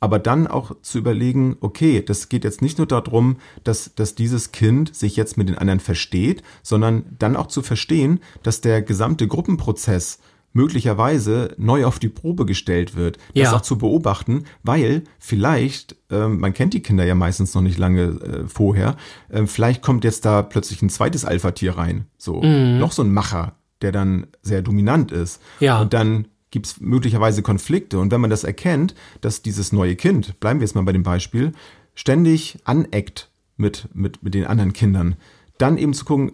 aber 0.03 0.19
dann 0.19 0.47
auch 0.47 0.75
zu 0.81 0.97
überlegen, 0.97 1.55
okay, 1.61 2.03
das 2.05 2.27
geht 2.27 2.43
jetzt 2.43 2.61
nicht 2.61 2.77
nur 2.77 2.87
darum, 2.87 3.37
dass, 3.63 3.95
dass 3.95 4.15
dieses 4.15 4.51
Kind 4.51 4.93
sich 4.93 5.15
jetzt 5.15 5.37
mit 5.37 5.47
den 5.47 5.57
anderen 5.57 5.79
versteht, 5.79 6.43
sondern 6.61 7.05
dann 7.19 7.37
auch 7.37 7.47
zu 7.47 7.61
verstehen, 7.61 8.19
dass 8.43 8.59
der 8.59 8.81
gesamte 8.81 9.29
Gruppenprozess 9.29 10.19
möglicherweise 10.51 11.55
neu 11.57 11.85
auf 11.85 11.99
die 11.99 12.09
Probe 12.09 12.45
gestellt 12.45 12.97
wird. 12.97 13.15
Das 13.33 13.43
ja. 13.43 13.55
auch 13.55 13.61
zu 13.61 13.77
beobachten, 13.77 14.43
weil 14.61 15.05
vielleicht, 15.19 15.95
ähm, 16.11 16.41
man 16.41 16.53
kennt 16.53 16.73
die 16.73 16.81
Kinder 16.81 17.05
ja 17.05 17.15
meistens 17.15 17.55
noch 17.55 17.61
nicht 17.61 17.77
lange 17.77 18.01
äh, 18.01 18.47
vorher, 18.49 18.97
äh, 19.29 19.45
vielleicht 19.45 19.81
kommt 19.81 20.03
jetzt 20.03 20.25
da 20.25 20.41
plötzlich 20.41 20.81
ein 20.81 20.89
zweites 20.89 21.23
Alpha-Tier 21.23 21.77
rein. 21.77 22.07
So, 22.17 22.41
mhm. 22.41 22.77
noch 22.77 22.91
so 22.91 23.03
ein 23.03 23.13
Macher, 23.13 23.53
der 23.81 23.93
dann 23.93 24.27
sehr 24.41 24.61
dominant 24.61 25.13
ist. 25.13 25.41
Ja. 25.61 25.79
Und 25.79 25.93
dann 25.93 26.27
gibt 26.53 26.67
es 26.67 26.79
möglicherweise 26.79 27.41
Konflikte. 27.41 27.99
Und 27.99 28.11
wenn 28.11 28.21
man 28.21 28.29
das 28.29 28.43
erkennt, 28.43 28.93
dass 29.21 29.41
dieses 29.41 29.73
neue 29.73 29.95
Kind, 29.95 30.39
bleiben 30.39 30.59
wir 30.59 30.65
jetzt 30.65 30.75
mal 30.75 30.83
bei 30.83 30.93
dem 30.93 31.03
Beispiel, 31.03 31.51
ständig 31.95 32.59
aneckt 32.63 33.31
mit, 33.57 33.89
mit, 33.93 34.23
mit 34.23 34.35
den 34.35 34.45
anderen 34.45 34.71
Kindern, 34.71 35.15
dann 35.57 35.77
eben 35.77 35.93
zu 35.93 36.05
gucken, 36.05 36.33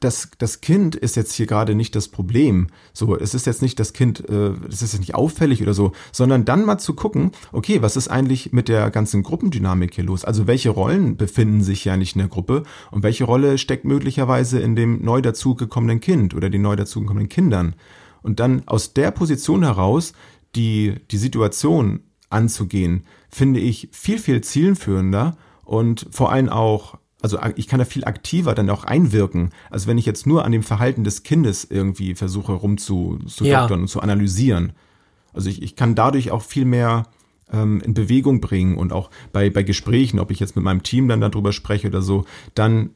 das, 0.00 0.30
das 0.38 0.60
Kind 0.60 0.96
ist 0.96 1.14
jetzt 1.14 1.34
hier 1.34 1.46
gerade 1.46 1.74
nicht 1.74 1.94
das 1.94 2.08
Problem. 2.08 2.68
So, 2.92 3.16
es 3.16 3.34
ist 3.34 3.46
jetzt 3.46 3.62
nicht 3.62 3.78
das 3.78 3.92
Kind, 3.92 4.28
äh, 4.28 4.54
es 4.68 4.82
ist 4.82 4.92
jetzt 4.92 5.00
nicht 5.00 5.14
auffällig 5.14 5.62
oder 5.62 5.74
so, 5.74 5.92
sondern 6.10 6.44
dann 6.44 6.64
mal 6.64 6.78
zu 6.78 6.94
gucken, 6.94 7.30
okay, 7.52 7.80
was 7.82 7.96
ist 7.96 8.08
eigentlich 8.08 8.52
mit 8.52 8.68
der 8.68 8.90
ganzen 8.90 9.22
Gruppendynamik 9.22 9.94
hier 9.94 10.04
los? 10.04 10.24
Also 10.24 10.46
welche 10.46 10.70
Rollen 10.70 11.16
befinden 11.16 11.62
sich 11.62 11.84
ja 11.84 11.96
nicht 11.96 12.16
in 12.16 12.20
der 12.20 12.28
Gruppe 12.28 12.64
und 12.90 13.02
welche 13.02 13.24
Rolle 13.24 13.58
steckt 13.58 13.84
möglicherweise 13.84 14.58
in 14.58 14.74
dem 14.74 15.04
neu 15.04 15.20
dazugekommenen 15.20 16.00
Kind 16.00 16.34
oder 16.34 16.50
den 16.50 16.62
neu 16.62 16.76
dazugekommenen 16.76 17.28
Kindern? 17.28 17.76
Und 18.22 18.40
dann 18.40 18.62
aus 18.66 18.92
der 18.94 19.10
Position 19.10 19.62
heraus 19.62 20.12
die, 20.56 20.96
die 21.10 21.16
Situation 21.18 22.00
anzugehen, 22.28 23.04
finde 23.28 23.60
ich 23.60 23.88
viel, 23.92 24.18
viel 24.18 24.40
zielführender 24.40 25.36
und 25.64 26.06
vor 26.10 26.32
allem 26.32 26.48
auch 26.48 26.98
also 27.22 27.38
ich 27.56 27.68
kann 27.68 27.78
da 27.80 27.84
viel 27.84 28.06
aktiver 28.06 28.54
dann 28.54 28.70
auch 28.70 28.84
einwirken, 28.84 29.50
als 29.68 29.86
wenn 29.86 29.98
ich 29.98 30.06
jetzt 30.06 30.26
nur 30.26 30.46
an 30.46 30.52
dem 30.52 30.62
Verhalten 30.62 31.04
des 31.04 31.22
Kindes 31.22 31.66
irgendwie 31.68 32.14
versuche 32.14 32.52
rumzudoktern 32.52 33.28
zu 33.28 33.44
Ja. 33.44 33.66
und 33.66 33.88
zu 33.88 34.00
analysieren. 34.00 34.72
Also 35.34 35.50
ich, 35.50 35.60
ich 35.60 35.76
kann 35.76 35.94
dadurch 35.94 36.30
auch 36.30 36.40
viel 36.40 36.64
mehr 36.64 37.02
ähm, 37.52 37.82
in 37.82 37.92
Bewegung 37.92 38.40
bringen 38.40 38.78
und 38.78 38.94
auch 38.94 39.10
bei, 39.32 39.50
bei 39.50 39.62
Gesprächen, 39.62 40.18
ob 40.18 40.30
ich 40.30 40.40
jetzt 40.40 40.56
mit 40.56 40.64
meinem 40.64 40.82
Team 40.82 41.08
dann 41.08 41.20
darüber 41.20 41.52
spreche 41.52 41.88
oder 41.88 42.00
so, 42.00 42.24
dann, 42.54 42.90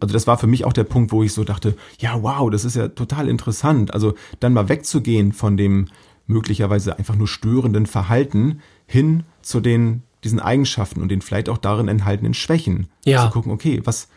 also 0.00 0.12
das 0.12 0.26
war 0.26 0.38
für 0.38 0.46
mich 0.46 0.64
auch 0.64 0.72
der 0.72 0.84
Punkt, 0.84 1.12
wo 1.12 1.22
ich 1.22 1.32
so 1.32 1.44
dachte, 1.44 1.76
ja, 1.98 2.22
wow, 2.22 2.50
das 2.50 2.64
ist 2.64 2.76
ja 2.76 2.88
total 2.88 3.28
interessant. 3.28 3.92
Also 3.92 4.14
dann 4.40 4.52
mal 4.52 4.68
wegzugehen 4.68 5.32
von 5.32 5.56
dem 5.56 5.88
möglicherweise 6.26 6.98
einfach 6.98 7.16
nur 7.16 7.28
störenden 7.28 7.86
Verhalten 7.86 8.60
hin 8.86 9.24
zu 9.42 9.60
den 9.60 10.02
diesen 10.24 10.40
Eigenschaften 10.40 11.02
und 11.02 11.08
den 11.08 11.20
vielleicht 11.20 11.48
auch 11.48 11.58
darin 11.58 11.88
enthaltenen 11.88 12.34
Schwächen. 12.34 12.88
Ja. 13.04 13.26
Zu 13.26 13.32
gucken, 13.32 13.52
okay, 13.52 13.80
was, 13.84 14.08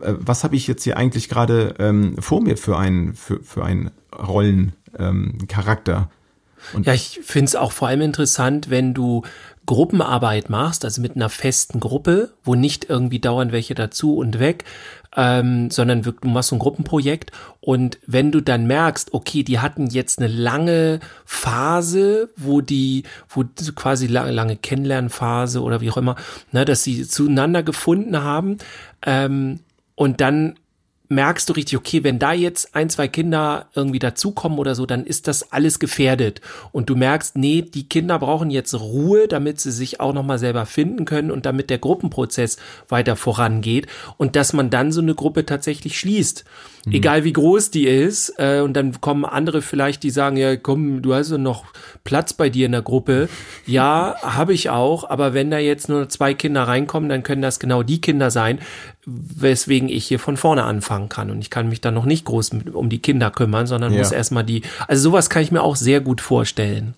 äh, 0.00 0.14
was 0.18 0.44
habe 0.44 0.56
ich 0.56 0.66
jetzt 0.66 0.84
hier 0.84 0.96
eigentlich 0.96 1.28
gerade 1.28 1.74
ähm, 1.78 2.16
vor 2.20 2.40
mir 2.40 2.56
für 2.56 2.78
einen 2.78 3.14
für, 3.14 3.42
für 3.42 3.64
einen 3.64 3.90
Rollen 4.16 4.72
ähm? 4.98 5.38
Ja, 6.82 6.92
ich 6.92 7.20
finde 7.22 7.46
es 7.46 7.56
auch 7.56 7.72
vor 7.72 7.88
allem 7.88 8.00
interessant, 8.00 8.70
wenn 8.70 8.94
du 8.94 9.22
Gruppenarbeit 9.68 10.48
machst, 10.48 10.86
also 10.86 11.02
mit 11.02 11.14
einer 11.14 11.28
festen 11.28 11.78
Gruppe, 11.78 12.30
wo 12.42 12.54
nicht 12.54 12.88
irgendwie 12.88 13.18
dauernd 13.20 13.52
welche 13.52 13.74
dazu 13.74 14.16
und 14.16 14.38
weg, 14.38 14.64
ähm, 15.14 15.70
sondern 15.70 16.00
du 16.00 16.12
machst 16.22 16.48
so 16.48 16.56
ein 16.56 16.58
Gruppenprojekt 16.58 17.32
und 17.60 17.98
wenn 18.06 18.32
du 18.32 18.40
dann 18.40 18.66
merkst, 18.66 19.12
okay, 19.12 19.42
die 19.42 19.58
hatten 19.58 19.88
jetzt 19.88 20.20
eine 20.20 20.28
lange 20.28 21.00
Phase, 21.26 22.30
wo 22.34 22.62
die, 22.62 23.02
wo 23.28 23.44
quasi 23.74 24.06
lange, 24.06 24.32
lange 24.32 24.56
Kennenlernphase 24.56 25.62
oder 25.62 25.82
wie 25.82 25.90
auch 25.90 25.98
immer, 25.98 26.16
ne, 26.50 26.64
dass 26.64 26.82
sie 26.82 27.06
zueinander 27.06 27.62
gefunden 27.62 28.22
haben 28.22 28.56
ähm, 29.04 29.60
und 29.96 30.22
dann 30.22 30.54
merkst 31.08 31.48
du 31.48 31.54
richtig, 31.54 31.78
okay, 31.78 32.04
wenn 32.04 32.18
da 32.18 32.32
jetzt 32.32 32.74
ein, 32.74 32.90
zwei 32.90 33.08
Kinder 33.08 33.66
irgendwie 33.74 33.98
dazukommen 33.98 34.58
oder 34.58 34.74
so, 34.74 34.84
dann 34.84 35.04
ist 35.04 35.26
das 35.26 35.52
alles 35.52 35.78
gefährdet. 35.78 36.40
Und 36.72 36.90
du 36.90 36.96
merkst, 36.96 37.36
nee, 37.36 37.62
die 37.62 37.88
Kinder 37.88 38.18
brauchen 38.18 38.50
jetzt 38.50 38.74
Ruhe, 38.74 39.26
damit 39.26 39.60
sie 39.60 39.72
sich 39.72 40.00
auch 40.00 40.12
nochmal 40.12 40.38
selber 40.38 40.66
finden 40.66 41.04
können 41.04 41.30
und 41.30 41.46
damit 41.46 41.70
der 41.70 41.78
Gruppenprozess 41.78 42.58
weiter 42.88 43.16
vorangeht. 43.16 43.86
Und 44.18 44.36
dass 44.36 44.52
man 44.52 44.70
dann 44.70 44.92
so 44.92 45.00
eine 45.00 45.14
Gruppe 45.14 45.46
tatsächlich 45.46 45.98
schließt. 45.98 46.44
Egal 46.90 47.24
wie 47.24 47.32
groß 47.32 47.70
die 47.70 47.86
ist. 47.86 48.34
Äh, 48.38 48.60
und 48.60 48.74
dann 48.74 49.00
kommen 49.00 49.24
andere 49.24 49.62
vielleicht, 49.62 50.02
die 50.02 50.10
sagen, 50.10 50.36
ja, 50.36 50.56
komm, 50.56 51.02
du 51.02 51.14
hast 51.14 51.30
ja 51.30 51.38
noch 51.38 51.64
Platz 52.04 52.32
bei 52.32 52.48
dir 52.50 52.66
in 52.66 52.72
der 52.72 52.82
Gruppe. 52.82 53.28
Ja, 53.66 54.16
habe 54.22 54.54
ich 54.54 54.70
auch. 54.70 55.08
Aber 55.08 55.34
wenn 55.34 55.50
da 55.50 55.58
jetzt 55.58 55.88
nur 55.88 56.08
zwei 56.08 56.34
Kinder 56.34 56.62
reinkommen, 56.62 57.08
dann 57.08 57.22
können 57.22 57.42
das 57.42 57.60
genau 57.60 57.82
die 57.82 58.00
Kinder 58.00 58.30
sein, 58.30 58.60
weswegen 59.10 59.88
ich 59.88 60.06
hier 60.06 60.18
von 60.18 60.36
vorne 60.36 60.64
anfangen 60.64 61.08
kann. 61.08 61.30
Und 61.30 61.40
ich 61.40 61.50
kann 61.50 61.68
mich 61.68 61.80
dann 61.80 61.94
noch 61.94 62.04
nicht 62.04 62.24
groß 62.26 62.52
mit, 62.52 62.74
um 62.74 62.88
die 62.90 63.00
Kinder 63.00 63.30
kümmern, 63.30 63.66
sondern 63.66 63.92
Ja. 63.92 64.00
muss 64.00 64.12
erstmal 64.12 64.44
die. 64.44 64.62
Also 64.86 65.10
sowas 65.10 65.30
kann 65.30 65.42
ich 65.42 65.50
mir 65.52 65.62
auch 65.62 65.76
sehr 65.76 66.00
gut 66.00 66.20
vorstellen. 66.20 66.94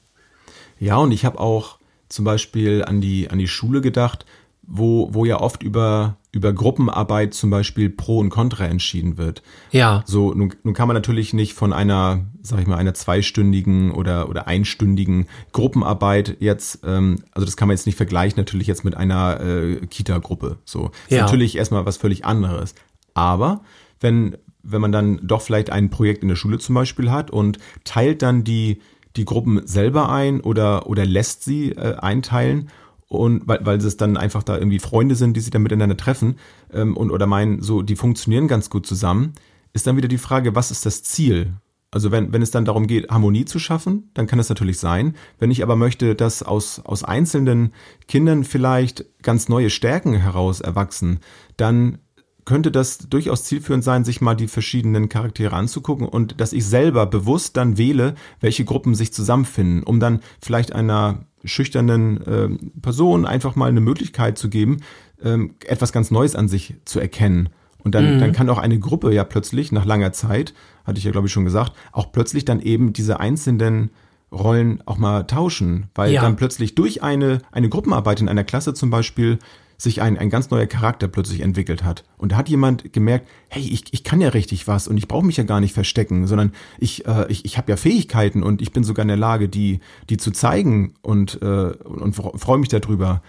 Ja, 0.78 0.96
und 0.96 1.12
ich 1.12 1.24
habe 1.24 1.38
auch 1.38 1.78
zum 2.08 2.24
Beispiel 2.24 2.84
an 2.84 3.00
die, 3.00 3.30
an 3.30 3.38
die 3.38 3.48
Schule 3.48 3.80
gedacht, 3.80 4.24
wo, 4.62 5.08
wo 5.12 5.24
ja 5.24 5.40
oft 5.40 5.62
über, 5.62 6.16
über 6.32 6.52
Gruppenarbeit 6.52 7.34
zum 7.34 7.50
Beispiel 7.50 7.90
Pro 7.90 8.18
und 8.18 8.30
Contra 8.30 8.66
entschieden 8.66 9.16
wird. 9.18 9.42
Ja. 9.72 10.04
So, 10.06 10.32
nun, 10.32 10.54
nun 10.62 10.74
kann 10.74 10.86
man 10.86 10.94
natürlich 10.94 11.32
nicht 11.32 11.54
von 11.54 11.72
einer, 11.72 12.26
sag 12.42 12.60
ich 12.60 12.66
mal, 12.68 12.76
einer 12.76 12.94
zweistündigen 12.94 13.90
oder, 13.90 14.28
oder 14.28 14.46
einstündigen 14.46 15.26
Gruppenarbeit 15.52 16.36
jetzt, 16.38 16.80
ähm, 16.84 17.16
also 17.32 17.44
das 17.44 17.56
kann 17.56 17.66
man 17.68 17.76
jetzt 17.76 17.86
nicht 17.86 17.96
vergleichen 17.96 18.36
natürlich 18.38 18.68
jetzt 18.68 18.84
mit 18.84 18.96
einer 18.96 19.40
äh, 19.40 19.86
Kita-Gruppe. 19.86 20.58
So, 20.64 20.90
ist 21.08 21.16
Ja. 21.16 21.24
natürlich 21.24 21.56
erstmal 21.56 21.84
was 21.84 21.96
völlig 21.96 22.24
anderes. 22.24 22.74
Aber 23.14 23.62
wenn, 24.00 24.36
wenn 24.62 24.80
man 24.80 24.92
dann 24.92 25.20
doch 25.26 25.42
vielleicht 25.42 25.70
ein 25.70 25.90
Projekt 25.90 26.22
in 26.22 26.28
der 26.28 26.36
Schule 26.36 26.58
zum 26.58 26.76
Beispiel 26.76 27.10
hat 27.10 27.32
und 27.32 27.58
teilt 27.82 28.22
dann 28.22 28.44
die, 28.44 28.80
die 29.16 29.24
Gruppen 29.24 29.66
selber 29.66 30.10
ein 30.10 30.40
oder, 30.40 30.86
oder 30.86 31.04
lässt 31.04 31.42
sie 31.42 31.72
äh, 31.72 31.96
einteilen 31.96 32.70
und 33.10 33.48
weil, 33.48 33.66
weil 33.66 33.78
es 33.78 33.96
dann 33.96 34.16
einfach 34.16 34.44
da 34.44 34.56
irgendwie 34.56 34.78
Freunde 34.78 35.16
sind, 35.16 35.36
die 35.36 35.40
sich 35.40 35.50
dann 35.50 35.62
miteinander 35.62 35.96
treffen 35.96 36.36
ähm, 36.72 36.96
und 36.96 37.10
oder 37.10 37.26
meinen, 37.26 37.60
so 37.60 37.82
die 37.82 37.96
funktionieren 37.96 38.46
ganz 38.46 38.70
gut 38.70 38.86
zusammen, 38.86 39.32
ist 39.72 39.86
dann 39.86 39.96
wieder 39.96 40.06
die 40.06 40.16
Frage, 40.16 40.54
was 40.54 40.70
ist 40.70 40.86
das 40.86 41.02
Ziel? 41.02 41.54
Also 41.90 42.12
wenn, 42.12 42.32
wenn 42.32 42.40
es 42.40 42.52
dann 42.52 42.64
darum 42.64 42.86
geht, 42.86 43.10
Harmonie 43.10 43.44
zu 43.44 43.58
schaffen, 43.58 44.10
dann 44.14 44.28
kann 44.28 44.38
das 44.38 44.48
natürlich 44.48 44.78
sein. 44.78 45.16
Wenn 45.40 45.50
ich 45.50 45.64
aber 45.64 45.74
möchte, 45.74 46.14
dass 46.14 46.44
aus, 46.44 46.80
aus 46.84 47.02
einzelnen 47.02 47.72
Kindern 48.06 48.44
vielleicht 48.44 49.04
ganz 49.22 49.48
neue 49.48 49.70
Stärken 49.70 50.14
heraus 50.14 50.60
erwachsen, 50.60 51.18
dann 51.56 51.98
könnte 52.44 52.70
das 52.70 52.98
durchaus 52.98 53.42
zielführend 53.42 53.82
sein, 53.82 54.04
sich 54.04 54.20
mal 54.20 54.36
die 54.36 54.48
verschiedenen 54.48 55.08
Charaktere 55.08 55.56
anzugucken 55.56 56.06
und 56.08 56.40
dass 56.40 56.52
ich 56.52 56.64
selber 56.64 57.06
bewusst 57.06 57.56
dann 57.56 57.76
wähle, 57.76 58.14
welche 58.38 58.64
Gruppen 58.64 58.94
sich 58.94 59.12
zusammenfinden, 59.12 59.82
um 59.82 59.98
dann 59.98 60.20
vielleicht 60.40 60.72
einer 60.72 61.26
schüchternen 61.44 62.20
ähm, 62.26 62.72
Person 62.82 63.26
einfach 63.26 63.56
mal 63.56 63.68
eine 63.68 63.80
Möglichkeit 63.80 64.38
zu 64.38 64.48
geben, 64.48 64.78
ähm, 65.22 65.54
etwas 65.66 65.92
ganz 65.92 66.10
Neues 66.10 66.34
an 66.36 66.48
sich 66.48 66.74
zu 66.84 67.00
erkennen. 67.00 67.48
Und 67.82 67.94
dann, 67.94 68.18
dann 68.18 68.32
kann 68.32 68.50
auch 68.50 68.58
eine 68.58 68.78
Gruppe 68.78 69.12
ja 69.14 69.24
plötzlich 69.24 69.72
nach 69.72 69.86
langer 69.86 70.12
Zeit, 70.12 70.52
hatte 70.84 70.98
ich 70.98 71.04
ja 71.04 71.12
glaube 71.12 71.28
ich 71.28 71.32
schon 71.32 71.44
gesagt, 71.46 71.72
auch 71.92 72.12
plötzlich 72.12 72.44
dann 72.44 72.60
eben 72.60 72.92
diese 72.92 73.20
einzelnen 73.20 73.90
Rollen 74.30 74.82
auch 74.86 74.98
mal 74.98 75.22
tauschen, 75.24 75.86
weil 75.94 76.12
Ja. 76.12 76.20
dann 76.22 76.36
plötzlich 76.36 76.74
durch 76.74 77.02
eine, 77.02 77.38
eine 77.50 77.68
Gruppenarbeit 77.68 78.20
in 78.20 78.28
einer 78.28 78.44
Klasse 78.44 78.74
zum 78.74 78.90
Beispiel 78.90 79.38
sich 79.80 80.02
ein, 80.02 80.18
ein 80.18 80.28
ganz 80.28 80.50
neuer 80.50 80.66
Charakter 80.66 81.08
plötzlich 81.08 81.40
entwickelt 81.40 81.84
hat. 81.84 82.04
Und 82.18 82.32
da 82.32 82.36
hat 82.36 82.50
jemand 82.50 82.92
gemerkt, 82.92 83.26
hey, 83.48 83.62
ich, 83.62 83.84
ich 83.92 84.04
kann 84.04 84.20
ja 84.20 84.28
richtig 84.28 84.68
was 84.68 84.86
und 84.86 84.98
ich 84.98 85.08
brauche 85.08 85.24
mich 85.24 85.38
ja 85.38 85.44
gar 85.44 85.60
nicht 85.60 85.72
verstecken, 85.72 86.26
sondern 86.26 86.52
ich, 86.78 87.06
äh, 87.06 87.24
ich, 87.28 87.46
ich 87.46 87.56
habe 87.56 87.72
ja 87.72 87.76
Fähigkeiten 87.76 88.42
und 88.42 88.60
ich 88.60 88.72
bin 88.72 88.84
sogar 88.84 89.02
in 89.02 89.08
der 89.08 89.16
Lage, 89.16 89.48
die, 89.48 89.80
die 90.10 90.18
zu 90.18 90.32
zeigen 90.32 90.92
und, 91.00 91.40
äh, 91.40 91.46
und 91.46 92.12
freue 92.12 92.58
mich 92.58 92.68
darüber. 92.68 93.22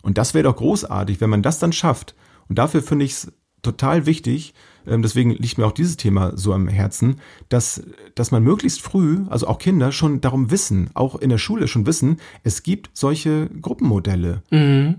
Und 0.00 0.16
das 0.16 0.32
wäre 0.32 0.44
doch 0.44 0.56
großartig, 0.56 1.20
wenn 1.20 1.28
man 1.28 1.42
das 1.42 1.58
dann 1.58 1.72
schafft. 1.72 2.14
Und 2.48 2.58
dafür 2.58 2.82
finde 2.82 3.04
ich 3.04 3.12
es 3.12 3.32
total 3.60 4.06
wichtig, 4.06 4.54
ähm, 4.86 5.02
deswegen 5.02 5.30
liegt 5.30 5.58
mir 5.58 5.66
auch 5.66 5.72
dieses 5.72 5.98
Thema 5.98 6.36
so 6.36 6.54
am 6.54 6.68
Herzen, 6.68 7.16
dass, 7.48 7.82
dass 8.14 8.30
man 8.30 8.42
möglichst 8.42 8.80
früh, 8.80 9.18
also 9.28 9.46
auch 9.46 9.58
Kinder, 9.58 9.92
schon 9.92 10.20
darum 10.20 10.50
wissen, 10.50 10.90
auch 10.94 11.16
in 11.16 11.28
der 11.28 11.38
Schule 11.38 11.68
schon 11.68 11.84
wissen, 11.84 12.18
es 12.44 12.62
gibt 12.62 12.90
solche 12.94 13.50
Gruppenmodelle. 13.60 14.42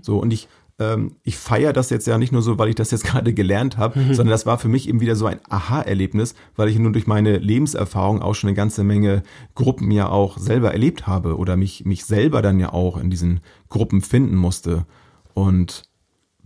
So, 0.02 0.18
und 0.18 0.32
ich, 0.32 0.48
ähm, 0.80 1.16
ich 1.22 1.36
feiere 1.36 1.72
das 1.72 1.90
jetzt 1.90 2.06
ja 2.06 2.18
nicht 2.18 2.32
nur 2.32 2.42
so, 2.42 2.58
weil 2.58 2.70
ich 2.70 2.74
das 2.74 2.90
jetzt 2.90 3.04
gerade 3.06 3.32
gelernt 3.32 3.76
habe, 3.76 4.00
sondern 4.06 4.28
das 4.28 4.46
war 4.46 4.58
für 4.58 4.68
mich 4.68 4.88
eben 4.88 5.00
wieder 5.00 5.14
so 5.14 5.26
ein 5.26 5.38
Aha-Erlebnis, 5.48 6.34
weil 6.56 6.68
ich 6.68 6.78
nun 6.78 6.92
durch 6.92 7.06
meine 7.06 7.36
Lebenserfahrung 7.36 8.22
auch 8.22 8.34
schon 8.34 8.48
eine 8.48 8.56
ganze 8.56 8.82
Menge 8.82 9.22
Gruppen 9.54 9.90
ja 9.90 10.08
auch 10.08 10.38
selber 10.38 10.72
erlebt 10.72 11.06
habe 11.06 11.36
oder 11.36 11.56
mich, 11.56 11.84
mich 11.84 12.04
selber 12.04 12.42
dann 12.42 12.58
ja 12.58 12.72
auch 12.72 12.96
in 12.96 13.10
diesen 13.10 13.40
Gruppen 13.68 14.00
finden 14.00 14.34
musste. 14.34 14.86
Und 15.34 15.84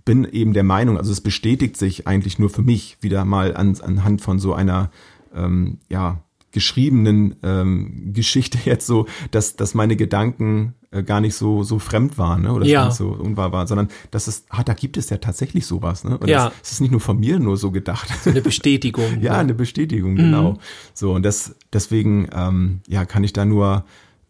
bin 0.05 0.25
eben 0.25 0.53
der 0.53 0.65
Meinung, 0.65 0.99
also 0.99 1.11
es 1.11 1.23
bestätigt 1.23 1.77
sich 1.79 2.07
eigentlich 2.07 2.39
nur 2.39 2.51
für 2.51 2.63
mich 2.63 2.99
wieder 3.01 3.25
mal 3.25 3.57
an, 3.57 3.77
anhand 3.81 4.21
von 4.21 4.39
so 4.39 4.53
einer 4.53 4.91
ähm, 5.35 5.79
ja 5.89 6.21
geschriebenen 6.51 7.37
ähm, 7.43 8.13
Geschichte 8.13 8.59
jetzt 8.65 8.87
so, 8.87 9.07
dass 9.31 9.57
dass 9.57 9.75
meine 9.75 9.97
Gedanken 9.97 10.75
äh, 10.95 11.03
gar 11.03 11.21
nicht 11.21 11.35
so 11.35 11.63
so 11.65 11.79
fremd 11.79 12.17
waren 12.17 12.43
ne? 12.43 12.53
oder 12.53 12.65
Ja. 12.67 12.91
so 12.91 13.09
unwahr 13.09 13.53
waren, 13.53 13.67
sondern 13.67 13.89
dass 14.11 14.27
es 14.29 14.45
ah, 14.49 14.63
da 14.63 14.73
gibt 14.75 14.97
es 14.97 15.11
ja 15.11 15.19
tatsächlich 15.19 15.67
sowas 15.67 16.05
ne? 16.05 16.17
Und 16.17 16.29
Ja. 16.29 16.47
das, 16.51 16.55
es 16.63 16.73
ist 16.73 16.81
nicht 16.81 16.91
nur 16.93 17.01
von 17.01 17.19
mir 17.19 17.39
nur 17.39 17.57
so 17.57 17.71
gedacht. 17.71 18.09
Eine 18.27 18.41
Bestätigung. 18.41 19.05
Ja, 19.21 19.33
eine 19.39 19.55
Bestätigung, 19.55 20.17
genau. 20.17 20.59
So, 20.95 21.13
und 21.13 21.23
das, 21.25 21.55
deswegen, 21.73 22.29
ähm, 22.35 22.81
ja, 22.87 23.05
kann 23.05 23.25
ich 23.25 23.33
da 23.33 23.45
nur 23.45 23.85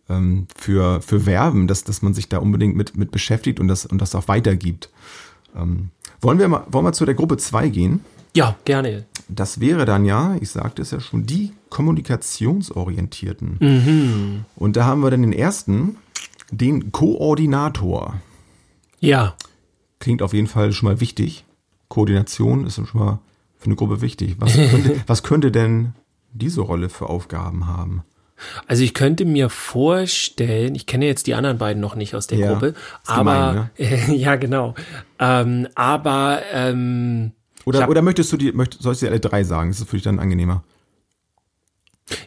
ähm, 0.08 0.46
für, 0.56 1.00
für 1.02 1.26
werben, 1.26 1.66
dass, 1.66 1.84
dass 1.84 2.02
man 2.02 2.14
sich 2.14 2.28
da 2.28 2.38
unbedingt 2.38 2.76
mit, 2.76 2.96
mit 2.96 3.10
beschäftigt 3.10 3.60
und 3.60 3.68
das, 3.68 3.86
und 3.86 4.00
das 4.00 4.14
auch 4.14 4.28
weitergibt. 4.28 4.90
Ähm, 5.56 5.90
wollen 6.20 6.38
wir 6.38 6.48
mal, 6.48 6.64
wollen 6.70 6.84
wir 6.84 6.92
zu 6.92 7.04
der 7.04 7.14
Gruppe 7.14 7.36
2 7.36 7.68
gehen? 7.68 8.00
ja 8.36 8.56
gerne. 8.64 9.04
Das 9.28 9.60
wäre 9.60 9.84
dann 9.84 10.04
ja, 10.04 10.36
ich 10.40 10.50
sagte 10.50 10.82
es 10.82 10.90
ja 10.90 10.98
schon, 11.00 11.24
die 11.24 11.52
Kommunikationsorientierten. 11.70 13.56
Mhm. 13.60 14.44
Und 14.56 14.76
da 14.76 14.84
haben 14.86 15.02
wir 15.02 15.10
dann 15.10 15.22
den 15.22 15.32
ersten, 15.32 15.96
den 16.56 16.92
Koordinator. 16.92 18.20
Ja. 19.00 19.34
Klingt 19.98 20.22
auf 20.22 20.32
jeden 20.32 20.46
Fall 20.46 20.72
schon 20.72 20.88
mal 20.88 21.00
wichtig. 21.00 21.44
Koordination 21.88 22.66
ist 22.66 22.76
schon 22.76 23.00
mal 23.00 23.18
für 23.58 23.66
eine 23.66 23.76
Gruppe 23.76 24.00
wichtig. 24.00 24.36
Was 24.38 24.54
könnte, 24.70 25.00
was 25.06 25.22
könnte 25.22 25.50
denn 25.50 25.94
diese 26.32 26.60
Rolle 26.60 26.88
für 26.88 27.08
Aufgaben 27.08 27.66
haben? 27.66 28.02
Also 28.66 28.82
ich 28.82 28.94
könnte 28.94 29.24
mir 29.24 29.48
vorstellen, 29.48 30.74
ich 30.74 30.86
kenne 30.86 31.06
jetzt 31.06 31.26
die 31.26 31.34
anderen 31.34 31.58
beiden 31.58 31.80
noch 31.80 31.94
nicht 31.94 32.14
aus 32.14 32.26
der 32.26 32.38
Ja, 32.38 32.52
Gruppe, 32.52 32.74
aber 33.06 33.70
gemein, 33.76 34.06
ne? 34.08 34.16
ja 34.16 34.34
genau, 34.34 34.74
ähm, 35.20 35.68
aber 35.76 36.40
ähm, 36.52 37.30
Oder, 37.64 37.82
hab- 37.82 37.88
oder 37.88 38.02
möchtest 38.02 38.32
du 38.32 38.36
die, 38.36 38.50
möcht, 38.52 38.82
soll 38.82 38.94
ich 38.94 38.98
dir 38.98 39.08
alle 39.08 39.20
drei 39.20 39.44
sagen? 39.44 39.70
Das 39.70 39.78
ist 39.80 39.88
für 39.88 39.96
dich 39.96 40.02
dann 40.04 40.18
angenehmer. 40.18 40.64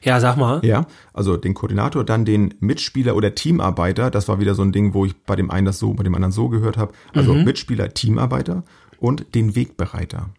Ja 0.03 0.19
sag 0.19 0.37
mal, 0.37 0.63
Ja, 0.65 0.87
also 1.13 1.37
den 1.37 1.53
Koordinator, 1.53 2.03
dann 2.03 2.25
den 2.25 2.53
Mitspieler 2.59 3.15
oder 3.15 3.35
Teamarbeiter. 3.35 4.09
Das 4.11 4.27
war 4.27 4.39
wieder 4.39 4.55
so 4.55 4.63
ein 4.63 4.71
Ding, 4.71 4.93
wo 4.93 5.05
ich 5.05 5.15
bei 5.15 5.35
dem 5.35 5.51
einen 5.51 5.65
das 5.65 5.79
so, 5.79 5.93
bei 5.93 6.03
dem 6.03 6.15
anderen 6.15 6.31
so 6.31 6.49
gehört 6.49 6.77
habe. 6.77 6.93
Also 7.13 7.33
Mhm. 7.33 7.43
Mitspieler, 7.43 7.93
Teamarbeiter 7.93 8.63
und 8.99 9.35
den 9.35 9.55
Wegbereiter. 9.55 10.29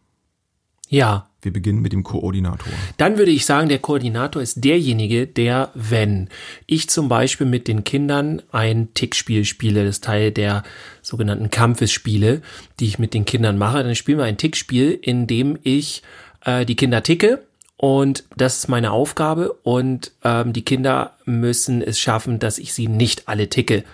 ja, 0.91 1.27
Wir 1.43 1.53
beginnen 1.53 1.81
mit 1.83 1.93
dem 1.93 2.03
Koordinator. 2.03 2.73
Dann 2.97 3.17
würde 3.17 3.31
ich 3.31 3.47
sagen, 3.47 3.69
der 3.69 3.79
Koordinator 3.79 4.43
ist 4.43 4.65
derjenige, 4.65 5.29
der, 5.29 5.71
wenn 5.75 6.29
ich 6.67 6.89
zum 6.91 7.09
Beispiel 7.09 7.47
mit 7.47 7.69
den 7.69 7.85
Kindern 7.85 8.43
ein 8.51 8.89
Tickspiel 8.95 9.45
spiele, 9.45 9.85
das 9.85 9.97
ist 9.97 10.05
Teil 10.05 10.33
der 10.33 10.65
sogenannten 11.01 11.51
Kampfesspiele, 11.51 12.43
die 12.81 12.87
ich 12.87 12.99
mit 12.99 13.15
den 13.15 13.25
Kindern 13.25 13.57
mache, 13.57 13.85
dann 13.85 13.95
spielen 13.95 14.19
wir 14.19 14.25
ein 14.25 14.37
Tickspiel, 14.39 14.99
in 15.01 15.29
dem 15.29 15.59
ich 15.63 16.03
äh, 16.45 16.65
die 16.67 16.75
Kinder 16.75 17.05
ticke 17.05 17.45
und 17.79 18.25
das 18.37 18.59
ist 18.59 18.69
meine 18.69 18.91
Aufgabe 18.91 19.53
und 19.63 20.11
ähm, 20.25 20.53
die 20.53 20.65
Kinder 20.65 21.13
müssen 21.25 21.81
es 21.81 21.99
schaffen, 22.01 22.41
dass 22.41 22.59
ich 22.59 22.75
sie 22.75 22.89
nicht 22.89 23.29
alle 23.29 23.49
ticke 23.49 23.85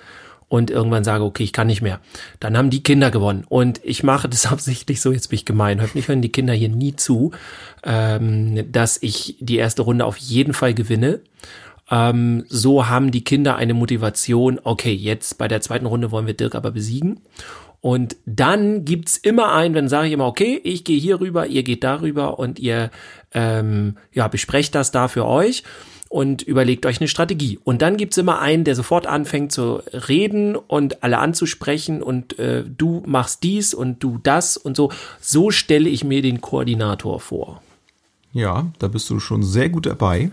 und 0.48 0.70
irgendwann 0.70 1.04
sage, 1.04 1.22
okay, 1.22 1.42
ich 1.42 1.52
kann 1.52 1.66
nicht 1.66 1.82
mehr. 1.82 2.00
Dann 2.40 2.56
haben 2.56 2.70
die 2.70 2.82
Kinder 2.82 3.10
gewonnen. 3.10 3.44
Und 3.46 3.80
ich 3.84 4.02
mache 4.02 4.28
das 4.28 4.46
absichtlich 4.50 5.02
so, 5.02 5.12
jetzt 5.12 5.28
bin 5.28 5.36
ich 5.36 5.44
gemein, 5.44 5.82
hoffentlich 5.82 6.08
hören 6.08 6.22
die 6.22 6.32
Kinder 6.32 6.54
hier 6.54 6.70
nie 6.70 6.96
zu, 6.96 7.32
ähm, 7.82 8.72
dass 8.72 9.02
ich 9.02 9.36
die 9.40 9.56
erste 9.58 9.82
Runde 9.82 10.06
auf 10.06 10.16
jeden 10.16 10.54
Fall 10.54 10.72
gewinne. 10.72 11.20
Ähm, 11.90 12.44
so 12.48 12.88
haben 12.88 13.10
die 13.10 13.24
Kinder 13.24 13.56
eine 13.56 13.74
Motivation, 13.74 14.58
okay, 14.64 14.94
jetzt 14.94 15.36
bei 15.36 15.46
der 15.46 15.60
zweiten 15.60 15.84
Runde 15.84 16.10
wollen 16.10 16.26
wir 16.26 16.34
Dirk 16.34 16.54
aber 16.54 16.70
besiegen. 16.70 17.20
Und 17.84 18.16
dann 18.24 18.86
gibt's 18.86 19.18
immer 19.18 19.52
einen, 19.52 19.74
dann 19.74 19.90
sage 19.90 20.06
ich 20.06 20.14
immer, 20.14 20.24
okay, 20.24 20.58
ich 20.64 20.84
gehe 20.84 20.98
hier 20.98 21.20
rüber, 21.20 21.48
ihr 21.48 21.62
geht 21.62 21.84
darüber 21.84 22.38
und 22.38 22.58
ihr 22.58 22.90
ähm, 23.34 23.98
ja, 24.10 24.26
besprecht 24.26 24.74
das 24.74 24.90
da 24.90 25.06
für 25.06 25.26
euch 25.26 25.64
und 26.08 26.40
überlegt 26.40 26.86
euch 26.86 26.98
eine 26.98 27.08
Strategie. 27.08 27.58
Und 27.62 27.82
dann 27.82 27.98
gibt's 27.98 28.16
immer 28.16 28.40
einen, 28.40 28.64
der 28.64 28.74
sofort 28.74 29.06
anfängt 29.06 29.52
zu 29.52 29.82
reden 29.92 30.56
und 30.56 31.02
alle 31.02 31.18
anzusprechen 31.18 32.02
und 32.02 32.38
äh, 32.38 32.64
du 32.66 33.02
machst 33.04 33.42
dies 33.42 33.74
und 33.74 34.02
du 34.02 34.18
das 34.22 34.56
und 34.56 34.78
so. 34.78 34.90
So 35.20 35.50
stelle 35.50 35.90
ich 35.90 36.04
mir 36.04 36.22
den 36.22 36.40
Koordinator 36.40 37.20
vor. 37.20 37.60
Ja, 38.32 38.72
da 38.78 38.88
bist 38.88 39.10
du 39.10 39.20
schon 39.20 39.42
sehr 39.42 39.68
gut 39.68 39.84
dabei. 39.84 40.30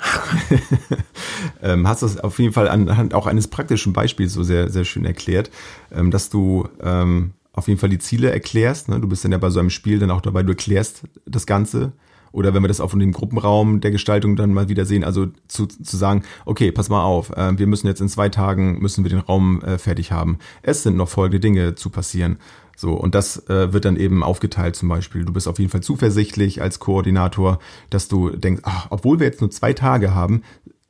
ähm, 1.62 1.86
hast 1.86 2.02
das 2.02 2.18
auf 2.18 2.40
jeden 2.40 2.54
Fall 2.54 2.70
anhand 2.70 3.14
auch 3.14 3.28
eines 3.28 3.50
praktischen 3.50 3.92
Beispiels 3.92 4.32
so 4.32 4.42
sehr, 4.42 4.70
sehr 4.70 4.86
schön 4.86 5.04
erklärt, 5.04 5.52
ähm, 5.92 6.12
dass 6.12 6.30
du 6.30 6.70
ähm, 6.82 7.34
auf 7.54 7.68
jeden 7.68 7.80
Fall 7.80 7.90
die 7.90 8.00
Ziele 8.00 8.32
erklärst. 8.32 8.90
Ne? 8.90 9.00
Du 9.00 9.08
bist 9.08 9.24
dann 9.24 9.32
ja 9.32 9.38
bei 9.38 9.50
so 9.50 9.60
einem 9.60 9.70
Spiel 9.70 10.00
dann 10.00 10.12
auch 10.12 10.22
dabei, 10.22 10.44
du 10.44 10.52
erklärst 10.52 11.04
das 11.26 11.46
Ganze. 11.46 11.94
Oder 12.32 12.54
wenn 12.54 12.64
wir 12.64 12.70
das 12.70 12.80
auch 12.80 12.90
von 12.90 13.00
dem 13.00 13.12
Gruppenraum 13.12 13.82
der 13.82 13.92
Gestaltung 13.92 14.38
dann 14.38 14.54
mal 14.54 14.70
wieder 14.70 14.86
sehen, 14.86 15.04
also 15.04 15.28
zu, 15.48 15.66
zu 15.66 15.98
sagen, 15.98 16.24
okay, 16.46 16.72
pass 16.72 16.88
mal 16.88 17.04
auf, 17.04 17.30
äh, 17.32 17.58
wir 17.58 17.68
müssen 17.68 17.88
jetzt 17.88 18.00
in 18.00 18.08
zwei 18.08 18.30
Tagen, 18.30 18.80
müssen 18.80 19.04
wir 19.04 19.10
den 19.10 19.20
Raum 19.20 19.62
äh, 19.64 19.78
fertig 19.78 20.12
haben. 20.14 20.38
Es 20.62 20.84
sind 20.84 20.96
noch 20.96 21.10
folgende 21.10 21.42
Dinge 21.42 21.76
zu 21.76 21.90
passieren. 21.90 22.38
So, 22.78 22.94
und 22.94 23.16
das 23.16 23.48
äh, 23.50 23.74
wird 23.74 23.86
dann 23.86 23.98
eben 23.98 24.24
aufgeteilt 24.24 24.76
zum 24.76 24.88
Beispiel. 24.88 25.26
Du 25.26 25.34
bist 25.34 25.48
auf 25.48 25.60
jeden 25.60 25.70
Fall 25.70 25.84
zuversichtlich 25.84 26.62
als 26.62 26.80
Koordinator, 26.80 27.60
dass 27.90 28.08
du 28.08 28.30
denkst, 28.30 28.62
ach, 28.66 28.88
obwohl 28.90 29.20
wir 29.20 29.28
jetzt 29.28 29.42
nur 29.42 29.52
zwei 29.52 29.74
Tage 29.74 30.16
haben, 30.16 30.42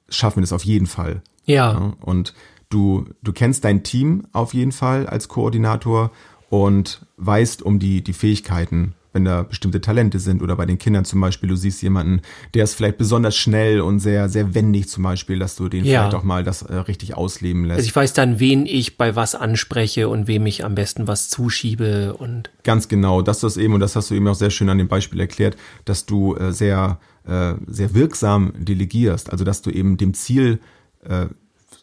schaffen 0.09 0.37
wir 0.37 0.41
das 0.41 0.53
auf 0.53 0.63
jeden 0.63 0.85
Fall. 0.85 1.23
Ja, 1.45 1.73
Ja, 1.73 1.93
und 2.01 2.33
du, 2.69 3.05
du 3.23 3.33
kennst 3.33 3.65
dein 3.65 3.83
Team 3.83 4.27
auf 4.31 4.53
jeden 4.53 4.71
Fall 4.71 5.07
als 5.07 5.27
Koordinator 5.27 6.11
und 6.51 6.99
weißt 7.15 7.61
um 7.61 7.79
die, 7.79 8.03
die 8.03 8.11
Fähigkeiten, 8.11 8.93
wenn 9.13 9.23
da 9.23 9.43
bestimmte 9.43 9.79
Talente 9.79 10.19
sind 10.19 10.41
oder 10.41 10.57
bei 10.57 10.65
den 10.65 10.77
Kindern 10.77 11.05
zum 11.05 11.21
Beispiel, 11.21 11.47
du 11.47 11.55
siehst 11.55 11.81
jemanden, 11.81 12.21
der 12.53 12.65
ist 12.65 12.75
vielleicht 12.75 12.97
besonders 12.97 13.37
schnell 13.37 13.79
und 13.79 13.99
sehr, 13.99 14.27
sehr 14.27 14.53
wendig 14.53 14.89
zum 14.89 15.03
Beispiel, 15.03 15.39
dass 15.39 15.55
du 15.55 15.69
den 15.69 15.85
Ja. 15.85 16.01
vielleicht 16.01 16.15
auch 16.15 16.23
mal 16.23 16.43
das 16.43 16.61
äh, 16.61 16.75
richtig 16.75 17.15
ausleben 17.15 17.63
lässt. 17.63 17.77
also 17.77 17.87
ich 17.87 17.95
weiß 17.95 18.11
dann, 18.11 18.41
wen 18.41 18.65
ich 18.65 18.97
bei 18.97 19.15
was 19.15 19.33
anspreche 19.33 20.09
und 20.09 20.27
wem 20.27 20.45
ich 20.45 20.65
am 20.65 20.75
besten 20.75 21.07
was 21.07 21.29
zuschiebe 21.29 22.15
und 22.15 22.49
Ganz 22.63 22.89
genau, 22.89 23.21
das 23.21 23.43
ist 23.43 23.55
eben, 23.55 23.73
und 23.73 23.79
das 23.79 23.95
hast 23.95 24.11
du 24.11 24.15
eben 24.15 24.27
auch 24.27 24.35
sehr 24.35 24.49
schön 24.49 24.67
an 24.69 24.77
dem 24.77 24.89
Beispiel 24.89 25.21
erklärt, 25.21 25.55
dass 25.85 26.05
du 26.05 26.35
äh, 26.35 26.51
sehr, 26.51 26.99
äh, 27.25 27.53
sehr 27.67 27.93
wirksam 27.93 28.51
delegierst, 28.57 29.31
also 29.31 29.45
dass 29.45 29.61
du 29.61 29.69
eben 29.71 29.95
dem 29.95 30.13
Ziel, 30.13 30.59
äh, 31.05 31.27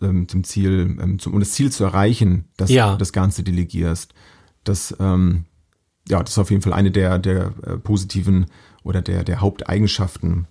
ähm, 0.03 0.27
dem 0.27 0.45
Ziel, 0.45 0.99
ähm, 1.03 1.19
zum, 1.19 1.33
um 1.33 1.41
das 1.41 1.53
Ziel 1.53 1.73
zu 1.73 1.85
erreichen, 1.85 2.45
das, 2.59 2.69
Ja. 2.71 2.97
das 2.97 3.15
Ganze 3.15 3.43
delegierst. 3.43 4.13
Das, 4.65 4.95
ähm, 5.01 5.45
ja, 6.09 6.21
das 6.23 6.31
ist 6.33 6.39
auf 6.39 6.51
jeden 6.51 6.63
Fall 6.63 6.73
eine 6.73 6.91
der, 6.91 7.19
der 7.19 7.53
äh, 7.67 7.77
positiven 7.77 8.47
oder 8.83 9.03
der, 9.03 9.25
der 9.25 9.41
Haupteigenschaften. 9.41 10.47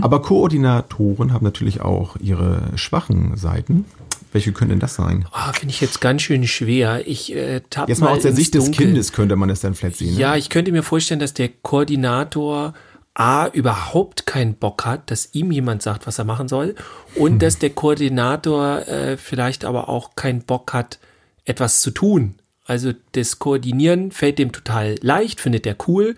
Aber 0.00 0.22
Koordinatoren 0.22 1.32
haben 1.32 1.44
natürlich 1.44 1.82
auch 1.82 2.16
ihre 2.16 2.70
schwachen 2.76 3.36
Seiten. 3.36 3.84
Welche 4.32 4.52
können 4.52 4.70
denn 4.70 4.80
das 4.80 4.94
sein? 4.94 5.26
ah, 5.32 5.52
finde 5.52 5.74
ich 5.74 5.80
jetzt 5.82 6.00
ganz 6.00 6.22
schön 6.22 6.46
schwer. 6.46 7.06
Ich 7.06 7.34
äh, 7.34 7.60
tapp 7.68 7.90
Jetzt 7.90 8.00
mal 8.00 8.08
aus 8.08 8.22
der 8.22 8.32
Sicht 8.32 8.54
des 8.54 8.64
Dunkel. 8.64 8.86
Kindes 8.86 9.12
könnte 9.12 9.36
man 9.36 9.50
das 9.50 9.60
dann 9.60 9.74
vielleicht 9.74 9.98
sehen. 9.98 10.14
ne? 10.14 10.20
Ja, 10.20 10.36
ich 10.36 10.48
könnte 10.48 10.72
mir 10.72 10.82
vorstellen, 10.82 11.20
dass 11.20 11.34
der 11.34 11.50
Koordinator 11.50 12.72
A 13.14 13.48
überhaupt 13.48 14.24
keinen 14.24 14.54
Bock 14.54 14.86
hat, 14.86 15.10
dass 15.10 15.34
ihm 15.34 15.52
jemand 15.52 15.82
sagt, 15.82 16.06
was 16.06 16.18
er 16.18 16.24
machen 16.24 16.48
soll 16.48 16.74
und 17.14 17.42
dass 17.42 17.58
der 17.58 17.70
Koordinator 17.70 18.88
äh, 18.88 19.18
vielleicht 19.18 19.66
aber 19.66 19.90
auch 19.90 20.14
keinen 20.14 20.42
Bock 20.44 20.72
hat, 20.72 20.98
etwas 21.44 21.82
zu 21.82 21.90
tun. 21.90 22.36
Also 22.64 22.92
das 23.12 23.38
Koordinieren 23.38 24.10
fällt 24.12 24.38
dem 24.38 24.52
total 24.52 24.94
leicht, 25.02 25.40
findet 25.40 25.66
er 25.66 25.76
cool, 25.88 26.14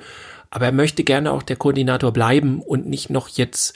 aber 0.50 0.66
er 0.66 0.72
möchte 0.72 1.02
gerne 1.04 1.32
auch 1.32 1.42
der 1.42 1.56
Koordinator 1.56 2.12
bleiben 2.12 2.60
und 2.60 2.86
nicht 2.86 3.10
noch 3.10 3.28
jetzt, 3.28 3.74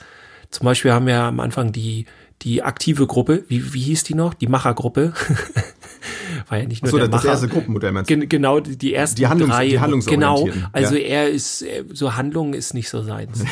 zum 0.51 0.65
Beispiel 0.65 0.91
haben 0.91 1.07
wir 1.07 1.19
am 1.21 1.39
Anfang 1.39 1.71
die, 1.71 2.05
die 2.43 2.61
aktive 2.63 3.05
Gruppe, 3.07 3.43
wie, 3.47 3.73
wie 3.73 3.81
hieß 3.81 4.03
die 4.03 4.13
noch? 4.13 4.33
Die 4.33 4.47
Machergruppe. 4.47 5.13
War 6.47 6.59
ja 6.59 6.65
nicht 6.65 6.83
nur 6.83 6.91
So, 6.91 6.97
der 6.97 7.07
das, 7.07 7.23
Macher. 7.23 7.33
erste 7.33 7.47
Gruppenmodell 7.49 7.91
meinst 7.91 8.09
du? 8.09 8.17
Gen 8.17 8.29
genau, 8.29 8.59
die, 8.61 8.93
ersten 8.93 9.17
Die 9.17 9.27
Handlungs- 9.27 9.51
drei. 9.55 9.65
die 9.65 9.71
Genau, 9.71 9.81
Handlungsorientierten, 9.81 10.67
also 10.71 10.95
ja. 10.95 11.01
er 11.01 11.29
ist, 11.29 11.61
äh, 11.63 11.83
so 11.91 12.15
Handlungen 12.15 12.53
ist 12.53 12.73
nicht 12.73 12.89
so 12.89 13.01
seins. 13.03 13.43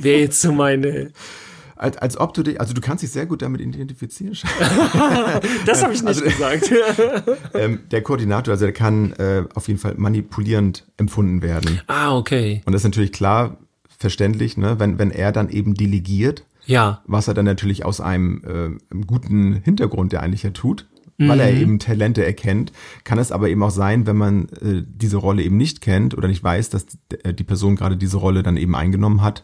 Wäre 0.00 0.20
jetzt 0.20 0.40
so 0.40 0.52
meine, 0.52 1.10
Als, 1.78 1.96
als 1.96 2.18
ob 2.18 2.34
du 2.34 2.42
dich, 2.42 2.60
also 2.60 2.74
du 2.74 2.80
kannst 2.80 3.02
dich 3.04 3.10
sehr 3.10 3.26
gut 3.26 3.40
damit 3.42 3.60
identifizieren. 3.60 4.36
das 5.66 5.82
habe 5.82 5.92
ich 5.94 6.02
nicht 6.02 6.08
Also- 6.08 6.24
gesagt. 6.24 6.72
ähm, 7.54 7.80
der 7.90 8.02
Koordinator, 8.02 8.52
also 8.52 8.64
der 8.64 8.72
kann 8.72 9.12
äh, 9.12 9.44
auf 9.54 9.68
jeden 9.68 9.78
Fall 9.80 9.94
manipulierend 9.96 10.84
empfunden 10.96 11.42
werden. 11.42 11.80
ah, 11.86 12.16
okay. 12.16 12.62
Und 12.66 12.72
das 12.72 12.80
ist 12.80 12.86
natürlich 12.86 13.12
klar 13.12 13.58
verständlich, 13.98 14.56
ne? 14.56 14.78
wenn, 14.78 14.98
wenn 14.98 15.10
er 15.10 15.32
dann 15.32 15.48
eben 15.50 15.74
delegiert, 15.74 16.44
Ja, 16.66 17.02
was 17.06 17.26
er 17.28 17.34
dann 17.34 17.44
natürlich 17.46 17.84
aus 17.84 18.00
einem, 18.00 18.42
äh, 18.44 18.50
einem 18.92 19.06
guten 19.06 19.54
Hintergrund, 19.54 20.12
der 20.12 20.22
eigentlich 20.22 20.42
ja 20.44 20.50
tut, 20.50 20.86
weil 21.18 21.40
er 21.40 21.52
eben 21.52 21.80
Talente 21.80 22.24
erkennt, 22.24 22.72
kann 23.02 23.18
es 23.18 23.32
aber 23.32 23.48
eben 23.48 23.62
auch 23.64 23.70
sein, 23.70 24.06
wenn 24.06 24.16
man 24.16 24.48
äh, 24.60 24.84
diese 24.86 25.16
Rolle 25.16 25.42
eben 25.42 25.56
nicht 25.56 25.80
kennt 25.80 26.16
oder 26.16 26.28
nicht 26.28 26.44
weiß, 26.44 26.70
dass 26.70 26.86
die, 26.86 26.96
äh, 27.24 27.34
die 27.34 27.44
Person 27.44 27.74
gerade 27.74 27.96
diese 27.96 28.18
Rolle 28.18 28.44
dann 28.44 28.56
eben 28.56 28.76
eingenommen 28.76 29.20
hat, 29.20 29.42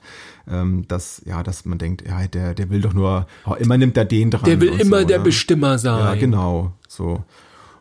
ähm, 0.49 0.87
dass 0.87 1.23
ja, 1.27 1.43
dass 1.43 1.65
man 1.65 1.79
denkt, 1.79 2.05
ja, 2.07 2.27
der, 2.29 2.55
der 2.55 2.71
will 2.71 2.81
doch 2.81 2.95
nur, 2.95 3.27
oh, 3.45 3.55
immer 3.55 3.77
nimmt 3.77 3.97
er 3.97 4.05
den 4.05 4.31
dran. 4.31 4.45
der 4.45 4.61
will 4.61 4.81
immer 4.81 5.01
so, 5.01 5.07
der 5.07 5.19
ne? 5.19 5.25
Bestimmer 5.25 5.79
sein. 5.79 5.99
Ja, 5.99 6.15
genau, 6.15 6.73
so. 6.87 7.25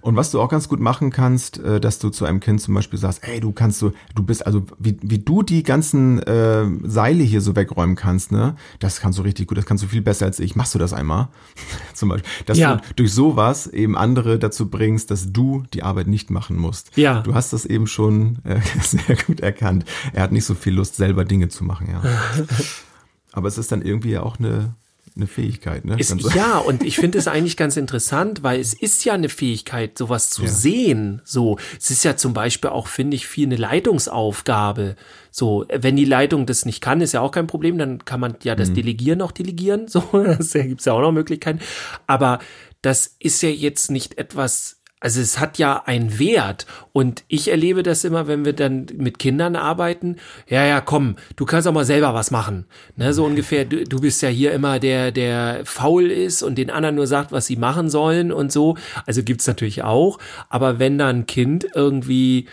Und 0.04 0.18
was 0.18 0.32
du 0.32 0.42
auch 0.42 0.50
ganz 0.50 0.68
gut 0.68 0.82
machen 0.82 1.12
kannst, 1.12 1.60
äh, 1.60 1.80
dass 1.80 1.98
du 1.98 2.10
zu 2.10 2.26
einem 2.26 2.42
Kind 2.42 2.60
zum 2.60 2.74
Beispiel 2.74 3.00
sagst, 3.00 3.24
ey, 3.24 3.40
du 3.40 3.54
kannst 3.54 3.80
so, 3.80 3.94
du 4.16 4.22
bist 4.24 4.46
also, 4.46 4.66
wie, 4.78 4.98
wie 5.02 5.20
du 5.20 5.44
die 5.44 5.64
ganzen 5.64 6.22
äh, 6.24 6.66
Seile 6.84 7.24
hier 7.24 7.40
so 7.40 7.56
wegräumen 7.56 7.96
kannst, 7.96 8.34
ne, 8.34 8.56
das 8.80 9.00
kannst 9.00 9.18
du 9.18 9.24
richtig 9.24 9.48
gut, 9.48 9.58
das 9.58 9.66
kannst 9.66 9.82
du 9.82 9.88
viel 9.88 10.02
besser 10.02 10.26
als 10.26 10.42
ich. 10.42 10.58
Machst 10.58 10.76
du 10.76 10.80
das 10.80 10.92
einmal? 10.92 11.30
zum 11.94 12.10
Beispiel. 12.10 12.30
Dass 12.46 12.58
Ja. 12.58 12.76
du 12.76 12.94
durch 12.98 13.14
sowas 13.14 13.66
eben 13.68 13.96
andere 13.98 14.38
dazu 14.40 14.70
bringst, 14.70 15.10
dass 15.10 15.32
du 15.32 15.64
die 15.74 15.84
Arbeit 15.84 16.08
nicht 16.08 16.30
machen 16.32 16.58
musst. 16.58 16.98
Ja. 16.98 17.22
Du 17.22 17.34
hast 17.34 17.54
das 17.54 17.66
eben 17.66 17.88
schon 17.88 18.40
äh, 18.44 18.60
sehr 18.82 19.16
gut 19.26 19.40
erkannt. 19.40 19.86
Er 20.12 20.24
hat 20.24 20.34
nicht 20.34 20.44
so 20.46 20.54
viel 20.54 20.74
Lust, 20.74 20.98
selber 20.98 21.24
Dinge 21.24 21.48
zu 21.48 21.64
machen, 21.64 21.88
ja. 21.90 22.02
Aber 23.32 23.48
es 23.48 23.58
ist 23.58 23.72
dann 23.72 23.82
irgendwie 23.82 24.12
ja 24.12 24.22
auch 24.24 24.38
eine, 24.38 24.76
eine 25.16 25.28
Fähigkeit, 25.28 25.86
ne? 25.86 25.96
Ist, 26.00 26.16
ja, 26.34 26.58
und 26.58 26.84
ich 26.84 26.96
finde 26.98 27.18
es 27.20 27.28
eigentlich 27.28 27.56
ganz 27.58 27.78
interessant, 27.78 28.42
weil 28.44 28.60
es 28.60 28.74
ist 28.74 29.06
ja 29.06 29.14
eine 29.14 29.30
Fähigkeit, 29.30 29.98
sowas 29.98 30.30
zu 30.32 30.44
Ja. 30.44 30.50
sehen. 30.50 31.22
So, 31.24 31.58
es 31.80 31.92
ist 31.92 32.04
ja 32.04 32.16
zum 32.18 32.34
Beispiel 32.34 32.70
auch, 32.72 32.88
finde 32.88 33.16
ich, 33.16 33.28
viel 33.28 33.46
eine 33.48 33.56
Leitungsaufgabe. 33.58 34.96
So, 35.32 35.66
wenn 35.74 35.96
die 35.96 36.06
Leitung 36.06 36.46
das 36.46 36.66
nicht 36.66 36.82
kann, 36.82 37.02
ist 37.02 37.14
ja 37.14 37.22
auch 37.22 37.32
kein 37.32 37.48
Problem, 37.48 37.78
dann 37.78 38.06
kann 38.06 38.20
man 38.20 38.36
ja 38.44 38.56
das 38.56 38.70
Mhm. 38.70 38.74
Delegieren 38.76 39.22
auch 39.22 39.32
delegieren. 39.32 39.88
So, 39.94 40.02
das 40.14 40.54
gibt's 40.54 40.86
ja 40.86 40.94
auch 40.94 41.02
noch 41.02 41.12
Möglichkeiten. 41.12 41.60
Aber 42.08 42.40
das 42.82 43.16
ist 43.20 43.42
ja 43.42 43.50
jetzt 43.50 43.92
nicht 43.92 44.18
etwas, 44.18 44.82
Also 45.04 45.20
es 45.20 45.38
hat 45.38 45.58
ja 45.58 45.84
einen 45.86 46.18
Wert 46.18 46.66
und 46.94 47.26
ich 47.28 47.50
erlebe 47.50 47.84
das 47.84 48.06
immer, 48.06 48.26
wenn 48.28 48.46
wir 48.46 48.54
dann 48.54 48.88
mit 48.96 49.20
Kindern 49.20 49.58
arbeiten. 49.58 50.16
Ja, 50.48 50.66
ja, 50.66 50.80
komm, 50.80 51.18
du 51.36 51.44
kannst 51.44 51.68
auch 51.68 51.74
mal 51.74 51.84
selber 51.84 52.14
was 52.14 52.32
machen. 52.32 52.64
Ne, 52.96 53.14
so 53.14 53.26
ungefähr, 53.26 53.66
du, 53.66 53.84
du 53.84 54.00
bist 54.00 54.22
ja 54.22 54.30
hier 54.30 54.54
immer 54.54 54.80
der, 54.80 55.12
der 55.12 55.66
faul 55.66 56.10
ist 56.10 56.42
und 56.42 56.58
den 56.58 56.70
anderen 56.70 56.96
nur 56.96 57.06
sagt, 57.06 57.34
was 57.34 57.48
sie 57.48 57.58
machen 57.58 57.90
sollen 57.90 58.32
und 58.32 58.54
so. 58.54 58.78
Also 59.06 59.24
gibt's 59.24 59.46
natürlich 59.46 59.84
auch. 59.84 60.20
Aber 60.48 60.80
wenn 60.80 60.98
dann 60.98 61.18
ein 61.18 61.26
Kind 61.26 61.68
irgendwie 61.76 62.48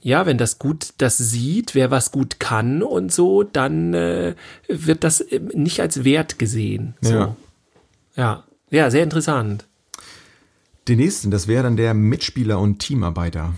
ja, 0.00 0.26
wenn 0.26 0.38
das 0.38 0.60
gut 0.60 0.94
das 0.98 1.18
sieht, 1.18 1.74
wer 1.74 1.90
was 1.90 2.12
gut 2.12 2.38
kann 2.38 2.84
und 2.84 3.12
so, 3.12 3.42
dann 3.42 3.94
äh, 3.94 4.34
wird 4.68 5.02
das 5.02 5.20
äh, 5.20 5.40
nicht 5.40 5.80
als 5.80 6.04
Wert 6.04 6.38
gesehen. 6.38 6.94
So. 7.00 7.14
Ja. 7.14 7.36
ja, 8.14 8.44
ja, 8.70 8.90
sehr 8.90 9.02
interessant. 9.02 9.66
Den 10.88 10.98
nächsten, 10.98 11.30
das 11.30 11.46
wäre 11.46 11.64
dann 11.64 11.76
der 11.76 11.94
Mitspieler 11.94 12.58
und 12.58 12.78
Teamarbeiter. 12.78 13.54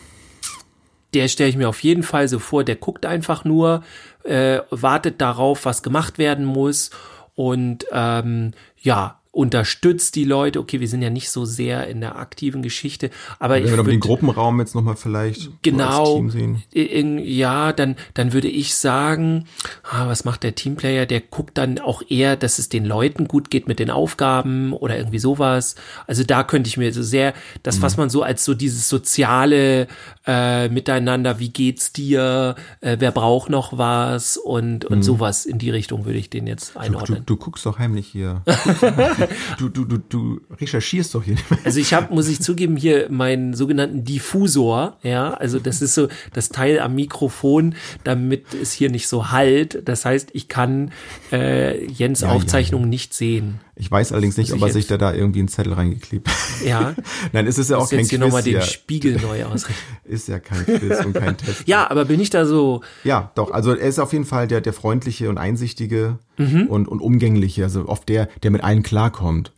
Der 1.15 1.29
stelle 1.29 1.51
ich 1.51 1.57
mir 1.57 1.69
auf 1.69 1.83
jeden 1.83 2.03
Fall 2.03 2.29
so 2.29 2.39
vor, 2.39 2.65
der 2.65 2.77
guckt 2.77 3.07
einfach 3.07 3.45
nur, 3.45 3.85
äh, 4.25 4.61
wartet 4.71 5.21
darauf, 5.21 5.65
was 5.65 5.83
gemacht 5.83 6.19
werden 6.19 6.45
muss 6.45 6.91
und 7.35 7.87
ähm, 7.93 8.53
ja, 8.79 9.22
unterstützt 9.33 10.15
die 10.15 10.25
Leute. 10.25 10.61
Okay, 10.61 10.79
wir 10.81 10.89
sind 10.89 11.01
ja 11.03 11.09
nicht 11.11 11.31
so 11.31 11.45
sehr 11.47 11.89
in 11.89 12.01
der 12.01 12.17
aktiven 12.17 12.63
Geschichte, 12.63 13.11
aber 13.39 13.55
Wenn 13.55 13.65
ich 13.65 13.71
wir 13.71 13.79
doch 13.79 13.87
den 13.87 13.99
Gruppenraum 13.99 14.61
jetzt 14.61 14.75
nochmal 14.75 14.95
vielleicht 14.97 15.41
so 15.41 15.49
als 15.51 15.59
genau, 15.63 16.17
Team 16.17 16.31
sehen. 16.31 16.63
in, 16.71 17.19
ja, 17.19 17.73
dann, 17.73 17.97
dann 18.13 18.35
würde 18.35 18.49
ich 18.49 18.75
sagen, 18.75 19.47
ah, 19.91 20.07
was 20.07 20.25
macht 20.25 20.43
der 20.43 20.55
Teamplayer? 20.55 21.07
Der 21.07 21.21
guckt 21.23 21.57
dann 21.57 21.79
auch 21.79 22.03
eher, 22.09 22.37
dass 22.37 22.59
es 22.59 22.69
den 22.69 22.85
Leuten 22.85 23.27
gut 23.27 23.51
geht 23.51 23.67
mit 23.69 23.79
den 23.79 23.91
Aufgaben 23.91 24.75
oder 24.75 24.99
irgendwie 24.99 25.19
sowas. 25.19 25.77
Also 26.07 26.25
da 26.25 26.45
könnte 26.45 26.69
ich 26.69 26.77
mir 26.77 26.93
so 26.93 27.03
sehr, 27.03 27.33
das, 27.63 27.81
was 27.81 27.97
man 27.97 28.11
so 28.11 28.23
als 28.23 28.45
so 28.45 28.53
dieses 28.53 28.89
soziale 28.91 29.89
äh, 30.27 30.69
Miteinander, 30.69 31.39
wie 31.39 31.49
geht's 31.49 31.93
dir, 31.95 32.55
äh, 32.83 32.97
wer 33.01 33.11
braucht 33.13 33.49
noch 33.49 33.79
was 33.79 34.37
und, 34.37 34.85
und 34.85 35.03
sowas 35.03 35.47
in 35.47 35.59
die 35.59 35.71
Richtung 35.71 36.05
würde 36.05 36.19
ich 36.19 36.29
den 36.29 36.47
jetzt 36.47 36.75
Du, 36.75 36.81
einordnen. 36.81 37.23
du 37.25 37.37
guckst 37.39 37.65
doch 37.65 37.79
heimlich 37.79 38.07
hier. 38.09 38.43
du, 39.59 39.69
du, 39.69 39.85
du, 39.85 39.99
du 39.99 40.41
recherchierst 40.61 41.15
doch 41.15 41.23
hier. 41.25 41.37
Also 41.65 41.81
ich 41.81 41.95
habe, 41.95 42.15
muss 42.15 42.29
ich 42.29 42.41
zugeben, 42.41 42.77
hier 42.77 43.09
meinen 43.11 43.55
sogenannten 43.55 44.05
Diffusor, 44.05 44.99
ja, 45.03 45.35
also 45.35 45.59
das 45.59 45.83
ist 45.83 45.95
so 45.95 46.09
das 46.33 46.49
Teil 46.49 46.81
am 46.81 46.95
Mikrofon, 46.95 47.75
damit 48.05 48.55
es 48.55 48.73
hier 48.73 48.91
nicht 48.91 49.09
so 49.09 49.31
halt. 49.31 49.87
Das 49.89 50.05
heißt, 50.05 50.31
ich 50.33 50.49
kann 50.49 50.93
äh, 51.33 51.85
Jens 51.87 52.21
Ja, 52.21 52.29
ja, 52.29 52.35
Aufzeichnung 52.35 52.89
nicht 52.89 53.15
sehen. 53.15 53.61
Ich 53.75 53.91
weiß 53.91 54.13
allerdings 54.13 54.37
nicht, 54.37 54.53
ob 54.53 54.61
er 54.61 54.67
ich 54.67 54.75
sich 54.75 54.87
da, 54.87 54.99
da 54.99 55.15
irgendwie 55.15 55.39
einen 55.39 55.49
Zettel 55.49 55.73
reingeklebt 55.73 56.29
hat. 56.29 56.37
Ja, 56.65 56.95
Nein, 57.33 57.47
es 57.47 57.59
ist 57.59 57.71
ja 57.71 57.79
auch 57.79 57.89
kein 57.89 58.01
jetzt 58.01 58.11
hier 58.11 58.19
Quiz 58.19 58.27
nochmal 58.27 58.43
den 58.43 58.53
hier. 58.53 58.63
Spiegel 58.63 59.19
neu 59.21 59.45
ausrichten. 59.45 59.83
Ist 60.05 60.29
ja 60.29 60.39
kein 60.39 60.65
Quiz 60.67 61.05
und 61.05 61.15
kein 61.15 61.37
Test. 61.39 61.67
Ja, 61.67 61.91
aber 61.91 62.05
bin 62.05 62.21
ich 62.21 62.29
da 62.31 62.45
so, 62.45 62.83
Ja, 63.03 63.33
doch. 63.35 63.51
Also 63.51 63.75
er 63.75 63.89
ist 63.89 63.99
auf 63.99 64.13
jeden 64.13 64.27
Fall 64.27 64.47
der, 64.47 64.61
der 64.61 64.73
freundliche 64.73 65.29
und 65.31 65.39
einsichtige 65.39 66.19
Mhm. 66.39 66.67
und, 66.67 66.89
und 66.89 67.01
umgängliche. 67.01 67.65
Also 67.65 67.89
oft 67.89 68.09
der, 68.09 68.29
der 68.43 68.51
mit 68.51 68.65
allen 68.65 68.83
klarkommt. 68.83 69.53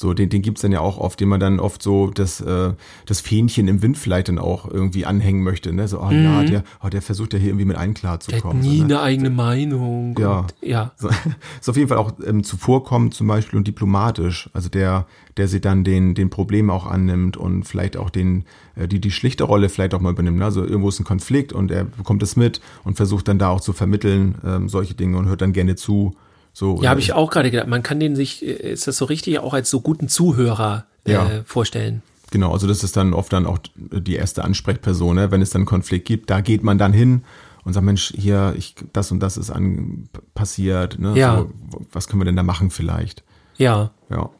So, 0.00 0.14
den, 0.14 0.30
den 0.30 0.40
gibt's 0.40 0.62
dann 0.62 0.72
ja 0.72 0.80
auch 0.80 0.96
oft, 0.96 1.20
den 1.20 1.28
man 1.28 1.40
dann 1.40 1.60
oft 1.60 1.82
so 1.82 2.08
das, 2.08 2.40
äh, 2.40 2.72
das 3.04 3.20
Fähnchen 3.20 3.68
im 3.68 3.82
Wind 3.82 3.98
vielleicht 3.98 4.28
dann 4.28 4.38
auch 4.38 4.66
irgendwie 4.66 5.04
anhängen 5.04 5.42
möchte. 5.42 5.74
Ne? 5.74 5.88
So, 5.88 6.00
oh 6.00 6.10
ja, 6.10 6.42
der, 6.42 6.64
oh, 6.82 6.88
der 6.88 7.02
versucht 7.02 7.34
ja 7.34 7.38
hier 7.38 7.48
irgendwie 7.48 7.66
mit 7.66 7.76
allen 7.76 7.90
Mhm. 7.90 8.00
der 8.00 8.10
hat 8.10 8.22
klarzukommen. 8.24 8.62
nie 8.62 8.78
so, 8.78 8.84
ne? 8.86 8.94
eine 8.94 9.00
eigene 9.00 9.30
Meinung. 9.30 10.16
Ja. 10.18 10.40
Und, 10.40 10.54
ja. 10.62 10.92
So, 10.96 11.08
ist 11.60 11.68
auf 11.68 11.76
jeden 11.76 11.88
Fall 11.88 11.98
auch 11.98 12.12
ähm, 12.26 12.44
zuvorkommend 12.44 13.12
zum 13.12 13.26
Beispiel 13.26 13.58
und 13.58 13.66
diplomatisch. 13.66 14.48
Also 14.52 14.68
der, 14.68 15.06
der 15.36 15.48
sich 15.48 15.60
dann 15.60 15.84
den, 15.84 16.14
den 16.14 16.30
Problemen 16.30 16.70
auch 16.70 16.86
annimmt 16.86 17.36
und 17.36 17.64
vielleicht 17.64 17.98
auch 17.98 18.08
den, 18.10 18.44
äh, 18.76 18.88
die, 18.88 19.00
die 19.00 19.10
schlichte 19.10 19.44
Rolle 19.44 19.68
vielleicht 19.68 19.94
auch 19.94 20.00
mal 20.00 20.12
übernimmt. 20.12 20.38
Ne? 20.38 20.44
Also 20.44 20.64
irgendwo 20.64 20.88
ist 20.88 21.00
ein 21.00 21.04
Konflikt 21.04 21.52
und 21.52 21.70
er 21.70 21.84
bekommt 21.84 22.22
es 22.22 22.36
mit 22.36 22.60
und 22.84 22.96
versucht 22.96 23.28
dann 23.28 23.38
da 23.38 23.50
auch 23.50 23.60
zu 23.60 23.72
vermitteln, 23.72 24.36
ähm, 24.44 24.68
solche 24.68 24.94
Dinge 24.94 25.18
und 25.18 25.26
hört 25.26 25.42
dann 25.42 25.52
gerne 25.52 25.76
zu. 25.76 26.14
So, 26.52 26.82
Ja, 26.82 26.90
habe 26.90 27.00
ich 27.00 27.12
auch 27.12 27.30
gerade 27.30 27.50
gedacht. 27.50 27.68
Man 27.68 27.82
kann 27.82 28.00
den 28.00 28.16
sich, 28.16 28.44
äh, 28.44 28.72
ist 28.72 28.86
das 28.86 28.96
so 28.96 29.04
richtig, 29.04 29.38
auch 29.38 29.54
als 29.54 29.70
so 29.70 29.80
guten 29.80 30.08
Zuhörer 30.08 30.86
äh, 31.04 31.12
Ja. 31.12 31.30
vorstellen. 31.44 32.02
Genau, 32.30 32.52
also 32.52 32.66
das 32.68 32.84
ist 32.84 32.96
dann 32.96 33.12
oft 33.14 33.32
dann 33.32 33.46
auch 33.46 33.58
die 33.76 34.14
erste 34.14 34.44
Ansprechperson, 34.44 35.16
ne? 35.16 35.30
wenn 35.32 35.42
es 35.42 35.50
dann 35.50 35.64
Konflikt 35.64 36.06
gibt, 36.06 36.30
da 36.30 36.40
geht 36.40 36.62
man 36.62 36.78
dann 36.78 36.92
hin 36.92 37.24
und 37.64 37.72
sagt, 37.72 37.84
Mensch, 37.84 38.12
hier, 38.16 38.54
ich, 38.56 38.74
das 38.92 39.10
und 39.10 39.20
das 39.20 39.36
ist 39.36 39.50
an, 39.50 40.08
passiert, 40.34 40.98
ne? 40.98 41.14
Ja. 41.16 41.38
so, 41.38 41.50
was 41.92 42.06
können 42.06 42.20
wir 42.20 42.24
denn 42.26 42.36
da 42.36 42.42
machen 42.44 42.70
vielleicht? 42.70 43.24
Ja. 43.56 43.90
Ja. 44.10 44.30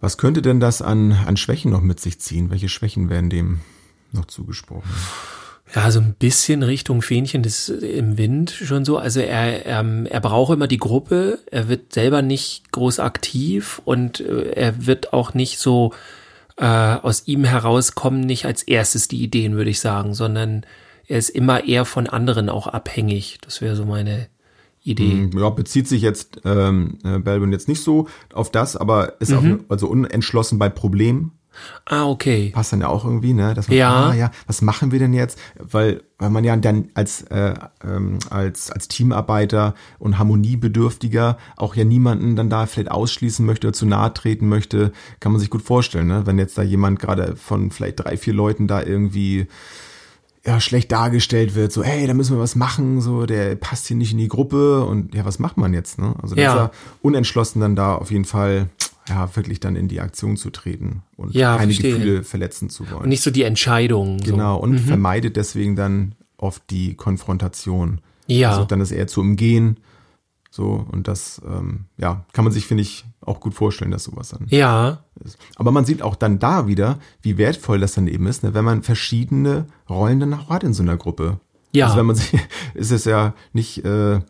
Was 0.00 0.18
könnte 0.18 0.42
denn 0.42 0.58
das 0.60 0.82
an, 0.82 1.12
an 1.12 1.36
Schwächen 1.36 1.70
noch 1.70 1.80
mit 1.80 2.00
sich 2.00 2.20
ziehen? 2.20 2.50
Welche 2.50 2.68
Schwächen 2.68 3.08
werden 3.10 3.30
dem 3.30 3.60
noch 4.12 4.24
zugesprochen? 4.26 4.90
Ja, 5.74 5.90
so 5.90 5.98
ein 6.00 6.14
bisschen 6.18 6.62
Richtung 6.62 7.00
Fähnchen 7.02 7.42
des 7.42 7.68
im 7.68 8.18
Wind 8.18 8.50
schon 8.50 8.84
so. 8.84 8.98
Also 8.98 9.20
er, 9.20 9.64
er, 9.64 9.84
er 10.06 10.20
braucht 10.20 10.52
immer 10.52 10.66
die 10.66 10.78
Gruppe, 10.78 11.38
er 11.50 11.68
wird 11.68 11.92
selber 11.92 12.22
nicht 12.22 12.70
groß 12.70 13.00
aktiv 13.00 13.80
und 13.84 14.20
äh, 14.20 14.50
er 14.52 14.86
wird 14.86 15.12
auch 15.12 15.34
nicht 15.34 15.58
so 15.58 15.92
äh, 16.56 16.64
aus 16.66 17.26
ihm 17.26 17.44
herauskommen, 17.44 18.20
nicht 18.20 18.44
als 18.46 18.62
erstes 18.62 19.08
die 19.08 19.22
Ideen, 19.22 19.56
würde 19.56 19.70
ich 19.70 19.80
sagen, 19.80 20.14
sondern 20.14 20.64
er 21.06 21.18
ist 21.18 21.30
immer 21.30 21.64
eher 21.64 21.84
von 21.84 22.06
anderen 22.08 22.48
auch 22.48 22.66
abhängig. 22.66 23.38
Das 23.42 23.60
wäre 23.60 23.74
so 23.74 23.84
meine 23.84 24.28
Idee. 24.82 25.30
Ja, 25.34 25.48
bezieht 25.50 25.88
sich 25.88 26.02
jetzt 26.02 26.42
ähm, 26.44 26.98
äh, 27.04 27.18
Belbin 27.18 27.52
jetzt 27.52 27.68
nicht 27.68 27.82
so 27.82 28.06
auf 28.32 28.50
das, 28.50 28.76
aber 28.76 29.20
ist 29.20 29.30
Mhm. 29.30 29.36
auch 29.66 29.70
also 29.70 29.88
unentschlossen 29.88 30.58
bei 30.58 30.68
Problemen. 30.68 31.32
Ah, 31.86 32.06
okay. 32.06 32.50
Passt 32.54 32.72
dann 32.72 32.80
ja 32.80 32.88
auch 32.88 33.04
irgendwie, 33.04 33.32
ne? 33.32 33.54
Dass 33.54 33.68
man, 33.68 33.76
Ja. 33.76 34.08
ah, 34.10 34.14
ja, 34.14 34.30
was 34.46 34.62
machen 34.62 34.90
wir 34.92 34.98
denn 34.98 35.12
jetzt? 35.12 35.38
Weil, 35.58 36.02
weil 36.18 36.30
man 36.30 36.44
ja 36.44 36.56
dann 36.56 36.88
als, 36.94 37.22
äh, 37.22 37.54
ähm, 37.84 38.18
als, 38.30 38.70
als 38.70 38.88
Teamarbeiter 38.88 39.74
und 39.98 40.18
Harmoniebedürftiger 40.18 41.38
auch 41.56 41.74
ja 41.74 41.84
niemanden 41.84 42.36
dann 42.36 42.50
da 42.50 42.66
vielleicht 42.66 42.90
ausschließen 42.90 43.44
möchte 43.44 43.66
oder 43.68 43.74
zu 43.74 43.86
nahe 43.86 44.12
treten 44.14 44.48
möchte, 44.48 44.92
kann 45.20 45.32
man 45.32 45.40
sich 45.40 45.50
gut 45.50 45.62
vorstellen, 45.62 46.06
ne? 46.06 46.22
Wenn 46.26 46.38
jetzt 46.38 46.56
da 46.58 46.62
jemand 46.62 46.98
gerade 47.00 47.36
von 47.36 47.70
vielleicht 47.70 48.00
drei, 48.00 48.16
vier 48.16 48.34
Leuten 48.34 48.66
da 48.66 48.82
irgendwie 48.82 49.46
ja, 50.46 50.60
schlecht 50.60 50.92
dargestellt 50.92 51.54
wird, 51.54 51.72
so, 51.72 51.82
hey, 51.82 52.06
da 52.06 52.12
müssen 52.12 52.36
wir 52.36 52.42
was 52.42 52.54
machen, 52.54 53.00
so, 53.00 53.24
der 53.24 53.56
passt 53.56 53.86
hier 53.88 53.96
nicht 53.96 54.12
in 54.12 54.18
die 54.18 54.28
Gruppe 54.28 54.84
und 54.84 55.14
ja, 55.14 55.24
was 55.24 55.38
macht 55.38 55.56
man 55.56 55.72
jetzt, 55.72 55.98
ne? 55.98 56.14
Also, 56.22 56.34
da 56.34 56.42
Ja. 56.42 56.52
ist 56.52 56.58
er 56.58 56.70
unentschlossen 57.00 57.60
dann 57.60 57.74
da 57.76 57.94
auf 57.94 58.10
jeden 58.10 58.26
Fall, 58.26 58.68
ja, 59.08 59.34
wirklich 59.36 59.60
dann 59.60 59.76
in 59.76 59.88
die 59.88 60.00
Aktion 60.00 60.36
zu 60.36 60.50
treten 60.50 61.02
und 61.16 61.34
Ja, 61.34 61.56
keine 61.56 61.72
verstehe. 61.72 61.92
Gefühle 61.94 62.22
verletzen 62.24 62.70
zu 62.70 62.88
wollen. 62.90 63.02
Und 63.02 63.08
nicht 63.08 63.22
so 63.22 63.30
die 63.30 63.42
Entscheidung. 63.42 64.18
genau, 64.18 64.56
So. 64.56 64.62
und 64.62 64.78
vermeidet 64.78 65.36
deswegen 65.36 65.76
dann 65.76 66.14
oft 66.38 66.62
die 66.70 66.94
Konfrontation. 66.94 68.00
Ja. 68.26 68.50
Versucht 68.52 68.72
dann 68.72 68.78
das 68.80 68.90
eher 68.92 69.06
zu 69.06 69.20
umgehen, 69.20 69.78
so, 70.50 70.86
und 70.92 71.08
das, 71.08 71.42
ähm, 71.44 71.86
ja, 71.98 72.24
kann 72.32 72.44
man 72.44 72.52
sich, 72.52 72.66
finde 72.66 72.82
ich, 72.82 73.04
auch 73.20 73.40
gut 73.40 73.54
vorstellen, 73.54 73.90
dass 73.90 74.04
sowas 74.04 74.28
dann 74.28 74.46
Ja, 74.50 75.00
ist. 75.24 75.36
Aber 75.56 75.72
man 75.72 75.84
sieht 75.84 76.00
auch 76.00 76.14
dann 76.14 76.38
da 76.38 76.68
wieder, 76.68 77.00
wie 77.22 77.36
wertvoll 77.38 77.80
das 77.80 77.94
dann 77.94 78.06
eben 78.06 78.26
ist, 78.28 78.44
ne, 78.44 78.54
wenn 78.54 78.64
man 78.64 78.82
verschiedene 78.84 79.66
Rollen 79.90 80.20
dann 80.20 80.32
auch 80.32 80.48
hat 80.50 80.62
in 80.62 80.72
so 80.72 80.82
einer 80.84 80.96
Gruppe. 80.96 81.40
Ja. 81.72 81.86
Also 81.86 81.98
wenn 81.98 82.06
man 82.06 82.14
sich, 82.14 82.32
ist 82.74 82.92
es 82.92 83.04
ja 83.04 83.34
nicht, 83.52 83.84
äh, 83.84 84.20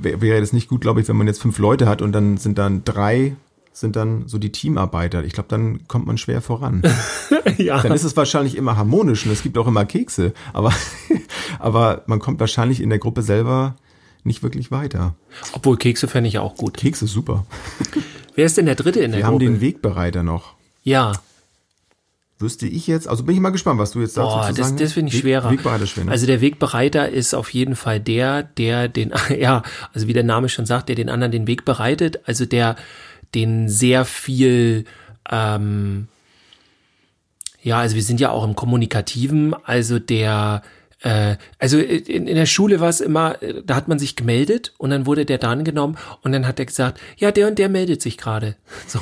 wär- 0.00 0.20
wäre 0.22 0.40
das 0.40 0.54
nicht 0.54 0.68
gut, 0.70 0.80
glaube 0.80 1.02
ich, 1.02 1.08
wenn 1.08 1.16
man 1.16 1.26
jetzt 1.26 1.42
fünf 1.42 1.58
Leute 1.58 1.86
hat 1.86 2.00
und 2.00 2.12
dann 2.12 2.38
sind 2.38 2.56
dann 2.56 2.82
drei, 2.84 3.36
sind 3.76 3.96
dann 3.96 4.28
so 4.28 4.38
die 4.38 4.52
Teamarbeiter. 4.52 5.24
Ich 5.24 5.32
glaube, 5.32 5.48
dann 5.50 5.86
kommt 5.88 6.06
man 6.06 6.16
schwer 6.16 6.40
voran. 6.40 6.82
ja. 7.58 7.82
Dann 7.82 7.92
ist 7.92 8.04
es 8.04 8.16
wahrscheinlich 8.16 8.56
immer 8.56 8.76
harmonisch 8.76 9.26
und 9.26 9.32
es 9.32 9.42
gibt 9.42 9.58
auch 9.58 9.66
immer 9.66 9.84
Kekse, 9.84 10.32
aber, 10.52 10.72
aber 11.58 12.02
man 12.06 12.20
kommt 12.20 12.38
wahrscheinlich 12.40 12.80
in 12.80 12.88
der 12.88 13.00
Gruppe 13.00 13.22
selber 13.22 13.74
nicht 14.22 14.42
wirklich 14.44 14.70
weiter. 14.70 15.14
Obwohl 15.52 15.76
Kekse 15.76 16.06
fände 16.08 16.28
ich 16.28 16.38
auch 16.38 16.54
gut. 16.56 16.76
Kekse 16.76 17.06
super. 17.06 17.44
Wer 18.36 18.46
ist 18.46 18.56
denn 18.56 18.66
der 18.66 18.76
Dritte 18.76 19.00
in 19.00 19.10
der 19.10 19.18
Wir 19.18 19.26
haben 19.26 19.32
Gruppe? 19.34 19.44
den 19.46 19.60
Wegbereiter 19.60 20.22
noch. 20.22 20.54
ja. 20.84 21.12
Wüsste 22.40 22.66
ich 22.66 22.88
jetzt, 22.88 23.06
also 23.06 23.22
bin 23.22 23.36
ich 23.36 23.40
mal 23.40 23.50
gespannt, 23.50 23.78
was 23.78 23.92
du 23.92 24.00
jetzt 24.00 24.16
dazu 24.16 24.28
Boah, 24.36 24.48
zu 24.48 24.54
das, 24.54 24.66
sagen 24.66 24.78
das 24.78 24.92
finde 24.92 25.08
ich 25.08 25.14
Weg- 25.14 25.20
schwerer. 25.22 25.50
Wegbereiter 25.52 25.86
schwer. 25.86 26.04
Ne? 26.06 26.10
Also 26.10 26.26
der 26.26 26.40
Wegbereiter 26.40 27.08
ist 27.08 27.32
auf 27.32 27.50
jeden 27.54 27.76
Fall 27.76 28.00
der, 28.00 28.42
der 28.42 28.88
den, 28.88 29.12
ja, 29.38 29.62
also 29.92 30.08
wie 30.08 30.12
der 30.12 30.24
Name 30.24 30.48
schon 30.48 30.66
sagt, 30.66 30.88
der 30.88 30.96
den 30.96 31.08
anderen 31.08 31.30
den 31.30 31.46
Weg 31.46 31.64
bereitet, 31.64 32.20
also 32.26 32.44
der 32.44 32.74
den 33.34 33.68
sehr 33.68 34.04
viel, 34.04 34.84
ähm, 35.30 36.08
ja, 37.62 37.78
also 37.78 37.96
wir 37.96 38.02
sind 38.02 38.20
ja 38.20 38.30
auch 38.30 38.44
im 38.44 38.54
Kommunikativen, 38.54 39.54
also 39.64 39.98
der, 39.98 40.62
äh, 41.04 41.36
also 41.58 41.78
in, 41.78 42.26
in 42.26 42.34
der 42.34 42.46
Schule 42.46 42.80
war 42.80 42.88
es 42.88 43.02
immer, 43.02 43.42
äh, 43.42 43.62
da 43.62 43.76
hat 43.76 43.88
man 43.88 43.98
sich 43.98 44.16
gemeldet 44.16 44.72
und 44.78 44.88
dann 44.88 45.04
wurde 45.04 45.26
der 45.26 45.36
dran 45.36 45.62
genommen 45.62 45.98
und 46.22 46.32
dann 46.32 46.46
hat 46.46 46.58
er 46.58 46.64
gesagt, 46.64 46.98
ja, 47.18 47.30
der 47.30 47.46
und 47.46 47.58
der 47.58 47.68
meldet 47.68 48.02
sich 48.02 48.16
gerade. 48.18 48.56
So, 48.86 49.00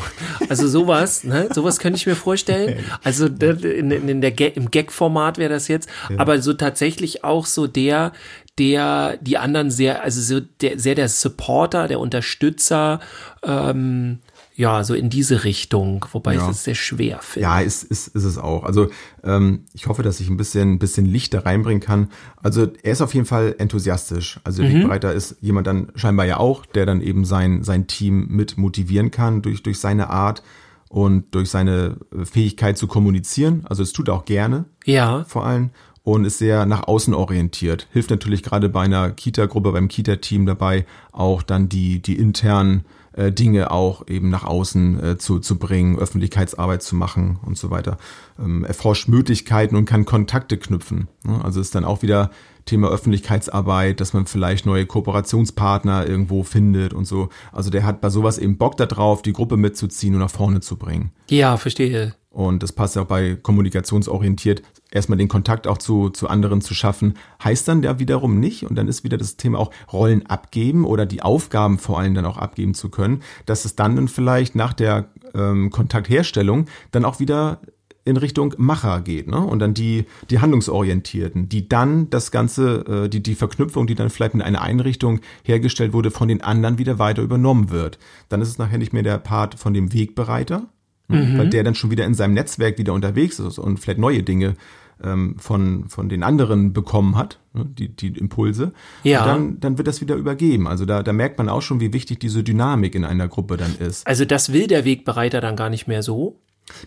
also 0.48 0.68
sowas, 0.68 1.24
ne, 1.24 1.48
sowas 1.52 1.78
könnte 1.78 1.96
ich 1.96 2.06
mir 2.06 2.16
vorstellen. 2.16 2.84
Also 3.04 3.26
in, 3.26 3.90
in, 3.90 4.20
der 4.20 4.56
im 4.56 4.70
Gag-Format 4.70 5.38
wäre 5.38 5.52
das 5.52 5.68
jetzt, 5.68 5.88
aber 6.16 6.40
so 6.40 6.52
tatsächlich 6.52 7.24
auch 7.24 7.46
so 7.46 7.66
der, 7.66 8.12
der 8.58 9.18
die 9.20 9.38
anderen 9.38 9.70
sehr, 9.70 10.02
also 10.02 10.20
so 10.20 10.44
der, 10.60 10.78
sehr 10.78 10.94
der 10.94 11.08
Supporter, 11.08 11.88
der 11.88 12.00
Unterstützer, 12.00 13.00
ähm, 13.44 14.20
ja, 14.54 14.84
so 14.84 14.94
in 14.94 15.08
diese 15.10 15.44
Richtung, 15.44 16.04
wobei 16.12 16.34
Ja. 16.34 16.42
ich 16.42 16.46
das 16.48 16.64
sehr 16.64 16.74
schwer 16.74 17.20
finde. 17.22 17.44
Ja, 17.48 17.60
ist, 17.60 17.84
ist, 17.84 18.08
ist 18.08 18.24
es 18.24 18.36
auch. 18.38 18.64
Also 18.64 18.88
ähm, 19.24 19.64
ich 19.72 19.86
hoffe, 19.86 20.02
dass 20.02 20.20
ich 20.20 20.28
ein 20.28 20.36
bisschen, 20.36 20.72
ein 20.74 20.78
bisschen 20.78 21.06
Licht 21.06 21.32
da 21.34 21.40
reinbringen 21.40 21.80
kann. 21.80 22.08
Also 22.42 22.68
er 22.82 22.92
ist 22.92 23.00
auf 23.00 23.14
jeden 23.14 23.26
Fall 23.26 23.54
enthusiastisch. 23.58 24.40
Also 24.44 24.62
der 24.62 24.72
Wegbereiter 24.72 25.12
ist 25.12 25.36
jemand 25.40 25.66
dann 25.66 25.88
scheinbar 25.94 26.26
ja 26.26 26.36
auch, 26.36 26.66
der 26.66 26.84
dann 26.86 27.00
eben 27.00 27.24
sein, 27.24 27.62
sein 27.64 27.86
Team 27.86 28.26
mit 28.28 28.58
motivieren 28.58 29.10
kann 29.10 29.40
durch, 29.42 29.62
durch 29.62 29.78
seine 29.78 30.10
Art 30.10 30.42
und 30.88 31.34
durch 31.34 31.48
seine 31.48 31.96
Fähigkeit 32.22 32.76
zu 32.76 32.86
kommunizieren. 32.86 33.62
Also 33.64 33.82
es 33.82 33.92
tut 33.94 34.08
er 34.08 34.14
auch 34.14 34.24
gerne 34.26 34.66
Ja, 34.84 35.24
vor 35.24 35.46
allem 35.46 35.70
und 36.04 36.24
ist 36.24 36.38
sehr 36.38 36.66
nach 36.66 36.88
außen 36.88 37.14
orientiert. 37.14 37.86
Hilft 37.92 38.10
natürlich 38.10 38.42
gerade 38.42 38.68
bei 38.68 38.82
einer 38.82 39.10
Kita-Gruppe, 39.12 39.72
beim 39.72 39.88
Kita-Team 39.88 40.46
dabei, 40.46 40.84
auch 41.12 41.42
dann 41.42 41.68
die, 41.68 42.02
die 42.02 42.16
internen 42.16 42.84
äh, 43.12 43.32
Dinge 43.32 43.70
auch 43.70 44.06
eben 44.08 44.30
nach 44.30 44.44
außen 44.44 45.04
äh, 45.04 45.18
zu, 45.18 45.38
zu 45.38 45.58
bringen, 45.58 45.98
Öffentlichkeitsarbeit 45.98 46.82
zu 46.82 46.96
machen 46.96 47.38
und 47.44 47.58
so 47.58 47.70
weiter. 47.70 47.98
Ähm, 48.38 48.64
erforscht 48.64 49.08
Möglichkeiten 49.08 49.76
und 49.76 49.84
kann 49.84 50.04
Kontakte 50.04 50.58
knüpfen. 50.58 51.08
Ne? 51.24 51.40
Also 51.44 51.60
ist 51.60 51.74
dann 51.74 51.84
auch 51.84 52.02
wieder 52.02 52.30
Thema 52.64 52.88
Öffentlichkeitsarbeit, 52.88 54.00
dass 54.00 54.12
man 54.12 54.26
vielleicht 54.26 54.66
neue 54.66 54.86
Kooperationspartner 54.86 56.06
irgendwo 56.06 56.42
findet 56.44 56.94
und 56.94 57.06
so. 57.06 57.28
Also 57.50 57.70
der 57.70 57.84
hat 57.84 58.00
bei 58.00 58.08
sowas 58.08 58.38
eben 58.38 58.56
Bock 58.56 58.76
darauf, 58.76 59.22
die 59.22 59.32
Gruppe 59.32 59.56
mitzuziehen 59.56 60.14
und 60.14 60.20
nach 60.20 60.30
vorne 60.30 60.60
zu 60.60 60.76
bringen. 60.76 61.10
ja, 61.28 61.56
verstehe. 61.56 62.14
Und 62.32 62.62
das 62.62 62.72
passt 62.72 62.96
ja 62.96 63.02
auch 63.02 63.06
bei 63.06 63.34
kommunikationsorientiert, 63.34 64.62
erstmal 64.90 65.18
den 65.18 65.28
Kontakt 65.28 65.66
auch 65.66 65.76
zu, 65.76 66.08
zu 66.08 66.28
anderen 66.28 66.62
zu 66.62 66.72
schaffen, 66.72 67.14
heißt 67.44 67.68
dann 67.68 67.82
ja 67.82 67.98
wiederum 67.98 68.40
nicht, 68.40 68.64
und 68.64 68.74
dann 68.74 68.88
ist 68.88 69.04
wieder 69.04 69.18
das 69.18 69.36
Thema 69.36 69.58
auch 69.58 69.70
Rollen 69.92 70.26
abgeben 70.26 70.86
oder 70.86 71.04
die 71.04 71.22
Aufgaben 71.22 71.78
vor 71.78 71.98
allem 71.98 72.14
dann 72.14 72.24
auch 72.24 72.38
abgeben 72.38 72.72
zu 72.72 72.88
können, 72.88 73.22
dass 73.44 73.66
es 73.66 73.76
dann, 73.76 73.96
dann 73.96 74.08
vielleicht 74.08 74.54
nach 74.54 74.72
der 74.72 75.10
ähm, 75.34 75.70
Kontaktherstellung 75.70 76.66
dann 76.90 77.04
auch 77.04 77.20
wieder 77.20 77.60
in 78.04 78.16
Richtung 78.16 78.54
Macher 78.56 79.00
geht, 79.00 79.28
ne? 79.28 79.38
Und 79.38 79.60
dann 79.60 79.74
die, 79.74 80.06
die 80.28 80.40
Handlungsorientierten, 80.40 81.48
die 81.48 81.68
dann 81.68 82.10
das 82.10 82.32
Ganze, 82.32 83.04
äh, 83.04 83.08
die, 83.08 83.22
die 83.22 83.36
Verknüpfung, 83.36 83.86
die 83.86 83.94
dann 83.94 84.10
vielleicht 84.10 84.34
mit 84.34 84.44
einer 84.44 84.62
Einrichtung 84.62 85.20
hergestellt 85.44 85.92
wurde, 85.92 86.10
von 86.10 86.28
den 86.28 86.42
anderen 86.42 86.78
wieder 86.78 86.98
weiter 86.98 87.22
übernommen 87.22 87.70
wird. 87.70 87.98
Dann 88.28 88.40
ist 88.40 88.48
es 88.48 88.58
nachher 88.58 88.78
nicht 88.78 88.92
mehr 88.92 89.04
der 89.04 89.18
Part 89.18 89.54
von 89.54 89.72
dem 89.72 89.92
Wegbereiter, 89.92 90.66
Mhm. 91.08 91.38
weil 91.38 91.48
der 91.50 91.64
dann 91.64 91.74
schon 91.74 91.90
wieder 91.90 92.04
in 92.06 92.14
seinem 92.14 92.34
Netzwerk 92.34 92.78
wieder 92.78 92.92
unterwegs 92.92 93.38
ist 93.38 93.58
und 93.58 93.78
vielleicht 93.78 93.98
neue 93.98 94.22
Dinge 94.22 94.54
ähm, 95.02 95.36
von, 95.38 95.88
von 95.88 96.08
den 96.08 96.22
anderen 96.22 96.72
bekommen 96.72 97.16
hat, 97.16 97.38
ne, 97.52 97.66
die, 97.66 97.88
die 97.88 98.08
Impulse. 98.08 98.72
Ja. 99.02 99.22
Und 99.22 99.28
dann, 99.28 99.60
dann 99.60 99.78
wird 99.78 99.88
das 99.88 100.00
wieder 100.00 100.14
übergeben. 100.14 100.68
Also 100.68 100.84
da, 100.84 101.02
da 101.02 101.12
merkt 101.12 101.38
man 101.38 101.48
auch 101.48 101.62
schon, 101.62 101.80
wie 101.80 101.92
wichtig 101.92 102.20
diese 102.20 102.42
Dynamik 102.42 102.94
in 102.94 103.04
einer 103.04 103.28
Gruppe 103.28 103.56
dann 103.56 103.76
ist. 103.76 104.06
Also 104.06 104.24
das 104.24 104.52
will 104.52 104.66
der 104.66 104.84
Wegbereiter 104.84 105.40
dann 105.40 105.56
gar 105.56 105.70
nicht 105.70 105.86
mehr 105.86 106.02
so, 106.02 106.38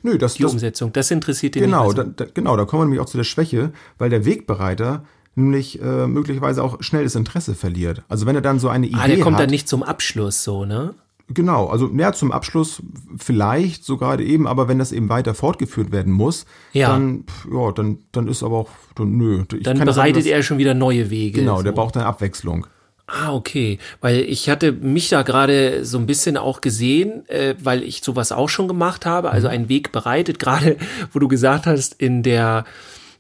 Nö, 0.04 0.18
das, 0.18 0.36
die 0.36 0.44
das 0.44 0.54
Umsetzung. 0.54 0.94
Das 0.94 1.12
interessiert 1.12 1.56
ihn 1.56 1.64
genau, 1.64 1.86
nicht 1.86 1.98
da, 1.98 2.04
mehr 2.04 2.14
so. 2.18 2.26
da, 2.26 2.32
genau, 2.34 2.56
da 2.56 2.66
kommen 2.66 2.82
wir 2.82 2.86
nämlich 2.86 3.02
auch 3.02 3.08
zu 3.08 3.18
der 3.18 3.26
Schwäche, 3.26 3.72
weil 3.98 4.10
der 4.10 4.26
Wegbereiter 4.26 5.04
nämlich 5.36 5.82
äh, 5.82 6.08
möglicherweise 6.08 6.64
auch 6.64 6.82
schnell 6.82 7.04
das 7.04 7.16
Interesse 7.16 7.56
verliert. 7.56 8.04
Also 8.08 8.26
wenn 8.26 8.36
er 8.36 8.42
dann 8.42 8.60
so 8.60 8.70
eine 8.70 8.88
Idee 8.88 8.98
Ah, 8.98 9.08
der 9.08 9.20
kommt 9.20 9.36
hat, 9.36 9.44
dann 9.44 9.50
nicht 9.50 9.68
zum 9.68 9.84
Abschluss 9.84 10.44
so, 10.44 10.66
ne? 10.66 10.96
Genau, 11.28 11.66
also 11.68 11.88
näher 11.88 12.14
zum 12.14 12.32
Abschluss 12.32 12.84
vielleicht 13.18 13.84
so 13.84 13.98
gerade 13.98 14.24
eben, 14.24 14.46
aber 14.46 14.68
wenn 14.68 14.78
das 14.78 14.92
eben 14.92 15.10
weiter 15.10 15.34
fortgeführt 15.34 15.92
werden 15.92 16.14
muss, 16.14 16.46
Ja. 16.74 16.90
dann 16.90 17.24
ja, 17.52 17.72
dann 17.72 17.98
dann 18.12 18.28
ist 18.28 18.44
aber 18.44 18.58
auch 18.58 18.70
dann, 18.96 19.18
nö, 19.18 19.44
ich 19.54 19.64
Dann 19.64 19.80
bereitet 19.80 20.24
sagen, 20.24 20.34
er 20.36 20.44
schon 20.44 20.58
wieder 20.60 20.76
neue 20.76 21.10
Wege. 21.10 21.40
genau, 21.40 21.58
so. 21.58 21.64
der 21.64 21.72
braucht 21.72 21.98
eine 21.98 22.06
Abwechslung. 22.06 22.68
Ah, 23.08 23.34
okay. 23.34 23.78
Weil 24.02 24.20
ich 24.22 24.50
hatte 24.50 24.72
mich 24.72 25.10
da 25.10 25.22
gerade 25.24 25.84
so 25.86 25.98
ein 26.00 26.06
bisschen 26.08 26.38
auch 26.38 26.62
gesehen, 26.62 27.28
äh, 27.30 27.54
weil 27.62 27.84
ich 27.84 28.02
sowas 28.04 28.32
auch 28.32 28.50
schon 28.50 28.68
gemacht 28.68 29.06
habe, 29.06 29.28
Mhm. 29.28 29.34
also 29.34 29.48
einen 29.48 29.70
Weg 29.70 29.92
bereitet, 29.92 30.38
gerade 30.40 30.78
wo 31.12 31.20
du 31.20 31.28
gesagt 31.28 31.66
hast, 31.66 31.96
in 32.02 32.22
der, 32.24 32.66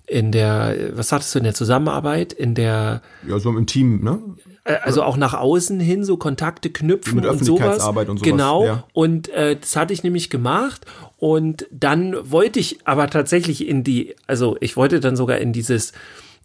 in 0.08 0.32
der, 0.32 0.76
was 0.94 1.10
sagtest 1.10 1.34
du, 1.34 1.40
in 1.40 1.44
der 1.44 1.54
Zusammenarbeit, 1.56 2.34
in 2.34 2.54
der, 2.56 3.02
Ja, 3.28 3.40
so 3.40 3.50
im 3.56 3.66
Team, 3.66 4.04
ne? 4.04 4.20
Äh, 4.66 4.76
also 4.84 5.02
auch 5.04 5.16
nach 5.18 5.34
außen 5.34 5.80
hin 5.80 6.04
so 6.04 6.18
Kontakte 6.18 6.70
knüpfen 6.70 7.16
Mit 7.16 7.26
und 7.26 7.38
sowas. 7.44 7.62
Öffentlichkeitsarbeit 7.62 8.10
und 8.10 8.18
sowas, 8.18 8.30
Genau. 8.30 8.66
ja. 8.66 8.84
Und 8.94 9.30
äh, 9.30 9.56
das 9.56 9.76
hatte 9.78 9.94
ich 9.94 10.04
nämlich 10.04 10.30
gemacht. 10.30 10.86
Und 11.18 11.66
dann 11.72 12.16
wollte 12.30 12.60
ich 12.60 12.80
aber 12.86 13.10
tatsächlich 13.10 13.68
in 13.68 13.84
die, 13.84 14.16
also 14.28 14.58
ich 14.60 14.76
wollte 14.76 15.00
dann 15.00 15.16
sogar 15.16 15.38
in 15.38 15.54
dieses, 15.54 15.94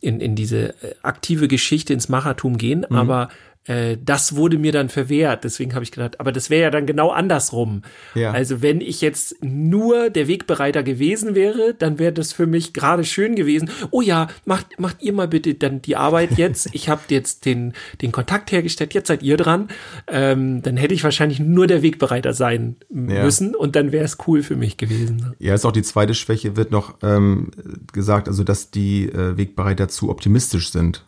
in, 0.01 0.21
in 0.21 0.35
diese 0.37 0.71
äh, 0.83 0.95
aktive 1.03 1.49
Geschichte 1.49 1.93
ins 1.93 2.09
Machertum 2.09 2.57
gehen, 2.57 2.87
Mhm. 2.89 2.97
aber 2.97 3.29
äh, 3.67 3.97
das 4.03 4.37
wurde 4.37 4.59
mir 4.59 4.73
dann 4.73 4.89
verwehrt. 4.89 5.45
Deswegen 5.45 5.75
habe 5.75 5.85
ich 5.85 5.93
gedacht, 5.93 6.19
aber 6.19 6.33
das 6.33 6.51
wäre 6.51 6.63
ja 6.63 6.71
dann 6.71 6.87
genau 6.87 7.11
andersrum. 7.11 7.83
Ja. 8.15 8.33
Also 8.33 8.63
wenn 8.63 8.81
ich 8.81 9.01
jetzt 9.01 9.37
nur 9.43 10.11
der 10.11 10.29
Wegbereiter 10.29 10.83
gewesen 10.83 11.35
wäre, 11.35 11.75
dann 11.79 11.99
wäre 11.99 12.13
das 12.13 12.33
für 12.33 12.47
mich 12.47 12.73
gerade 12.73 13.05
schön 13.05 13.35
gewesen. 13.35 13.71
Oh 13.91 14.01
ja, 14.01 14.29
macht, 14.45 14.79
macht 14.81 15.03
ihr 15.03 15.13
mal 15.13 15.29
bitte 15.29 15.55
dann 15.55 15.83
die 15.83 15.97
Arbeit 15.97 16.39
jetzt. 16.39 16.69
Ich 16.73 16.89
habe 16.89 17.03
jetzt 17.09 17.45
den, 17.45 17.75
den 18.01 18.13
Kontakt 18.13 18.51
hergestellt, 18.53 18.95
jetzt 18.95 19.09
seid 19.09 19.23
ihr 19.23 19.37
dran. 19.37 19.69
Ähm, 20.07 20.63
dann 20.63 20.77
hätte 20.77 20.95
ich 20.95 21.05
wahrscheinlich 21.05 21.39
nur 21.41 21.67
der 21.67 21.83
Wegbereiter 21.83 22.33
sein 22.33 22.77
Ja. 22.91 23.23
müssen 23.25 23.55
und 23.55 23.77
dann 23.77 23.93
wäre 23.93 24.05
es 24.05 24.17
cool 24.27 24.43
für 24.43 24.57
mich 24.57 24.79
gewesen. 24.79 25.35
Ja, 25.39 25.55
ist 25.55 25.65
auch 25.67 25.73
die 25.73 25.83
zweite 25.83 26.15
Schwäche, 26.15 26.57
wird 26.57 26.71
noch 26.71 26.95
ähm, 27.03 27.51
gesagt, 27.93 28.29
also 28.29 28.43
dass 28.45 28.71
die 28.71 29.05
äh, 29.07 29.37
Wegbereiter 29.37 29.89
zu 29.89 30.09
optimistisch 30.11 30.71
sind. 30.71 31.05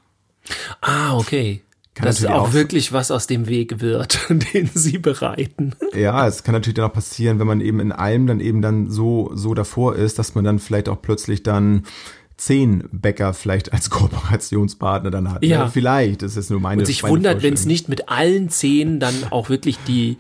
Ah, 0.81 1.17
okay. 1.17 1.63
Kann 1.95 2.07
Dass 2.07 2.21
natürlich 2.23 2.37
auch 2.41 2.49
auch- 2.49 2.53
wirklich 2.55 2.93
was 2.93 3.11
aus 3.11 3.27
dem 3.27 3.49
Weg 3.49 3.81
wird, 3.81 4.19
den 4.55 4.71
sie 4.73 4.97
bereiten. 4.99 5.75
Ja, 5.95 6.27
es 6.27 6.43
kann 6.43 6.55
natürlich 6.55 6.77
dann 6.77 6.87
auch 6.87 6.93
passieren, 6.95 7.39
wenn 7.39 7.47
man 7.47 7.61
eben 7.61 7.81
in 7.81 7.93
allem 7.93 8.27
dann 8.27 8.41
eben 8.41 8.63
dann 8.63 8.89
so, 8.91 9.31
so 9.35 9.53
davor 9.53 9.95
ist, 9.97 10.19
dass 10.19 10.35
man 10.35 10.43
dann 10.45 10.59
vielleicht 10.59 10.89
auch 10.89 11.03
plötzlich 11.03 11.43
dann 11.43 11.85
zehn 12.39 12.85
Bäcker 12.93 13.35
vielleicht 13.35 13.73
als 13.75 13.91
Kooperationspartner 14.33 15.11
dann 15.11 15.31
hat. 15.33 15.45
Ja. 15.45 15.65
Ne? 15.65 15.71
Vielleicht, 15.71 16.23
das 16.23 16.37
ist 16.39 16.51
nur 16.51 16.61
meine 16.61 16.81
Und 16.81 16.87
sich 16.87 17.03
wundert, 17.05 17.43
wenn 17.43 17.55
es 17.55 17.67
nicht 17.67 17.89
mit 17.91 18.09
allen 18.09 18.49
zehn 18.49 18.99
dann 18.99 19.15
auch 19.31 19.49
wirklich 19.51 19.77
die, 19.87 20.17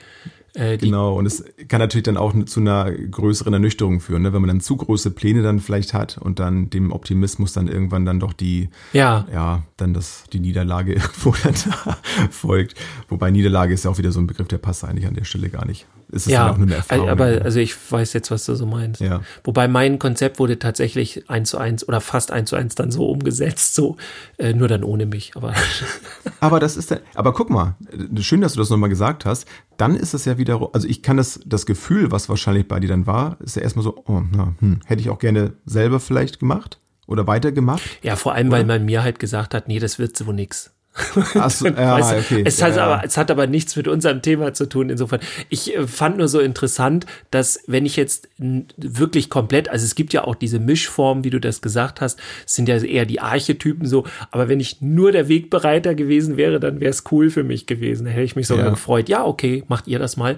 äh, 0.54 0.76
Genau, 0.76 1.16
und 1.16 1.26
es 1.26 1.44
kann 1.68 1.80
natürlich 1.80 2.04
dann 2.04 2.16
auch 2.16 2.34
zu 2.44 2.60
einer 2.60 2.90
größeren 2.92 3.52
Ernüchterung 3.52 4.00
führen, 4.00 4.22
ne? 4.22 4.32
wenn 4.32 4.42
man 4.42 4.48
dann 4.48 4.60
zu 4.60 4.76
große 4.76 5.10
Pläne 5.10 5.42
dann 5.42 5.60
vielleicht 5.60 5.94
hat 5.94 6.18
und 6.18 6.38
dann 6.38 6.68
dem 6.68 6.92
Optimismus 6.92 7.52
dann 7.52 7.68
irgendwann 7.68 8.04
dann 8.04 8.20
doch 8.20 8.32
die, 8.32 8.68
ja, 8.92 9.26
ja, 9.32 9.62
dann 9.76 9.94
das, 9.94 10.24
die 10.32 10.40
Niederlage 10.40 10.92
irgendwo 10.94 11.34
dann 11.42 11.54
da 11.64 11.96
folgt. 12.30 12.74
Wobei 13.08 13.30
Niederlage 13.30 13.72
ist 13.72 13.84
ja 13.84 13.90
auch 13.90 13.98
wieder 13.98 14.12
so 14.12 14.20
ein 14.20 14.26
Begriff, 14.26 14.48
der 14.48 14.58
passt 14.58 14.84
eigentlich 14.84 15.06
an 15.06 15.14
der 15.14 15.24
Stelle 15.24 15.48
gar 15.48 15.64
nicht. 15.64 15.86
Es 16.14 16.26
ist 16.26 16.32
Ja, 16.32 16.44
dann 16.44 16.52
auch 16.52 16.58
nur 16.58 16.66
eine 16.66 16.76
Erfahrung. 16.76 17.08
aber 17.08 17.24
also 17.42 17.58
ich 17.58 17.74
weiß 17.90 18.12
jetzt, 18.12 18.30
was 18.30 18.44
du 18.44 18.54
so 18.54 18.66
meinst. 18.66 19.00
Ja. 19.00 19.22
Wobei 19.44 19.66
mein 19.66 19.98
Konzept 19.98 20.38
wurde 20.38 20.58
tatsächlich 20.58 21.28
eins 21.30 21.50
zu 21.50 21.58
eins 21.58 21.88
oder 21.88 22.00
fast 22.00 22.30
eins 22.30 22.50
zu 22.50 22.56
eins 22.56 22.74
dann 22.74 22.90
so 22.90 23.08
umgesetzt, 23.08 23.74
so 23.74 23.96
äh, 24.38 24.52
nur 24.52 24.68
dann 24.68 24.84
ohne 24.84 25.06
mich. 25.06 25.32
Aber 25.34 25.54
Aber 26.40 26.60
das 26.60 26.76
ist 26.76 26.90
dann, 26.90 27.00
aber 27.14 27.32
guck 27.32 27.50
mal, 27.50 27.76
schön, 28.20 28.40
dass 28.40 28.52
du 28.54 28.58
das 28.58 28.68
nochmal 28.70 28.88
gesagt 28.90 29.24
hast. 29.24 29.46
Dann 29.76 29.96
ist 29.96 30.12
es 30.12 30.24
ja 30.24 30.38
wieder, 30.38 30.60
also 30.72 30.86
ich 30.86 31.02
kann 31.02 31.16
das, 31.16 31.40
das 31.46 31.66
Gefühl, 31.66 32.10
was 32.10 32.28
wahrscheinlich 32.28 32.68
bei 32.68 32.78
dir 32.80 32.88
dann 32.88 33.06
war, 33.06 33.36
ist 33.40 33.56
ja 33.56 33.62
erstmal 33.62 33.82
so, 33.84 34.02
oh, 34.06 34.20
na, 34.30 34.54
hm, 34.60 34.80
hätte 34.84 35.00
ich 35.00 35.08
auch 35.10 35.18
gerne 35.18 35.54
selber 35.64 35.98
vielleicht 36.00 36.38
gemacht 36.40 36.78
oder 37.06 37.26
weitergemacht. 37.26 37.82
ja, 38.02 38.16
vor 38.16 38.34
allem, 38.34 38.50
weil 38.50 38.64
man 38.64 38.84
mir 38.84 39.02
halt 39.02 39.18
gesagt 39.18 39.54
hat, 39.54 39.66
nee, 39.68 39.78
das 39.78 39.98
wird 39.98 40.16
so 40.16 40.30
nix. 40.32 40.71
Ach 41.34 41.50
so, 41.50 41.66
ja, 41.66 41.94
Weißt 41.98 42.12
du, 42.12 42.16
okay. 42.18 42.42
es, 42.44 42.60
hat 42.60 42.76
ja. 42.76 42.84
aber, 42.84 43.04
es 43.04 43.16
hat 43.16 43.30
aber 43.30 43.46
nichts 43.46 43.76
mit 43.76 43.88
unserem 43.88 44.20
Thema 44.20 44.52
zu 44.52 44.68
tun. 44.68 44.90
Insofern, 44.90 45.20
ich 45.48 45.74
äh, 45.74 45.86
fand 45.86 46.18
nur 46.18 46.28
so 46.28 46.38
interessant, 46.38 47.06
dass 47.30 47.60
wenn 47.66 47.86
ich 47.86 47.96
jetzt 47.96 48.28
wirklich 48.76 49.30
komplett, 49.30 49.70
also 49.70 49.84
es 49.86 49.94
gibt 49.94 50.12
ja 50.12 50.24
auch 50.24 50.34
diese 50.34 50.58
Mischformen, 50.58 51.24
wie 51.24 51.30
du 51.30 51.40
das 51.40 51.62
gesagt 51.62 52.02
hast, 52.02 52.18
es 52.46 52.54
sind 52.54 52.68
ja 52.68 52.76
eher 52.76 53.06
die 53.06 53.20
Archetypen 53.20 53.86
so, 53.86 54.04
aber 54.30 54.48
wenn 54.48 54.60
ich 54.60 54.82
nur 54.82 55.12
der 55.12 55.28
Wegbereiter 55.28 55.94
gewesen 55.94 56.36
wäre, 56.36 56.60
dann 56.60 56.80
wäre 56.80 56.90
es 56.90 57.04
cool 57.10 57.30
für 57.30 57.42
mich 57.42 57.66
gewesen. 57.66 58.04
Da 58.04 58.10
hätte 58.10 58.24
ich 58.24 58.36
mich 58.36 58.46
sogar 58.46 58.66
Ja. 58.66 58.70
gefreut. 58.70 59.08
Ja, 59.08 59.24
okay, 59.24 59.64
macht 59.68 59.88
ihr 59.88 59.98
das 59.98 60.18
mal. 60.18 60.36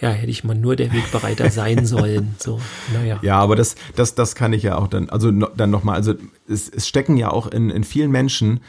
Ja, 0.00 0.10
hätte 0.10 0.30
ich 0.30 0.44
mal 0.44 0.54
nur 0.54 0.76
der 0.76 0.92
Wegbereiter 0.92 1.50
sein 1.50 1.84
sollen. 1.84 2.36
So, 2.38 2.60
naja. 2.94 3.18
Ja, 3.22 3.38
aber 3.40 3.56
das, 3.56 3.74
das, 3.96 4.14
das 4.14 4.36
kann 4.36 4.52
ich 4.52 4.62
ja 4.62 4.78
auch 4.78 4.86
dann, 4.86 5.10
also 5.10 5.32
no, 5.32 5.48
dann 5.56 5.70
nochmal, 5.70 5.96
also 5.96 6.14
es, 6.48 6.68
es 6.68 6.86
stecken 6.86 7.16
ja 7.16 7.32
auch 7.32 7.48
in, 7.48 7.68
in 7.70 7.82
vielen 7.82 8.12
Menschen 8.12 8.60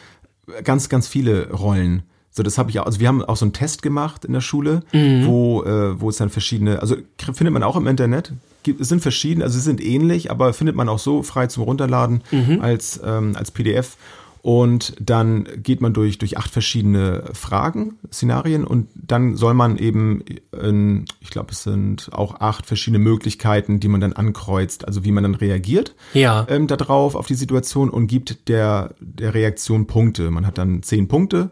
ganz, 0.63 0.89
ganz 0.89 1.07
viele 1.07 1.51
Rollen. 1.51 2.03
So, 2.31 2.43
das 2.43 2.57
habe 2.57 2.69
ich 2.69 2.79
auch, 2.79 2.85
also 2.85 2.99
wir 2.99 3.07
haben 3.07 3.23
auch 3.23 3.37
so 3.37 3.45
einen 3.45 3.53
Test 3.53 3.81
gemacht 3.81 4.23
in 4.23 4.33
der 4.33 4.41
Schule, 4.41 4.83
wo, 5.25 5.63
äh, 5.63 5.99
wo 5.99 6.09
es 6.09 6.17
dann 6.17 6.29
verschiedene, 6.29 6.79
also 6.81 6.95
findet 7.17 7.51
man 7.51 7.63
auch 7.63 7.75
im 7.75 7.87
Internet, 7.87 8.33
gibt, 8.63 8.79
es 8.81 8.87
sind 8.87 9.01
verschiedene, 9.01 9.43
also 9.43 9.57
sie 9.57 9.63
sind 9.63 9.81
ähnlich, 9.81 10.29
aber 10.29 10.53
findet 10.53 10.75
man 10.75 10.89
auch 10.89 10.99
so 10.99 11.23
frei 11.23 11.47
zum 11.47 11.63
Runterladen 11.63 12.21
als, 12.61 12.99
ähm, 13.03 13.35
als 13.35 13.51
PDF. 13.51 13.97
Und 14.41 14.95
dann 15.01 15.47
geht 15.61 15.81
man 15.81 15.93
durch, 15.93 16.17
durch 16.17 16.37
acht 16.37 16.49
verschiedene 16.49 17.23
Fragen, 17.33 17.97
Szenarien 18.11 18.63
und 18.63 18.87
dann 18.95 19.35
soll 19.35 19.53
man 19.53 19.77
eben, 19.77 20.23
in, 20.57 21.05
ich 21.19 21.29
glaube, 21.29 21.51
es 21.51 21.63
sind 21.63 22.09
auch 22.13 22.39
acht 22.39 22.65
verschiedene 22.65 22.99
Möglichkeiten, 22.99 23.79
die 23.81 23.89
man 23.89 23.99
dann 23.99 24.13
ankreuzt, 24.13 24.87
also 24.87 25.03
wie 25.03 25.11
man 25.11 25.23
dann 25.23 25.35
reagiert 25.35 25.95
Ja. 26.13 26.45
ähm, 26.49 26.67
darauf, 26.67 27.15
auf 27.15 27.27
die 27.27 27.35
Situation 27.35 27.89
und 27.89 28.07
gibt 28.07 28.47
der, 28.47 28.95
der 29.01 29.33
Reaktion 29.33 29.87
Punkte. 29.87 30.31
Man 30.31 30.47
hat 30.47 30.57
dann 30.57 30.83
zehn 30.83 31.07
Punkte 31.09 31.49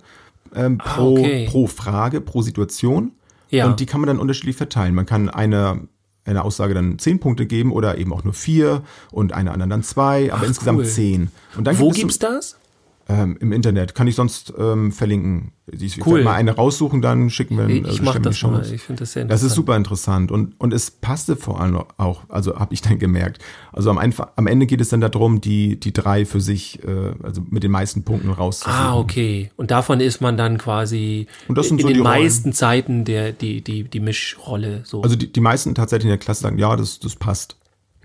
ähm, 0.56 0.78
pro, 0.78 1.20
okay. 1.20 1.48
pro 1.50 1.68
Frage, 1.68 2.22
pro 2.22 2.42
Situation. 2.42 3.12
Ja. 3.50 3.66
Und 3.66 3.80
die 3.82 3.86
kann 3.86 4.00
man 4.02 4.08
dann 4.08 4.20
unterschiedlich 4.20 4.56
verteilen. 4.56 4.96
Man 4.96 5.06
kann 5.06 5.30
einer 5.30 5.80
eine 6.28 6.44
Aussage 6.44 6.74
dann 6.74 7.00
zehn 7.00 7.20
Punkte 7.20 7.46
geben 7.46 7.72
oder 7.72 7.98
eben 7.98 8.12
auch 8.12 8.24
nur 8.26 8.34
vier 8.34 8.84
und 9.12 9.32
einer 9.32 9.54
anderen 9.54 9.70
dann 9.70 9.84
zwei, 9.84 10.32
aber 10.32 10.42
Ach, 10.44 10.48
insgesamt 10.48 10.80
cool. 10.80 10.86
zehn. 10.86 11.32
Und 11.58 11.66
dann 11.66 11.80
Wo 11.80 11.86
gibt 11.86 11.96
es 11.96 12.02
gibt's 12.02 12.20
das? 12.20 12.58
Ähm, 13.10 13.38
im 13.40 13.52
Internet. 13.52 13.96
Kann 13.96 14.08
ich 14.08 14.16
sonst 14.16 14.54
ähm, 14.58 14.92
verlinken. 14.92 15.52
Ich 15.70 15.98
Cool. 16.06 16.16
werde 16.16 16.24
mal 16.26 16.34
eine 16.36 16.52
raussuchen, 16.56 17.02
dann 17.02 17.30
schicken 17.30 17.58
wir 17.58 17.68
Ich 17.68 17.86
also 17.86 18.04
mach 18.04 18.12
stellen 18.12 18.24
wir 18.26 18.30
das 18.30 18.38
Show 18.38 18.48
mal. 18.50 18.62
Ich 18.74 18.82
finde 18.82 19.02
das 19.02 19.12
sehr 19.14 19.24
Das 19.26 19.42
interessant. 19.42 19.48
ist 19.52 19.56
super 19.56 19.76
interessant 19.76 20.32
und, 20.32 20.60
und 20.60 20.74
es 20.74 20.92
passte 20.92 21.36
vor 21.36 21.60
allem 21.60 21.78
auch, 21.98 22.22
also 22.30 22.58
habe 22.58 22.74
ich 22.74 22.82
dann 22.82 23.00
gemerkt. 23.00 23.42
Also 23.74 23.90
am, 23.90 23.98
Einf- 24.00 24.28
am 24.38 24.48
Ende 24.48 24.66
geht 24.66 24.80
es 24.80 24.90
dann 24.90 25.02
darum, 25.02 25.42
die, 25.42 25.78
die 25.80 25.92
drei 25.92 26.26
für 26.26 26.40
sich, 26.40 26.84
äh, 26.86 27.14
also 27.22 27.42
mit 27.50 27.64
den 27.64 27.72
meisten 27.72 28.04
Punkten 28.04 28.30
rauszusuchen. 28.30 28.80
Ah, 28.80 28.98
okay. 28.98 29.52
Und 29.58 29.72
davon 29.72 30.00
ist 30.00 30.22
man 30.22 30.38
dann 30.38 30.58
quasi 30.58 31.28
Und 31.50 31.58
das 31.58 31.68
sind 31.68 31.80
in 31.80 31.82
so 31.84 31.88
den 31.90 31.96
die 31.96 32.00
Rollen. 32.02 32.22
meisten 32.22 32.54
Zeiten 32.54 33.04
der, 33.04 33.34
die, 33.34 33.62
die, 33.62 33.84
die 33.84 34.00
Mischrolle, 34.00 34.82
so. 34.86 35.02
Also 35.02 35.16
die, 35.18 35.32
die 35.32 35.42
meisten 35.42 35.76
tatsächlich 35.76 36.06
in 36.06 36.10
der 36.12 36.18
Klasse 36.18 36.44
sagen, 36.44 36.58
ja, 36.58 36.76
das, 36.78 37.00
das 37.00 37.16
passt. 37.18 37.58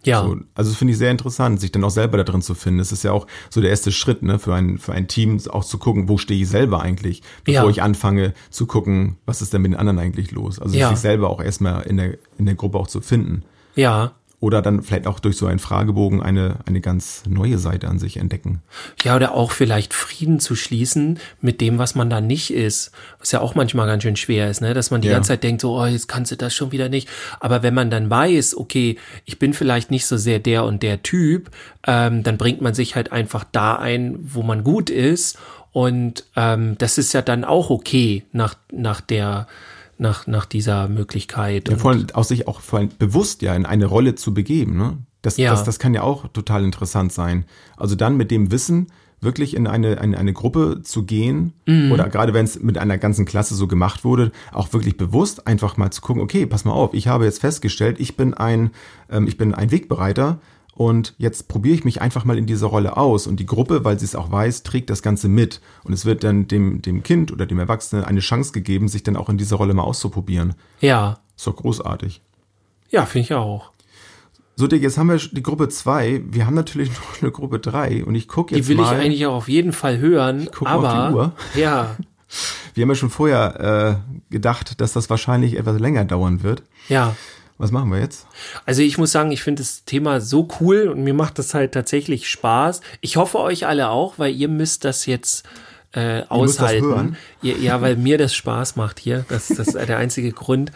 Ja. 0.04 0.22
So, 0.22 0.36
also 0.54 0.70
das 0.70 0.76
finde 0.78 0.92
ich 0.92 0.98
sehr 0.98 1.10
interessant, 1.10 1.60
sich 1.60 1.70
dann 1.72 1.84
auch 1.84 1.90
selber 1.90 2.16
da 2.18 2.24
drin 2.24 2.42
zu 2.42 2.54
finden. 2.54 2.78
Das 2.78 2.92
ist 2.92 3.04
ja 3.04 3.12
auch 3.12 3.26
so 3.50 3.60
der 3.60 3.70
erste 3.70 3.92
Schritt, 3.92 4.22
ne, 4.22 4.38
für 4.38 4.54
ein, 4.54 4.78
für 4.78 4.92
ein 4.92 5.06
Team 5.08 5.40
auch 5.50 5.64
zu 5.64 5.78
gucken, 5.78 6.08
wo 6.08 6.18
stehe 6.18 6.40
ich 6.42 6.48
selber 6.48 6.80
eigentlich, 6.82 7.22
bevor 7.44 7.64
Ja. 7.64 7.70
ich 7.70 7.82
anfange 7.82 8.34
zu 8.50 8.66
gucken, 8.66 9.16
was 9.26 9.42
ist 9.42 9.52
denn 9.52 9.62
mit 9.62 9.72
den 9.72 9.78
anderen 9.78 9.98
eigentlich 9.98 10.30
los. 10.32 10.58
Also 10.58 10.76
Ja. 10.76 10.88
sich 10.90 10.98
selber 10.98 11.30
auch 11.30 11.40
erstmal 11.40 11.82
in 11.82 11.96
der, 11.98 12.18
in 12.38 12.46
der 12.46 12.54
Gruppe 12.56 12.78
auch 12.78 12.88
zu 12.88 13.00
finden. 13.00 13.42
ja. 13.74 14.12
Oder 14.42 14.60
dann 14.60 14.82
vielleicht 14.82 15.06
auch 15.06 15.20
durch 15.20 15.36
so 15.36 15.46
einen 15.46 15.60
Fragebogen 15.60 16.20
eine, 16.20 16.56
eine 16.66 16.80
ganz 16.80 17.22
neue 17.28 17.58
Seite 17.58 17.86
an 17.86 18.00
sich 18.00 18.16
entdecken. 18.16 18.60
Ja, 19.04 19.14
oder 19.14 19.34
auch 19.34 19.52
vielleicht 19.52 19.94
Frieden 19.94 20.40
zu 20.40 20.56
schließen 20.56 21.20
mit 21.40 21.60
dem, 21.60 21.78
was 21.78 21.94
man 21.94 22.10
da 22.10 22.20
nicht 22.20 22.52
ist. 22.52 22.90
Was 23.20 23.30
ja 23.30 23.40
auch 23.40 23.54
manchmal 23.54 23.86
ganz 23.86 24.02
schön 24.02 24.16
schwer 24.16 24.50
ist, 24.50 24.60
ne? 24.60 24.74
Dass 24.74 24.90
man 24.90 25.00
die 25.00 25.06
Ja. 25.06 25.14
ganze 25.14 25.28
Zeit 25.28 25.44
denkt, 25.44 25.60
so, 25.60 25.78
oh, 25.80 25.86
jetzt 25.86 26.08
kannst 26.08 26.32
du 26.32 26.36
das 26.36 26.52
schon 26.56 26.72
wieder 26.72 26.88
nicht. 26.88 27.08
Aber 27.38 27.62
wenn 27.62 27.72
man 27.72 27.88
dann 27.88 28.10
weiß, 28.10 28.56
okay, 28.56 28.98
ich 29.26 29.38
bin 29.38 29.54
vielleicht 29.54 29.92
nicht 29.92 30.06
so 30.06 30.16
sehr 30.16 30.40
der 30.40 30.64
und 30.64 30.82
der 30.82 31.04
Typ, 31.04 31.52
ähm, 31.86 32.24
dann 32.24 32.36
bringt 32.36 32.60
man 32.60 32.74
sich 32.74 32.96
halt 32.96 33.12
einfach 33.12 33.44
da 33.52 33.76
ein, 33.76 34.16
wo 34.24 34.42
man 34.42 34.64
gut 34.64 34.90
ist. 34.90 35.38
Und 35.70 36.24
ähm, 36.34 36.74
das 36.78 36.98
ist 36.98 37.12
ja 37.12 37.22
dann 37.22 37.44
auch 37.44 37.70
okay 37.70 38.24
nach, 38.32 38.56
nach 38.72 39.00
der, 39.00 39.46
nach, 39.98 40.26
nach 40.26 40.46
dieser 40.46 40.88
Möglichkeit. 40.88 41.68
Ja, 41.68 41.74
Und- 41.74 41.80
vor 41.80 41.90
allem 41.92 42.06
auch 42.14 42.24
sich 42.24 42.48
auch 42.48 42.60
vor 42.60 42.78
allem 42.80 42.90
bewusst 42.98 43.42
ja 43.42 43.54
in 43.54 43.66
eine 43.66 43.86
Rolle 43.86 44.14
zu 44.14 44.34
begeben. 44.34 44.76
Ne? 44.76 44.98
Das, 45.22 45.36
Ja. 45.36 45.50
das, 45.50 45.64
das 45.64 45.78
kann 45.78 45.94
ja 45.94 46.02
auch 46.02 46.28
total 46.28 46.64
interessant 46.64 47.12
sein. 47.12 47.44
Also 47.76 47.94
dann 47.94 48.16
mit 48.16 48.30
dem 48.30 48.50
Wissen 48.50 48.88
wirklich 49.20 49.54
in 49.54 49.68
eine, 49.68 50.00
eine, 50.00 50.18
eine 50.18 50.32
Gruppe 50.32 50.80
zu 50.82 51.04
gehen 51.04 51.52
Mhm. 51.66 51.92
oder 51.92 52.08
gerade 52.08 52.34
wenn 52.34 52.44
es 52.44 52.60
mit 52.60 52.76
einer 52.76 52.98
ganzen 52.98 53.24
Klasse 53.24 53.54
so 53.54 53.68
gemacht 53.68 54.02
wurde, 54.02 54.32
auch 54.50 54.72
wirklich 54.72 54.96
bewusst 54.96 55.46
einfach 55.46 55.76
mal 55.76 55.92
zu 55.92 56.00
gucken, 56.00 56.20
okay, 56.22 56.44
pass 56.44 56.64
mal 56.64 56.72
auf, 56.72 56.92
ich 56.92 57.06
habe 57.06 57.24
jetzt 57.24 57.40
festgestellt, 57.40 58.00
ich 58.00 58.16
bin 58.16 58.34
ein, 58.34 58.70
ähm, 59.10 59.28
ich 59.28 59.36
bin 59.38 59.54
ein 59.54 59.70
Wegbereiter 59.70 60.40
und 60.74 61.14
jetzt 61.18 61.48
probiere 61.48 61.74
ich 61.74 61.84
mich 61.84 62.00
einfach 62.00 62.24
mal 62.24 62.38
in 62.38 62.46
dieser 62.46 62.66
Rolle 62.68 62.96
aus 62.96 63.26
und 63.26 63.38
die 63.38 63.46
Gruppe, 63.46 63.84
weil 63.84 63.98
sie 63.98 64.04
es 64.06 64.14
auch 64.14 64.30
weiß, 64.32 64.62
trägt 64.62 64.90
das 64.90 65.02
Ganze 65.02 65.28
mit 65.28 65.60
und 65.84 65.92
es 65.92 66.04
wird 66.06 66.24
dann 66.24 66.48
dem, 66.48 66.80
dem 66.82 67.02
Kind 67.02 67.30
oder 67.32 67.46
dem 67.46 67.58
Erwachsenen 67.58 68.04
eine 68.04 68.20
Chance 68.20 68.52
gegeben, 68.52 68.88
sich 68.88 69.02
dann 69.02 69.16
auch 69.16 69.28
in 69.28 69.36
dieser 69.38 69.56
Rolle 69.56 69.74
mal 69.74 69.82
auszuprobieren. 69.82 70.54
ja, 70.80 71.18
Ist 71.36 71.46
doch 71.46 71.56
großartig. 71.56 72.22
ja, 72.90 73.04
finde 73.06 73.24
ich 73.26 73.34
auch. 73.34 73.70
So, 74.54 74.66
Dick, 74.66 74.82
jetzt 74.82 74.98
haben 74.98 75.08
wir 75.08 75.16
die 75.16 75.42
Gruppe 75.42 75.68
2. 75.70 76.24
Wir 76.30 76.46
haben 76.46 76.54
natürlich 76.54 76.90
noch 76.92 77.22
eine 77.22 77.30
Gruppe 77.30 77.58
3 77.58 78.04
und 78.04 78.14
ich 78.14 78.28
gucke 78.28 78.54
jetzt 78.54 78.66
Die 78.66 78.68
will 78.70 78.76
mal. 78.76 78.94
ich 78.96 79.04
eigentlich 79.04 79.26
auch 79.26 79.34
auf 79.34 79.48
jeden 79.48 79.72
Fall 79.72 79.98
hören. 79.98 80.48
guck 80.52 80.68
mal 80.68 80.74
auf 80.76 80.84
aber 80.84 81.08
die 81.08 81.14
Uhr. 81.14 81.32
ja, 81.62 81.96
wir 82.74 82.82
haben 82.82 82.88
ja 82.90 82.94
schon 82.94 83.10
vorher 83.10 84.00
äh, 84.00 84.32
gedacht, 84.32 84.80
dass 84.80 84.92
das 84.94 85.10
wahrscheinlich 85.10 85.56
etwas 85.58 85.78
länger 85.80 86.04
dauern 86.04 86.42
wird. 86.42 86.62
ja. 86.88 87.14
Was 87.62 87.70
machen 87.70 87.92
wir 87.92 88.00
jetzt? 88.00 88.26
Also 88.66 88.82
ich 88.82 88.98
muss 88.98 89.12
sagen, 89.12 89.30
ich 89.30 89.44
finde 89.44 89.62
das 89.62 89.84
Thema 89.84 90.20
so 90.20 90.48
cool 90.58 90.88
und 90.88 91.04
mir 91.04 91.14
macht 91.14 91.38
das 91.38 91.54
halt 91.54 91.70
tatsächlich 91.70 92.28
Spaß. 92.28 92.80
Ich 93.02 93.16
hoffe 93.16 93.38
euch 93.38 93.68
alle 93.68 93.90
auch, 93.90 94.18
weil 94.18 94.34
ihr 94.34 94.48
müsst 94.48 94.84
das 94.84 95.06
jetzt 95.06 95.46
äh, 95.92 96.22
aushalten. 96.28 97.16
Ihr, 97.40 97.58
ja, 97.58 97.80
weil 97.80 97.94
mir 97.94 98.18
das 98.18 98.34
Spaß 98.34 98.74
macht 98.74 98.98
hier. 98.98 99.24
Das, 99.28 99.46
das 99.46 99.68
ist 99.68 99.88
der 99.88 99.96
einzige 99.96 100.32
Grund. 100.32 100.70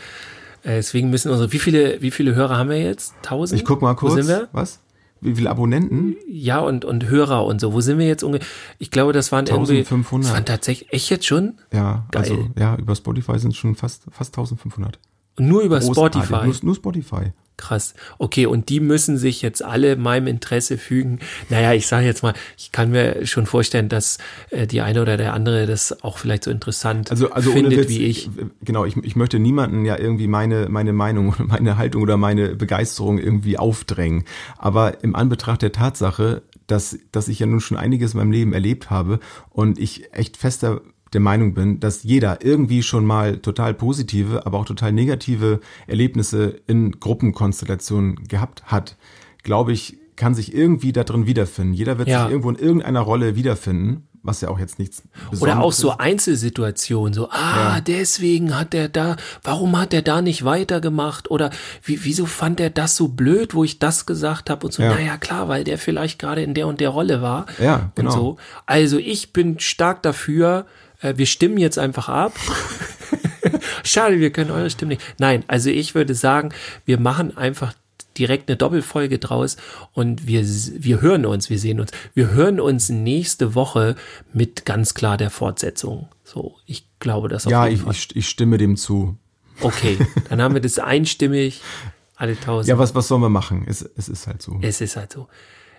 Äh, 0.62 0.76
deswegen 0.76 1.10
müssen 1.10 1.32
unsere, 1.32 1.50
wie 1.50 1.58
viele, 1.58 2.00
wie 2.02 2.12
viele 2.12 2.36
Hörer 2.36 2.56
haben 2.56 2.70
wir 2.70 2.80
jetzt? 2.80 3.14
Tausend? 3.20 3.60
Ich 3.60 3.66
guck 3.66 3.82
mal 3.82 3.94
kurz. 3.94 4.12
Wo 4.12 4.22
sind 4.22 4.28
wir? 4.28 4.48
Was? 4.52 4.78
Wie 5.20 5.34
viele 5.34 5.50
Abonnenten? 5.50 6.14
Ja, 6.28 6.60
und, 6.60 6.84
und 6.84 7.08
Hörer 7.08 7.46
und 7.46 7.60
so. 7.60 7.72
Wo 7.72 7.80
sind 7.80 7.98
wir 7.98 8.06
jetzt 8.06 8.22
ungefähr? 8.22 8.46
Ich 8.78 8.92
glaube, 8.92 9.12
das 9.12 9.32
waren 9.32 9.44
irgendwie. 9.46 9.78
1500. 9.78 10.28
Das 10.28 10.34
waren 10.36 10.44
tatsächlich, 10.44 10.92
echt 10.92 11.10
jetzt 11.10 11.26
schon? 11.26 11.54
Ja, 11.72 12.06
Geil. 12.12 12.22
also 12.22 12.48
ja, 12.56 12.76
über 12.76 12.94
Spotify 12.94 13.40
sind 13.40 13.54
es 13.54 13.56
schon 13.56 13.74
fast 13.74 14.04
fast 14.12 14.38
1500. 14.38 15.00
Nur 15.38 15.62
über 15.62 15.80
Großartig. 15.80 16.24
Spotify. 16.24 16.46
Nur, 16.46 16.56
nur 16.62 16.74
Spotify. 16.74 17.32
Krass. 17.56 17.94
Okay, 18.18 18.44
und 18.44 18.68
die 18.68 18.80
müssen 18.80 19.16
sich 19.16 19.40
jetzt 19.40 19.64
alle 19.64 19.96
meinem 19.96 20.26
Interesse 20.26 20.76
fügen. 20.76 21.20
Naja, 21.48 21.72
ich 21.72 21.86
sage 21.86 22.04
jetzt 22.04 22.22
mal, 22.22 22.34
ich 22.58 22.70
kann 22.70 22.90
mir 22.90 23.24
schon 23.24 23.46
vorstellen, 23.46 23.88
dass 23.88 24.18
äh, 24.50 24.66
die 24.66 24.82
eine 24.82 25.00
oder 25.00 25.16
der 25.16 25.32
andere 25.32 25.66
das 25.66 26.04
auch 26.04 26.18
vielleicht 26.18 26.44
so 26.44 26.50
interessant 26.50 27.10
Also, 27.10 27.30
also 27.30 27.52
findet 27.52 27.78
Witz, 27.78 27.88
wie 27.88 28.04
ich. 28.04 28.28
Genau, 28.60 28.84
ich, 28.84 28.98
ich 28.98 29.16
möchte 29.16 29.38
niemanden 29.38 29.86
ja 29.86 29.98
irgendwie 29.98 30.26
meine, 30.26 30.68
meine 30.68 30.92
Meinung, 30.92 31.30
oder 31.30 31.44
meine 31.44 31.78
Haltung 31.78 32.02
oder 32.02 32.18
meine 32.18 32.54
Begeisterung 32.54 33.18
irgendwie 33.18 33.56
aufdrängen. 33.56 34.24
Aber 34.58 35.02
im 35.02 35.16
Anbetracht 35.16 35.62
der 35.62 35.72
Tatsache, 35.72 36.42
dass, 36.66 36.98
dass 37.10 37.28
ich 37.28 37.38
ja 37.38 37.46
nun 37.46 37.60
schon 37.60 37.78
einiges 37.78 38.12
in 38.12 38.18
meinem 38.18 38.32
Leben 38.32 38.52
erlebt 38.52 38.90
habe 38.90 39.18
und 39.48 39.78
ich 39.78 40.12
echt 40.12 40.36
fester 40.36 40.82
der 41.12 41.20
Meinung 41.20 41.54
bin, 41.54 41.78
dass 41.80 42.02
jeder 42.02 42.44
irgendwie 42.44 42.82
schon 42.82 43.04
mal 43.04 43.38
total 43.38 43.74
positive, 43.74 44.44
aber 44.46 44.58
auch 44.58 44.64
total 44.64 44.92
negative 44.92 45.60
Erlebnisse 45.86 46.60
in 46.66 46.98
Gruppenkonstellationen 47.00 48.26
gehabt 48.28 48.64
hat, 48.64 48.96
glaube 49.42 49.72
ich, 49.72 49.98
kann 50.16 50.34
sich 50.34 50.54
irgendwie 50.54 50.92
da 50.92 51.04
drin 51.04 51.26
wiederfinden. 51.26 51.74
Jeder 51.74 51.98
wird 51.98 52.08
Ja. 52.08 52.22
sich 52.22 52.30
irgendwo 52.30 52.50
in 52.50 52.56
irgendeiner 52.56 53.00
Rolle 53.00 53.36
wiederfinden, 53.36 54.08
was 54.22 54.40
ja 54.40 54.48
auch 54.48 54.58
jetzt 54.58 54.78
nichts 54.80 55.02
Oder 55.40 55.60
auch 55.60 55.68
Besonderes 55.68 55.76
so 55.76 55.90
Einzelsituationen, 55.98 57.12
so, 57.14 57.28
ah, 57.30 57.80
deswegen 57.80 58.58
hat 58.58 58.72
der 58.72 58.88
da, 58.88 59.16
warum 59.44 59.78
hat 59.78 59.92
der 59.92 60.02
da 60.02 60.22
nicht 60.22 60.44
weitergemacht? 60.44 61.30
Oder 61.30 61.50
wie, 61.84 62.02
wieso 62.04 62.26
fand 62.26 62.58
er 62.60 62.70
das 62.70 62.96
so 62.96 63.08
blöd, 63.08 63.54
wo 63.54 63.62
ich 63.62 63.78
das 63.78 64.06
gesagt 64.06 64.50
habe? 64.50 64.66
Und 64.66 64.72
so, 64.72 64.82
Ja. 64.82 64.94
naja, 64.94 65.16
klar, 65.18 65.48
weil 65.48 65.62
der 65.64 65.78
vielleicht 65.78 66.18
gerade 66.18 66.42
in 66.42 66.54
der 66.54 66.66
und 66.66 66.80
der 66.80 66.88
Rolle 66.88 67.22
war. 67.22 67.46
Ja, 67.60 67.92
genau. 67.94 68.10
Und 68.10 68.16
so. 68.16 68.36
Also 68.64 68.98
ich 68.98 69.32
bin 69.32 69.60
stark 69.60 70.02
dafür, 70.02 70.66
wir 71.14 71.26
stimmen 71.26 71.58
jetzt 71.58 71.78
einfach 71.78 72.08
ab. 72.08 72.32
Schade, 73.84 74.18
wir 74.20 74.30
können 74.30 74.50
eure 74.50 74.70
Stimmen 74.70 74.90
nicht. 74.90 75.02
Nein, 75.18 75.44
also 75.46 75.70
ich 75.70 75.94
würde 75.94 76.14
sagen, 76.14 76.50
wir 76.84 76.98
machen 76.98 77.36
einfach 77.36 77.74
direkt 78.18 78.48
eine 78.48 78.56
Doppelfolge 78.56 79.18
draus 79.18 79.56
und 79.92 80.26
wir, 80.26 80.42
wir 80.42 81.00
hören 81.00 81.26
uns, 81.26 81.50
wir 81.50 81.58
sehen 81.58 81.80
uns. 81.80 81.92
Wir 82.14 82.30
hören 82.30 82.60
uns 82.60 82.88
nächste 82.88 83.54
Woche 83.54 83.94
mit 84.32 84.64
ganz 84.64 84.94
klar 84.94 85.16
der 85.16 85.30
Fortsetzung. 85.30 86.08
So, 86.24 86.56
ich 86.66 86.86
glaube 86.98 87.28
das 87.28 87.46
auf 87.46 87.52
Ja, 87.52 87.66
jeden 87.66 87.76
ich, 87.76 87.82
Fall. 87.82 87.92
ich, 87.92 88.16
ich 88.16 88.28
stimme 88.28 88.58
dem 88.58 88.76
zu. 88.76 89.16
Okay, 89.60 89.98
dann 90.28 90.42
haben 90.42 90.54
wir 90.54 90.60
das 90.60 90.78
einstimmig, 90.78 91.62
alle 92.16 92.38
tausend. 92.38 92.68
Ja, 92.68 92.78
was, 92.78 92.94
was 92.94 93.08
sollen 93.08 93.22
wir 93.22 93.28
machen? 93.28 93.64
Es, 93.68 93.82
es 93.96 94.08
ist 94.08 94.26
halt 94.26 94.42
so. 94.42 94.58
Es 94.62 94.80
ist 94.80 94.96
halt 94.96 95.12
so. 95.12 95.28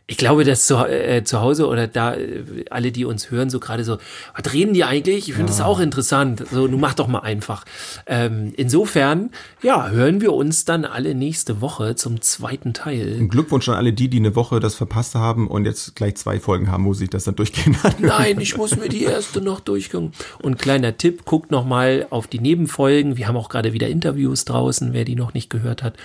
Ich 0.10 0.16
glaube, 0.16 0.46
dass 0.46 0.66
zu, 0.66 0.78
äh, 0.78 1.26
zu 1.26 1.42
Hause 1.42 1.68
oder 1.68 1.86
da 1.86 2.16
äh, 2.16 2.64
alle, 2.70 2.94
die 2.94 3.04
uns 3.04 3.30
hören, 3.30 3.50
so 3.50 3.60
gerade 3.60 3.84
so, 3.84 3.98
was 4.34 4.54
reden 4.54 4.74
die 4.74 4.86
eigentlich? 4.86 5.28
Ich 5.28 5.36
finde 5.36 5.52
das 5.52 5.60
auch 5.60 5.82
interessant. 5.82 6.46
So, 6.50 6.66
nun 6.66 6.80
mach 6.80 6.94
doch 6.94 7.08
mal 7.08 7.20
einfach. 7.20 7.66
Ähm, 8.06 8.54
insofern, 8.56 9.32
ja, 9.62 9.90
hören 9.90 10.22
wir 10.22 10.32
uns 10.32 10.64
dann 10.64 10.86
alle 10.86 11.14
nächste 11.14 11.60
Woche 11.60 11.96
zum 11.96 12.22
zweiten 12.22 12.74
Teil. 12.74 13.18
Und 13.20 13.28
Glückwunsch 13.28 13.68
an 13.68 13.76
alle 13.76 13.92
die, 13.92 14.08
die 14.08 14.20
eine 14.20 14.34
Woche 14.38 14.62
das 14.62 14.76
verpasst 14.76 15.16
haben 15.16 15.50
und 15.50 15.66
jetzt 15.66 15.98
gleich 15.98 16.16
zwei 16.16 16.40
Folgen 16.40 16.72
haben, 16.72 16.86
wo 16.86 16.94
sich 16.94 17.10
das 17.10 17.26
dann 17.26 17.36
durchgehen 17.36 17.76
hat. 17.84 18.00
Nein, 18.00 18.40
ich 18.40 18.56
muss 18.58 18.78
mir 18.78 18.88
die 18.88 19.04
erste 19.04 19.42
noch 19.42 19.60
durchgucken. 19.60 20.14
Und 20.42 20.58
kleiner 20.58 20.96
Tipp, 20.96 21.26
guckt 21.26 21.52
noch 21.52 21.66
mal 21.66 22.08
auf 22.12 22.28
die 22.28 22.40
Nebenfolgen. 22.40 23.18
Wir 23.18 23.28
haben 23.28 23.36
auch 23.36 23.50
gerade 23.50 23.74
wieder 23.74 23.90
Interviews 23.90 24.46
draußen, 24.46 24.94
wer 24.94 25.04
die 25.04 25.16
noch 25.16 25.34
nicht 25.34 25.50
gehört 25.50 25.84
hat. 25.84 25.96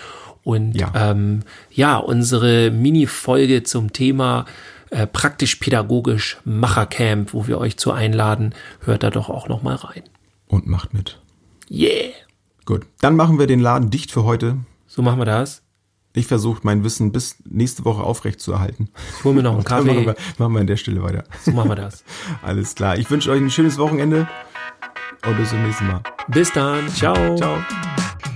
Und 0.45 0.74
Ja. 0.74 0.93
ähm, 0.95 1.40
ja, 1.70 1.97
unsere 1.99 2.70
Mini-Folge 2.70 3.62
zum 3.62 3.93
Thema 3.93 4.45
äh, 4.90 5.07
praktisch-pädagogisch 5.07 6.38
Machercamp, 6.45 7.32
wo 7.32 7.47
wir 7.47 7.59
euch 7.59 7.76
zu 7.76 7.93
einladen, 7.93 8.55
hört 8.84 9.03
da 9.03 9.11
doch 9.11 9.28
auch 9.30 9.49
noch 9.49 9.62
mal 9.62 9.76
rein. 9.76 10.03
Und 10.49 10.66
macht 10.66 10.93
mit. 10.95 11.20
Yeah! 11.70 12.11
Gut, 12.64 12.86
dann 13.01 13.16
machen 13.16 13.38
wir 13.38 13.47
den 13.47 13.61
Laden 13.61 13.90
dicht 13.90 14.11
für 14.11 14.24
heute. 14.24 14.59
So 14.86 15.01
machen 15.03 15.18
wir 15.18 15.24
das. 15.24 15.62
Ich 16.14 16.26
versuche 16.26 16.61
mein 16.64 16.84
Wissen 16.84 17.11
bis 17.11 17.36
nächste 17.49 17.86
Woche 17.86 18.03
aufrecht 18.03 18.38
zu 18.40 18.53
erhalten. 18.53 18.90
Ich 19.18 19.24
hole 19.24 19.34
mir 19.34 19.43
noch 19.43 19.55
einen 19.55 19.64
Dann 19.64 19.86
machen 19.86 20.05
Kaffee. 20.05 20.07
wir, 20.07 20.14
machen 20.38 20.53
wir 20.55 20.61
an 20.61 20.66
der 20.66 20.76
Stelle 20.76 21.03
weiter. 21.03 21.24
So 21.43 21.53
machen 21.53 21.70
wir 21.70 21.76
das. 21.76 22.05
Alles 22.43 22.74
klar. 22.74 22.99
Ich 22.99 23.11
wünsche 23.11 23.30
euch 23.30 23.40
ein 23.40 23.51
schönes 23.51 23.78
Wochenende 23.78 24.28
und 25.26 25.36
bis 25.38 25.49
zum 25.49 25.62
nächsten 25.62 25.86
Mal. 25.86 26.03
Bis 26.28 26.53
dann. 26.53 26.86
Ciao. 26.90 27.34
Ciao. 27.36 27.57